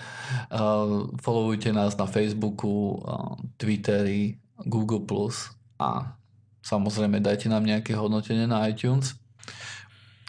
Followujte 1.19 1.75
nás 1.75 1.99
na 1.99 2.07
Facebooku, 2.07 2.95
Twitteri, 3.59 4.39
Google+, 4.63 5.03
a 5.83 6.15
samozrejme 6.63 7.19
dajte 7.19 7.51
nám 7.51 7.67
nejaké 7.67 7.91
hodnotenie 7.91 8.47
na 8.47 8.63
iTunes. 8.71 9.19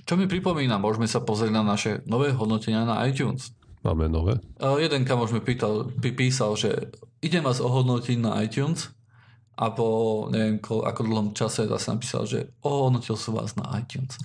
Čo 0.02 0.18
mi 0.18 0.26
pripomína, 0.26 0.82
môžeme 0.82 1.06
sa 1.06 1.22
pozrieť 1.22 1.54
na 1.54 1.62
naše 1.62 2.02
nové 2.10 2.34
hodnotenia 2.34 2.82
na 2.82 3.06
iTunes. 3.06 3.54
Máme 3.86 4.08
nové? 4.10 4.40
Jeden 4.58 5.04
kamož 5.06 5.30
mi 5.30 5.44
pýtal, 5.44 5.92
písal, 6.00 6.56
že 6.58 6.90
idem 7.22 7.44
vás 7.44 7.60
ohodnotiť 7.60 8.16
na 8.18 8.40
iTunes 8.42 8.90
a 9.54 9.70
po 9.70 9.86
neviem 10.34 10.58
ko, 10.58 10.82
ako 10.82 11.00
dlhom 11.06 11.28
čase 11.30 11.70
zase 11.70 11.94
napísal, 11.94 12.26
že 12.26 12.50
ohodnotil 12.60 13.14
som 13.14 13.38
vás 13.38 13.54
na 13.54 13.70
iTunes. 13.78 14.18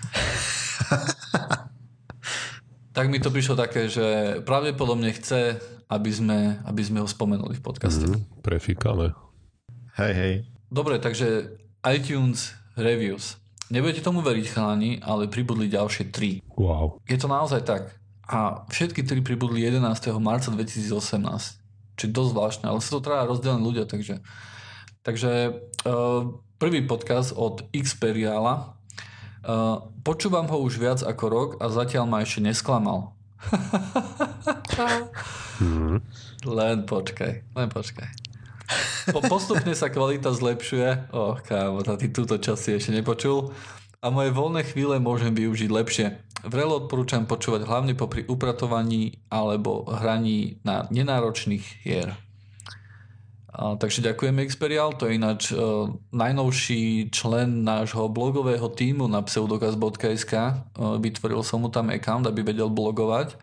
tak 2.98 3.06
mi 3.14 3.22
to 3.22 3.30
prišlo 3.30 3.54
také, 3.54 3.86
že 3.86 4.40
pravdepodobne 4.44 5.14
chce, 5.14 5.62
aby 5.90 6.10
sme, 6.10 6.58
aby 6.66 6.82
sme 6.82 7.02
ho 7.02 7.08
spomenuli 7.08 7.58
v 7.58 7.64
podcaste. 7.64 8.10
Mm, 8.10 8.42
prefíkame. 8.42 9.14
Hej, 10.02 10.14
hej. 10.18 10.34
Dobre, 10.70 10.98
takže 10.98 11.58
iTunes 11.86 12.58
Reviews. 12.78 13.38
Nebudete 13.70 14.02
tomu 14.02 14.26
veriť, 14.26 14.46
chalani, 14.50 14.98
ale 15.06 15.30
pribudli 15.30 15.70
ďalšie 15.70 16.10
tri. 16.10 16.42
Wow. 16.58 16.98
Je 17.06 17.18
to 17.22 17.30
naozaj 17.30 17.62
tak. 17.62 17.94
A 18.26 18.66
všetky 18.70 19.06
tri 19.06 19.22
pribudli 19.22 19.62
11. 19.62 19.86
marca 20.18 20.50
2018. 20.50 20.90
Čiže 21.98 22.14
dosť 22.14 22.30
zvláštne, 22.34 22.66
ale 22.70 22.82
sú 22.82 22.98
to 22.98 23.10
teda 23.10 23.30
rozdelené 23.30 23.62
ľudia, 23.62 23.86
takže 23.86 24.22
Takže 25.10 25.58
uh, 25.90 26.38
prvý 26.62 26.86
podcast 26.86 27.34
od 27.34 27.66
Xperiala. 27.74 28.78
Uh, 29.42 29.90
počúvam 30.06 30.46
ho 30.54 30.62
už 30.62 30.78
viac 30.78 31.02
ako 31.02 31.26
rok 31.26 31.50
a 31.58 31.66
zatiaľ 31.74 32.06
ma 32.06 32.22
ešte 32.22 32.46
nesklamal. 32.46 33.18
hmm. 35.58 35.98
Len 36.46 36.78
počkaj, 36.86 37.34
len 37.42 37.68
počkaj. 37.74 38.06
Po, 39.10 39.26
postupne 39.26 39.74
sa 39.74 39.90
kvalita 39.90 40.30
zlepšuje. 40.30 41.10
Oh, 41.10 41.34
kámo, 41.42 41.82
ty 41.98 42.14
túto 42.14 42.38
časť 42.38 42.62
si 42.62 42.70
ešte 42.78 42.92
nepočul. 42.94 43.50
A 44.06 44.14
moje 44.14 44.30
voľné 44.30 44.62
chvíle 44.62 45.02
môžem 45.02 45.34
využiť 45.34 45.74
lepšie. 45.74 46.22
Vrelo 46.46 46.86
odporúčam 46.86 47.26
počúvať 47.26 47.66
hlavne 47.66 47.98
popri 47.98 48.30
upratovaní 48.30 49.18
alebo 49.34 49.90
hraní 49.90 50.62
na 50.62 50.86
nenáročných 50.94 51.82
hier. 51.82 52.14
Takže 53.50 54.06
ďakujeme 54.06 54.46
Xperial, 54.46 54.94
to 54.94 55.10
je 55.10 55.18
ináč 55.18 55.50
uh, 55.50 55.90
najnovší 56.14 57.10
člen 57.10 57.66
nášho 57.66 58.06
blogového 58.06 58.70
týmu 58.70 59.10
na 59.10 59.26
pseudokaz.sk. 59.26 60.34
Uh, 60.78 61.02
vytvoril 61.02 61.42
som 61.42 61.66
mu 61.66 61.70
tam 61.74 61.90
account, 61.90 62.30
aby 62.30 62.46
vedel 62.46 62.70
blogovať, 62.70 63.34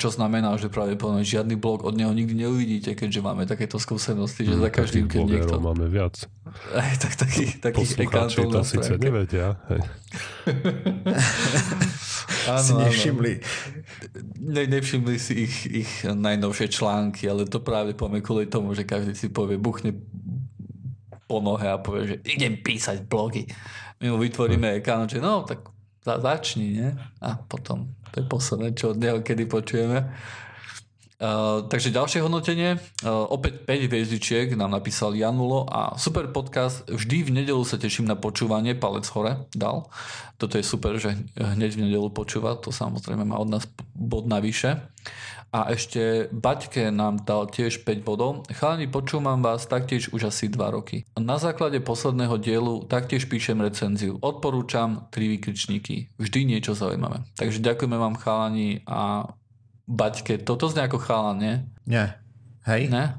čo 0.00 0.08
znamená, 0.08 0.56
že 0.56 0.72
pravdepodobne 0.72 1.24
žiadny 1.24 1.56
blog 1.60 1.84
od 1.84 1.94
neho 1.96 2.12
nikdy 2.12 2.48
neuvidíte, 2.48 2.96
keďže 2.96 3.20
máme 3.20 3.44
takéto 3.44 3.76
skúsenosti, 3.76 4.48
že 4.48 4.56
mm, 4.56 4.62
za 4.64 4.70
každým, 4.72 5.04
keď 5.06 5.22
niekto... 5.24 5.54
máme 5.60 5.86
viac. 5.88 6.24
Aj, 6.72 6.92
tak, 6.96 7.14
taký, 7.20 7.60
takých 7.60 8.08
accountov 8.08 8.48
to 8.48 8.60
síce 8.64 8.96
nevedia. 8.96 9.60
áno, 12.48 12.64
si 12.64 12.72
nevšimli. 12.72 13.32
Ne, 14.40 14.62
nevšimli 14.66 15.14
si 15.20 15.44
ich, 15.44 15.56
ich 15.68 15.92
najnovšie 16.08 16.72
články, 16.72 17.28
ale 17.28 17.44
to 17.44 17.60
práve 17.60 17.92
poviem 17.92 18.24
kvôli 18.24 18.48
tomu, 18.48 18.72
že 18.72 18.88
každý 18.88 19.12
si 19.12 19.28
povie, 19.28 19.60
buchne 19.60 19.92
po 21.28 21.44
nohe 21.44 21.68
a 21.68 21.76
povie, 21.76 22.16
že 22.16 22.16
idem 22.24 22.56
písať 22.56 23.04
blogy. 23.04 23.44
My 24.00 24.14
mu 24.14 24.18
vytvoríme 24.18 24.80
hm. 24.80 25.12
že 25.12 25.20
no, 25.20 25.44
tak 25.44 25.77
za, 26.08 26.16
začni, 26.16 26.80
nie? 26.80 26.88
A 27.20 27.36
potom 27.36 27.92
to 28.08 28.24
je 28.24 28.26
posledné, 28.26 28.68
čo 28.72 28.96
od 28.96 28.98
neho 28.98 29.20
kedy 29.20 29.44
počujeme. 29.44 30.08
Uh, 31.18 31.66
takže 31.66 31.90
ďalšie 31.90 32.22
hodnotenie, 32.22 32.78
uh, 32.78 33.26
opäť 33.26 33.66
5 33.66 33.90
hviezdičiek 33.90 34.54
nám 34.54 34.70
napísal 34.70 35.18
Janulo 35.18 35.66
a 35.66 35.98
super 35.98 36.30
podcast, 36.30 36.86
vždy 36.86 37.26
v 37.26 37.34
nedelu 37.42 37.58
sa 37.66 37.74
teším 37.74 38.06
na 38.06 38.14
počúvanie, 38.14 38.78
palec 38.78 39.02
hore 39.10 39.50
dal. 39.50 39.90
Toto 40.38 40.54
je 40.54 40.62
super, 40.62 40.94
že 40.94 41.18
hneď 41.34 41.74
v 41.74 41.90
nedelu 41.90 42.06
počúva, 42.14 42.54
to 42.54 42.70
samozrejme 42.70 43.26
má 43.26 43.34
od 43.34 43.50
nás 43.50 43.66
bod 43.98 44.30
navyše. 44.30 44.78
A 45.48 45.72
ešte 45.72 46.28
Baťke 46.28 46.92
nám 46.92 47.24
dal 47.24 47.48
tiež 47.48 47.82
5 47.82 48.04
bodov. 48.04 48.44
Chalani, 48.52 48.84
počúvam 48.84 49.40
vás 49.40 49.64
taktiež 49.64 50.12
už 50.12 50.28
asi 50.28 50.46
2 50.46 50.60
roky. 50.70 51.08
Na 51.16 51.40
základe 51.40 51.80
posledného 51.80 52.36
dielu 52.36 52.84
taktiež 52.84 53.24
píšem 53.26 53.56
recenziu. 53.56 54.20
Odporúčam 54.20 55.08
3 55.08 55.40
vykričníky. 55.40 56.12
Vždy 56.20 56.44
niečo 56.44 56.76
zaujímavé. 56.76 57.24
Takže 57.40 57.64
ďakujeme 57.64 57.96
vám 57.96 58.20
chalani 58.20 58.84
a 58.84 59.32
Baťke. 59.88 60.44
Toto 60.44 60.68
znie 60.68 60.84
ako 60.84 61.00
chalan, 61.00 61.36
nie? 61.40 61.54
Nie. 61.88 62.20
Hej? 62.68 62.92
Ne? 62.92 63.16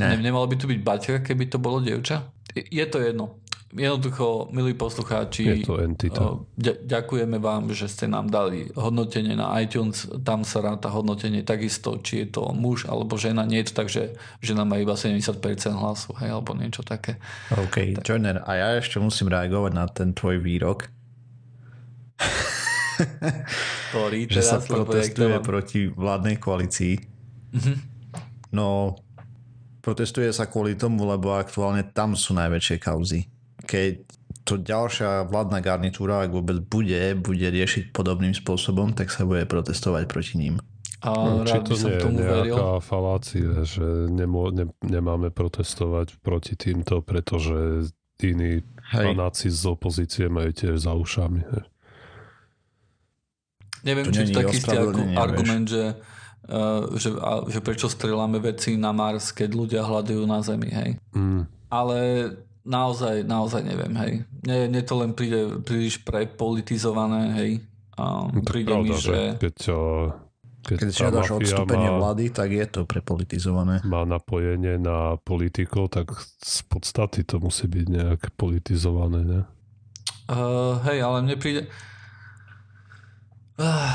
Ne. 0.00 0.16
Nemalo 0.16 0.48
by 0.48 0.56
tu 0.56 0.64
byť 0.64 0.80
Baťka, 0.80 1.20
keby 1.20 1.52
to 1.52 1.60
bolo 1.60 1.84
dievča? 1.84 2.32
Je 2.56 2.82
to 2.88 3.04
jedno. 3.04 3.40
Jednoducho, 3.70 4.50
milí 4.50 4.74
poslucháči, 4.74 5.46
je 5.46 5.62
to 5.62 5.78
entita. 5.78 6.42
ďakujeme 6.58 7.38
vám, 7.38 7.70
že 7.70 7.86
ste 7.86 8.10
nám 8.10 8.26
dali 8.26 8.66
hodnotenie 8.74 9.38
na 9.38 9.54
iTunes, 9.62 10.10
tam 10.26 10.42
sa 10.42 10.58
ráta 10.58 10.90
hodnotenie 10.90 11.46
takisto, 11.46 12.02
či 12.02 12.26
je 12.26 12.34
to 12.34 12.50
muž 12.50 12.90
alebo 12.90 13.14
žena, 13.14 13.46
nie 13.46 13.62
je 13.62 13.70
to 13.70 13.74
tak, 13.78 13.86
že 13.86 14.18
žena 14.42 14.66
má 14.66 14.74
iba 14.82 14.98
70% 14.98 15.22
hlasu, 15.70 16.10
hej, 16.18 16.34
alebo 16.34 16.50
niečo 16.58 16.82
také. 16.82 17.22
OK, 17.54 17.94
tak. 17.94 18.10
Joiner, 18.10 18.42
a 18.42 18.50
ja 18.58 18.68
ešte 18.74 18.98
musím 18.98 19.30
reagovať 19.30 19.70
na 19.70 19.86
ten 19.86 20.18
tvoj 20.18 20.42
výrok. 20.42 20.90
Ktorý 23.90 24.28
že 24.34 24.42
sa 24.42 24.58
protestuje 24.60 25.40
mám... 25.40 25.44
proti 25.44 25.88
vládnej 25.88 26.36
koalícii. 26.36 26.94
Mm-hmm. 27.50 27.76
No, 28.54 28.98
protestuje 29.80 30.30
sa 30.30 30.46
kvôli 30.46 30.76
tomu, 30.76 31.06
lebo 31.06 31.34
aktuálne 31.34 31.86
tam 31.90 32.14
sú 32.14 32.36
najväčšie 32.36 32.76
kauzy. 32.78 33.26
Keď 33.64 33.92
to 34.44 34.58
ďalšia 34.58 35.30
vládna 35.30 35.62
garnitúra, 35.62 36.26
ak 36.26 36.34
vôbec 36.34 36.58
bude, 36.64 37.14
bude 37.20 37.46
riešiť 37.46 37.94
podobným 37.94 38.34
spôsobom, 38.34 38.96
tak 38.96 39.12
sa 39.12 39.22
bude 39.22 39.46
protestovať 39.46 40.10
proti 40.10 40.34
ním. 40.40 40.58
A 41.00 41.16
no, 41.16 41.48
či 41.48 41.56
to 41.64 41.72
nie 41.80 41.96
je 41.96 42.12
nejaká 42.12 42.76
veril. 42.76 42.84
falácia, 42.84 43.64
že 43.64 44.10
nemô, 44.12 44.52
ne, 44.52 44.68
nemáme 44.84 45.32
protestovať 45.32 46.20
proti 46.20 46.60
týmto, 46.60 47.00
pretože 47.00 47.88
iní 48.20 48.60
fanáci 48.84 49.48
z 49.48 49.62
opozície 49.64 50.28
majú 50.28 50.52
tiež 50.52 50.76
za 50.76 50.92
ušami. 50.92 51.40
Neviem, 53.80 54.08
to 54.08 54.12
či 54.12 54.36
taký 54.36 54.60
ste 54.60 54.76
argument, 55.16 55.64
že, 55.64 55.96
uh, 56.52 56.84
že, 57.00 57.16
a, 57.16 57.48
že 57.48 57.64
prečo 57.64 57.88
streláme 57.88 58.36
veci 58.36 58.76
na 58.76 58.92
Mars, 58.92 59.32
keď 59.32 59.50
ľudia 59.56 59.82
hľadujú 59.84 60.28
na 60.28 60.44
Zemi, 60.44 60.68
hej. 60.68 60.90
Mm. 61.16 61.48
Ale 61.72 61.98
naozaj, 62.60 63.24
naozaj 63.24 63.64
neviem, 63.64 63.94
hej. 63.96 64.12
Nie, 64.44 64.68
nie 64.68 64.84
to 64.84 65.00
len 65.00 65.16
príde 65.16 65.64
príliš 65.64 66.04
prepolitizované, 66.04 67.22
hej. 67.40 67.50
A 67.96 68.28
no 68.28 68.40
príde 68.44 68.68
pravda, 68.68 68.92
mi, 68.92 69.00
že... 69.00 69.18
Keď, 69.40 69.56
keď, 70.60 70.76
keď 70.76 70.88
žiadaš 70.92 71.28
odstúpenie 71.40 71.88
má, 71.88 71.96
vlády, 72.04 72.24
tak 72.28 72.52
je 72.52 72.66
to 72.68 72.84
prepolitizované. 72.84 73.80
Má 73.80 74.04
napojenie 74.04 74.76
na 74.76 75.16
politikov, 75.24 75.88
tak 75.88 76.12
z 76.44 76.60
podstaty 76.68 77.24
to 77.24 77.40
musí 77.40 77.64
byť 77.64 77.86
nejak 77.88 78.20
politizované, 78.36 79.24
ne? 79.24 79.40
Uh, 80.28 80.76
hej, 80.84 81.00
ale 81.00 81.24
mne 81.24 81.40
príde... 81.40 81.64
Uh, 83.60 83.92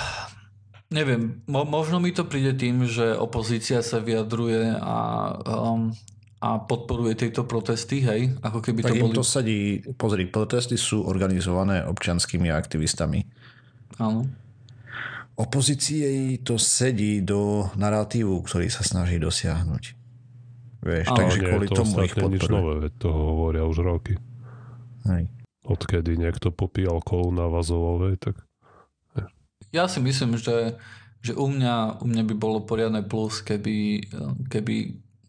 neviem, 0.94 1.42
mo- 1.50 1.66
možno 1.66 1.98
mi 1.98 2.14
to 2.14 2.30
príde 2.30 2.54
tým, 2.54 2.86
že 2.86 3.18
opozícia 3.18 3.82
sa 3.82 3.98
vyjadruje 3.98 4.78
a, 4.78 4.98
um, 5.42 5.90
a 6.38 6.62
podporuje 6.62 7.18
tieto 7.18 7.50
protesty, 7.50 8.06
hej? 8.06 8.38
Ako 8.46 8.62
keby 8.62 8.86
tak 8.86 8.94
to 8.94 9.10
boli... 9.10 9.18
to 9.18 9.26
sedí, 9.26 9.82
pozri, 9.98 10.30
protesty 10.30 10.78
sú 10.78 11.02
organizované 11.02 11.82
občanskými 11.82 12.54
aktivistami. 12.54 13.26
Áno. 13.98 14.30
Opozície 15.36 16.38
to 16.46 16.62
sedí 16.62 17.26
do 17.26 17.68
narratívu, 17.74 18.46
ktorý 18.46 18.70
sa 18.70 18.86
snaží 18.86 19.18
dosiahnuť. 19.18 19.84
Vieš, 20.86 21.06
Ale 21.10 21.18
takže 21.18 21.40
nie, 21.42 21.48
kvôli 21.50 21.68
to 21.68 21.76
tomu 21.82 21.94
ich 22.06 22.14
nič 22.14 22.22
podporuje. 22.22 22.54
nové, 22.54 22.74
toho 23.02 23.20
hovoria 23.34 23.66
už 23.66 23.78
roky. 23.82 24.14
Hej. 25.10 25.26
Odkedy 25.66 26.14
niekto 26.22 26.54
popíjal 26.54 27.02
kolu 27.02 27.34
na 27.34 27.50
Vazovovej, 27.50 28.22
tak 28.22 28.38
Ja 29.72 29.90
si 29.90 30.02
myslím, 30.02 30.38
že, 30.38 30.78
že 31.26 31.34
u, 31.34 31.48
mňa, 31.48 32.02
u 32.02 32.06
mňa 32.06 32.24
by 32.30 32.36
bolo 32.38 32.66
poriadne 32.66 33.02
plus, 33.02 33.42
keby, 33.42 34.10
keby 34.50 34.76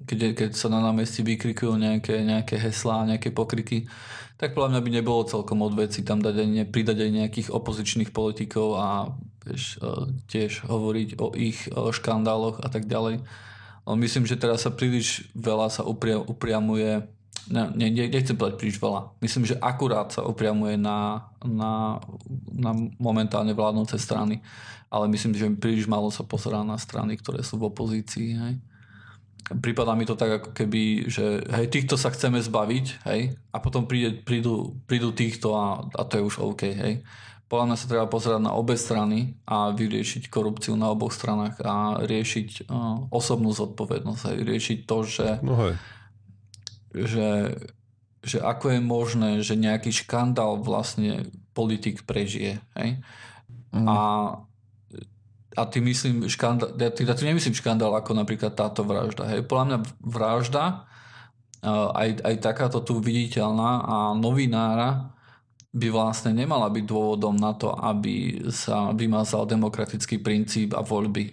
keď, 0.07 0.19
keď 0.39 0.51
sa 0.55 0.71
na 0.71 0.79
námestí 0.79 1.27
vykrikujú 1.27 1.75
nejaké, 1.75 2.23
nejaké 2.23 2.57
heslá, 2.57 3.09
nejaké 3.09 3.35
pokriky, 3.35 3.91
tak 4.37 4.53
podľa 4.53 4.77
mňa 4.77 4.81
by 4.85 4.91
nebolo 4.93 5.27
celkom 5.27 5.65
od 5.65 5.75
veci 5.75 6.05
tam 6.05 6.21
dať 6.21 6.45
aj, 6.45 6.69
pridať 6.69 7.09
aj 7.09 7.11
nejakých 7.11 7.49
opozičných 7.51 8.13
politikov 8.13 8.77
a 8.77 9.17
vieš, 9.43 9.81
e, 9.81 10.13
tiež 10.29 10.69
hovoriť 10.69 11.09
o 11.19 11.33
ich 11.35 11.67
o 11.73 11.91
škandáloch 11.91 12.61
a 12.61 12.69
tak 12.69 12.85
ďalej. 12.85 13.25
Ale 13.87 13.97
myslím, 14.03 14.29
že 14.29 14.37
teraz 14.37 14.67
sa 14.67 14.71
príliš 14.75 15.31
veľa 15.33 15.73
sa 15.73 15.83
upria, 15.89 16.21
upriamuje 16.21 17.07
ne, 17.51 17.71
ne, 17.75 17.87
nechcem 17.91 18.37
povedať 18.37 18.57
príliš 18.59 18.79
veľa. 18.79 19.17
Myslím, 19.23 19.45
že 19.47 19.59
akurát 19.59 20.11
sa 20.11 20.27
upriamuje 20.27 20.79
na, 20.79 21.31
na, 21.45 22.03
na 22.53 22.71
momentálne 22.99 23.55
vládnoce 23.55 23.99
strany. 23.99 24.43
Ale 24.87 25.11
myslím, 25.11 25.35
že 25.35 25.51
príliš 25.59 25.91
málo 25.91 26.15
sa 26.15 26.23
pozerá 26.23 26.63
na 26.63 26.79
strany, 26.79 27.19
ktoré 27.19 27.43
sú 27.43 27.59
v 27.59 27.67
opozícii. 27.69 28.39
Hej. 28.39 28.55
Prípadá 29.59 29.95
mi 29.99 30.07
to 30.07 30.19
tak, 30.19 30.43
ako 30.43 30.51
keby, 30.55 31.11
že 31.11 31.43
hej, 31.43 31.67
týchto 31.71 31.95
sa 31.99 32.11
chceme 32.11 32.39
zbaviť, 32.43 33.07
hej, 33.07 33.39
a 33.55 33.57
potom 33.63 33.87
príde, 33.87 34.23
prídu, 34.27 34.75
prídu 34.91 35.15
týchto 35.15 35.55
a, 35.55 35.87
a 35.87 36.03
to 36.03 36.19
je 36.19 36.27
už 36.27 36.37
OK, 36.43 36.63
hej. 36.67 37.07
Podľa 37.47 37.67
mňa 37.71 37.77
sa 37.79 37.87
treba 37.87 38.11
pozerať 38.11 38.43
na 38.43 38.59
obe 38.59 38.75
strany 38.75 39.39
a 39.47 39.71
vyriešiť 39.71 40.27
korupciu 40.35 40.75
na 40.75 40.91
oboch 40.91 41.15
stranách 41.15 41.63
a 41.63 42.03
riešiť 42.03 42.67
uh, 42.67 43.07
osobnú 43.15 43.55
zodpovednosť, 43.55 44.23
hej. 44.35 44.39
riešiť 44.43 44.79
to, 44.83 44.99
že, 45.07 45.29
no 45.47 45.55
hej. 45.63 45.79
Že, 46.97 47.61
že 48.25 48.39
ako 48.41 48.73
je 48.73 48.81
možné, 48.81 49.31
že 49.45 49.61
nejaký 49.61 49.93
škandál 49.93 50.57
vlastne 50.65 51.29
politik 51.53 52.09
prežije, 52.09 52.65
hej. 52.81 53.05
Mm. 53.77 53.85
A 53.85 53.99
a 55.57 55.65
ty 55.65 55.81
myslím 55.81 56.29
škandál, 56.29 56.77
ja, 56.77 56.93
ja 56.93 57.15
tu 57.17 57.25
nemyslím 57.25 57.57
škandál 57.57 57.97
ako 57.97 58.13
napríklad 58.13 58.53
táto 58.53 58.85
vražda. 58.85 59.25
Hej. 59.25 59.49
Podľa 59.49 59.65
mňa 59.65 59.79
vražda, 60.05 60.65
aj, 61.97 62.21
aj 62.21 62.35
takáto 62.45 62.85
tu 62.85 63.01
viditeľná 63.01 63.83
a 63.83 63.97
novinára 64.13 65.17
by 65.77 65.89
vlastne 65.93 66.33
nemala 66.33 66.69
byť 66.69 66.85
dôvodom 66.85 67.37
na 67.37 67.57
to, 67.57 67.73
aby 67.73 68.47
sa 68.53 68.93
vymazal 68.93 69.49
demokratický 69.49 70.21
princíp 70.21 70.77
a 70.77 70.85
voľby. 70.85 71.33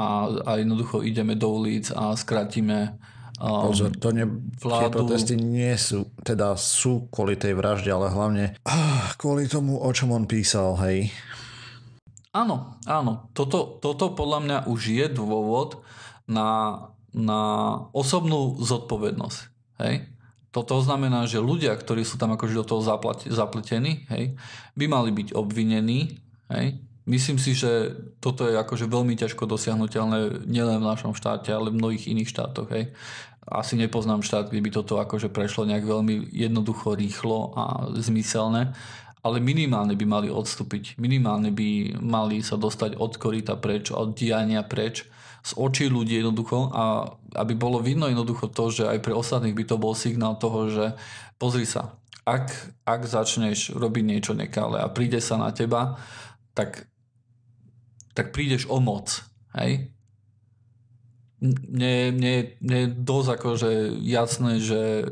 A, 0.00 0.32
a 0.44 0.50
jednoducho 0.60 1.04
ideme 1.04 1.36
do 1.36 1.52
ulic 1.52 1.92
a 1.92 2.16
skratíme 2.16 2.96
um, 3.38 3.70
Pozor, 3.70 3.90
to 3.94 4.10
ne, 4.10 4.26
vládu. 4.58 4.82
Tie 4.82 4.94
protesty 4.94 5.34
nie 5.38 5.74
sú, 5.78 6.10
teda 6.26 6.58
sú 6.58 7.06
kvôli 7.10 7.38
tej 7.38 7.54
vražde, 7.54 7.90
ale 7.90 8.10
hlavne 8.10 8.58
ah, 8.66 9.14
kvôli 9.16 9.46
tomu, 9.46 9.78
o 9.78 9.90
čom 9.94 10.14
on 10.14 10.26
písal, 10.26 10.74
hej. 10.82 11.10
Áno, 12.34 12.76
áno. 12.84 13.32
Toto, 13.32 13.80
toto 13.80 14.12
podľa 14.12 14.38
mňa 14.44 14.58
už 14.68 14.80
je 14.92 15.06
dôvod 15.08 15.82
na, 16.28 16.84
na 17.10 17.40
osobnú 17.96 18.60
zodpovednosť. 18.60 19.38
Hej? 19.80 20.12
Toto 20.52 20.80
znamená, 20.80 21.24
že 21.24 21.42
ľudia, 21.42 21.72
ktorí 21.74 22.04
sú 22.04 22.20
tam 22.20 22.36
akože 22.36 22.54
do 22.62 22.64
toho 22.64 22.82
zapletení, 23.28 24.08
hej, 24.12 24.36
by 24.76 24.84
mali 24.88 25.10
byť 25.12 25.36
obvinení. 25.36 26.20
Hej? 26.52 26.80
Myslím 27.08 27.40
si, 27.40 27.56
že 27.56 27.96
toto 28.20 28.44
je 28.44 28.52
akože 28.52 28.84
veľmi 28.84 29.16
ťažko 29.16 29.48
dosiahnutelné 29.48 30.44
nielen 30.44 30.84
v 30.84 30.90
našom 30.92 31.16
štáte, 31.16 31.48
ale 31.48 31.72
v 31.72 31.80
mnohých 31.80 32.04
iných 32.12 32.28
štátoch. 32.28 32.68
Hej? 32.68 32.92
Asi 33.48 33.80
nepoznám 33.80 34.20
štát, 34.20 34.52
kde 34.52 34.60
by 34.60 34.70
toto 34.76 35.00
akože 35.00 35.32
prešlo 35.32 35.64
nejak 35.64 35.88
veľmi 35.88 36.28
jednoducho, 36.36 36.92
rýchlo 36.92 37.56
a 37.56 37.88
zmyselné 37.96 38.76
ale 39.18 39.42
minimálne 39.42 39.98
by 39.98 40.06
mali 40.06 40.28
odstúpiť. 40.30 40.96
Minimálne 40.96 41.50
by 41.50 42.00
mali 42.00 42.40
sa 42.40 42.54
dostať 42.54 42.96
od 42.96 43.18
korita 43.18 43.58
preč, 43.58 43.90
od 43.90 44.14
diania 44.14 44.62
preč, 44.62 45.04
z 45.44 45.52
očí 45.58 45.86
ľudí 45.90 46.16
jednoducho 46.18 46.72
a 46.72 47.12
aby 47.36 47.52
bolo 47.52 47.84
vidno 47.84 48.08
jednoducho 48.08 48.48
to, 48.48 48.72
že 48.72 48.88
aj 48.88 48.98
pre 49.04 49.12
ostatných 49.12 49.52
by 49.52 49.64
to 49.68 49.76
bol 49.76 49.92
signál 49.92 50.40
toho, 50.40 50.72
že 50.72 50.86
pozri 51.36 51.68
sa, 51.68 51.94
ak, 52.26 52.52
ak 52.84 53.00
začneš 53.04 53.72
robiť 53.72 54.04
niečo 54.04 54.32
nekalé 54.32 54.80
a 54.80 54.92
príde 54.92 55.20
sa 55.22 55.40
na 55.40 55.52
teba, 55.52 55.96
tak, 56.52 56.87
tak 58.18 58.34
prídeš 58.34 58.66
o 58.66 58.82
moc. 58.82 59.22
Hej? 59.54 59.94
Mne, 61.38 62.18
mne, 62.18 62.34
mne 62.58 62.78
je 62.82 62.88
dosť 62.98 63.28
akože 63.38 63.70
jasné, 64.02 64.58
že, 64.58 65.06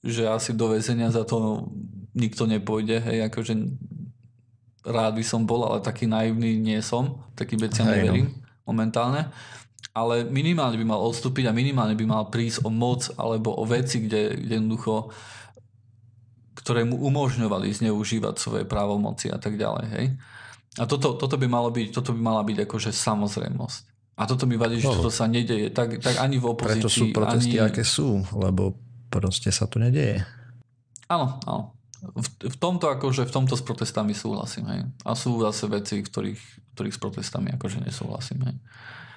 že 0.00 0.24
asi 0.24 0.56
do 0.56 0.72
väzenia 0.72 1.12
za 1.12 1.28
to 1.28 1.68
nikto 2.16 2.48
nepôjde, 2.48 3.04
hej, 3.04 3.28
akože 3.28 3.52
rád 4.88 5.20
by 5.20 5.24
som 5.26 5.44
bol, 5.44 5.68
ale 5.68 5.84
taký 5.84 6.08
naivný 6.08 6.56
nie 6.56 6.80
som, 6.80 7.28
taký 7.36 7.60
veciam 7.60 7.84
hey, 7.92 8.00
neverím 8.00 8.32
no. 8.32 8.72
momentálne, 8.72 9.28
ale 9.92 10.24
minimálne 10.24 10.80
by 10.80 10.86
mal 10.88 11.04
odstúpiť 11.04 11.52
a 11.52 11.52
minimálne 11.52 11.92
by 11.92 12.08
mal 12.08 12.32
prísť 12.32 12.64
o 12.64 12.72
moc 12.72 13.12
alebo 13.20 13.52
o 13.52 13.68
veci, 13.68 14.00
kde, 14.00 14.32
kde 14.32 14.54
jednoducho 14.64 15.12
ktoré 16.66 16.82
mu 16.82 16.98
umožňovali 16.98 17.70
zneužívať 17.70 18.34
svoje 18.42 18.64
právomoci 18.66 19.30
a 19.30 19.38
tak 19.38 19.54
ďalej, 19.54 19.86
hej. 19.94 20.06
A 20.76 20.84
toto, 20.84 21.16
toto, 21.16 21.36
by 21.40 21.48
malo 21.48 21.72
byť, 21.72 21.88
toto 21.92 22.12
by 22.12 22.20
mala 22.20 22.42
byť 22.44 22.68
akože 22.68 22.90
samozrejmosť. 22.92 23.80
A 24.16 24.24
toto 24.24 24.48
mi 24.48 24.56
vadí, 24.56 24.80
že 24.80 24.88
no. 24.88 25.00
toto 25.00 25.12
sa 25.12 25.28
nedeje. 25.28 25.72
Tak, 25.72 26.00
tak 26.00 26.20
ani 26.20 26.40
v 26.40 26.52
opozícii. 26.52 26.80
Preto 26.80 26.88
sú 26.88 27.04
protesty, 27.12 27.56
ani... 27.60 27.68
aké 27.68 27.84
sú, 27.84 28.24
lebo 28.32 28.76
proste 29.12 29.52
sa 29.52 29.68
to 29.68 29.80
nedeje. 29.80 30.24
Áno, 31.08 31.40
áno 31.44 31.76
v, 32.02 32.28
v 32.46 32.56
tomto 32.56 32.92
akože 32.92 33.26
v 33.26 33.32
tomto 33.32 33.54
s 33.56 33.62
protestami 33.64 34.12
súhlasím, 34.12 34.64
hej. 34.68 34.80
A 35.02 35.16
sú 35.16 35.40
zase 35.42 35.66
veci, 35.66 36.04
ktorých, 36.04 36.42
ktorých 36.76 36.94
s 36.94 37.00
protestami 37.00 37.48
akože 37.56 37.82
nesúhlasím, 37.82 38.46
hej. 38.46 38.56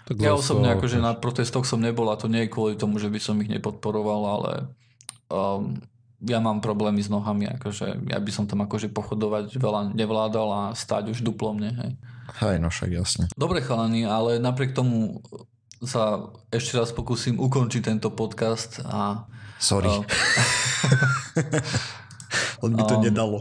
Tak 0.08 0.16
ja 0.18 0.34
osobne 0.34 0.74
akože 0.74 0.98
na 0.98 1.14
protestoch 1.14 1.70
som 1.70 1.84
nebol 1.84 2.10
a 2.10 2.18
to 2.18 2.26
nie 2.26 2.48
je 2.48 2.54
kvôli 2.54 2.74
tomu, 2.80 2.98
že 2.98 3.14
by 3.14 3.20
som 3.22 3.38
ich 3.46 3.52
nepodporoval, 3.52 4.22
ale 4.26 4.52
um, 5.30 5.78
ja 6.24 6.40
mám 6.44 6.60
problémy 6.60 7.00
s 7.00 7.08
nohami, 7.08 7.48
akože 7.60 8.12
ja 8.12 8.20
by 8.20 8.32
som 8.32 8.46
tam 8.48 8.64
akože 8.68 8.92
pochodovať 8.92 9.56
veľa 9.56 9.96
nevládal 9.96 10.48
a 10.52 10.62
stáť 10.76 11.16
už 11.16 11.24
duplomne, 11.24 11.72
hej. 11.72 11.92
Hej, 12.44 12.56
no 12.62 12.70
však 12.70 12.90
jasne. 12.94 13.26
Dobre 13.34 13.64
chalani, 13.64 14.06
ale 14.06 14.38
napriek 14.38 14.76
tomu 14.76 15.24
sa 15.80 16.30
ešte 16.52 16.76
raz 16.76 16.92
pokúsim 16.92 17.40
ukončiť 17.40 17.82
tento 17.88 18.12
podcast 18.12 18.84
a... 18.84 19.26
Sorry. 19.60 19.88
Uh, 19.88 20.04
On 22.64 22.72
by 22.76 22.84
to 22.84 22.96
um, 23.00 23.04
nedalo. 23.04 23.40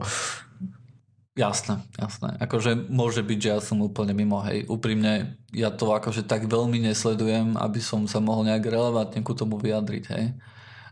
Jasné, 1.38 1.86
jasné. 1.94 2.34
Akože 2.42 2.74
môže 2.90 3.22
byť, 3.22 3.38
že 3.38 3.48
ja 3.54 3.58
som 3.62 3.78
úplne 3.78 4.10
mimo, 4.10 4.42
hej. 4.42 4.66
Úprimne, 4.66 5.38
ja 5.54 5.70
to 5.70 5.94
akože 5.94 6.26
tak 6.26 6.50
veľmi 6.50 6.82
nesledujem, 6.82 7.54
aby 7.54 7.78
som 7.78 8.10
sa 8.10 8.18
mohol 8.18 8.50
nejak 8.50 8.66
relevantne 8.66 9.22
ku 9.22 9.38
tomu 9.38 9.54
vyjadriť, 9.58 10.04
hej. 10.14 10.34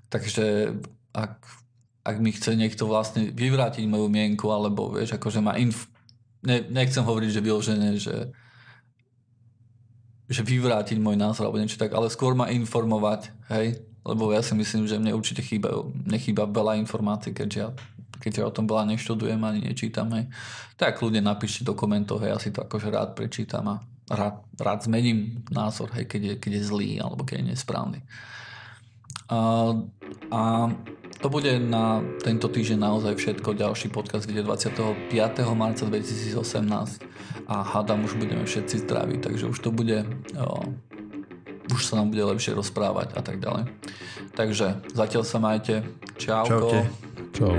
Takže 0.07 0.78
ak, 1.11 1.43
ak 2.07 2.16
mi 2.22 2.30
chce 2.30 2.54
niekto 2.54 2.86
vlastne 2.86 3.34
vyvrátiť 3.34 3.82
moju 3.90 4.07
mienku, 4.07 4.46
alebo 4.54 4.94
vieš, 4.94 5.18
akože 5.18 5.42
ma 5.42 5.59
inf... 5.59 5.90
Ne, 6.46 6.62
nechcem 6.70 7.02
hovoriť, 7.02 7.30
že 7.34 7.42
vyložené, 7.42 7.90
že 7.98 8.16
že 10.26 10.42
vyvrátiť 10.42 10.98
môj 10.98 11.14
názor 11.14 11.46
alebo 11.46 11.62
niečo 11.62 11.78
tak, 11.78 11.94
ale 11.94 12.11
skôr 12.11 12.34
ma 12.34 12.50
informovať, 12.50 13.30
hej, 13.54 13.78
lebo 14.02 14.34
ja 14.34 14.42
si 14.42 14.59
myslím, 14.59 14.90
že 14.90 14.98
mne 14.98 15.14
určite 15.14 15.38
chýba, 15.38 15.86
nechýba 16.02 16.50
veľa 16.50 16.82
informácií, 16.82 17.30
keďže 17.30 17.59
ja 17.62 17.70
keď 18.16 18.42
ja 18.42 18.44
o 18.48 18.54
tom 18.54 18.66
veľa 18.66 18.90
neštudujem 18.90 19.38
ani 19.44 19.70
nečítam, 19.70 20.11
hej, 20.16 20.26
tak 20.74 20.98
ľudia 20.98 21.22
napíšte 21.22 21.62
do 21.62 21.76
komentov, 21.76 22.24
hej, 22.24 22.34
ja 22.34 22.38
si 22.40 22.50
to 22.50 22.64
akože 22.64 22.90
rád 22.90 23.14
prečítam 23.14 23.70
a 23.70 23.76
rád, 24.11 24.42
rád 24.57 24.88
zmením 24.88 25.46
názor, 25.52 25.92
hej, 25.94 26.11
keď 26.11 26.20
je, 26.22 26.34
keď 26.42 26.52
je 26.59 26.62
zlý 26.64 26.90
alebo 26.98 27.22
keď 27.22 27.44
je 27.44 27.46
nesprávny. 27.54 28.00
A, 29.30 29.38
a 30.30 30.40
to 31.18 31.26
bude 31.32 31.48
na 31.58 32.04
tento 32.20 32.48
týždeň 32.48 32.78
naozaj 32.78 33.14
všetko. 33.16 33.56
Ďalší 33.56 33.88
podcast 33.88 34.28
bude 34.28 34.42
25. 34.44 35.12
marca 35.56 35.82
2018 35.88 37.04
a 37.46 37.54
hádam 37.62 38.04
už 38.04 38.18
budeme 38.20 38.44
všetci 38.44 38.84
zdraví, 38.84 39.18
takže 39.18 39.46
už 39.46 39.58
to 39.58 39.70
bude 39.72 40.04
už 41.74 41.82
sa 41.82 41.98
nám 41.98 42.14
bude 42.14 42.22
lepšie 42.22 42.54
rozprávať 42.54 43.18
a 43.18 43.20
tak 43.26 43.42
ďalej. 43.42 43.66
Takže 44.38 44.86
zatiaľ 44.94 45.24
sa 45.26 45.38
majte. 45.42 45.82
Čauko. 46.16 46.48
Čaute. 46.48 46.80
Čau. 47.34 47.54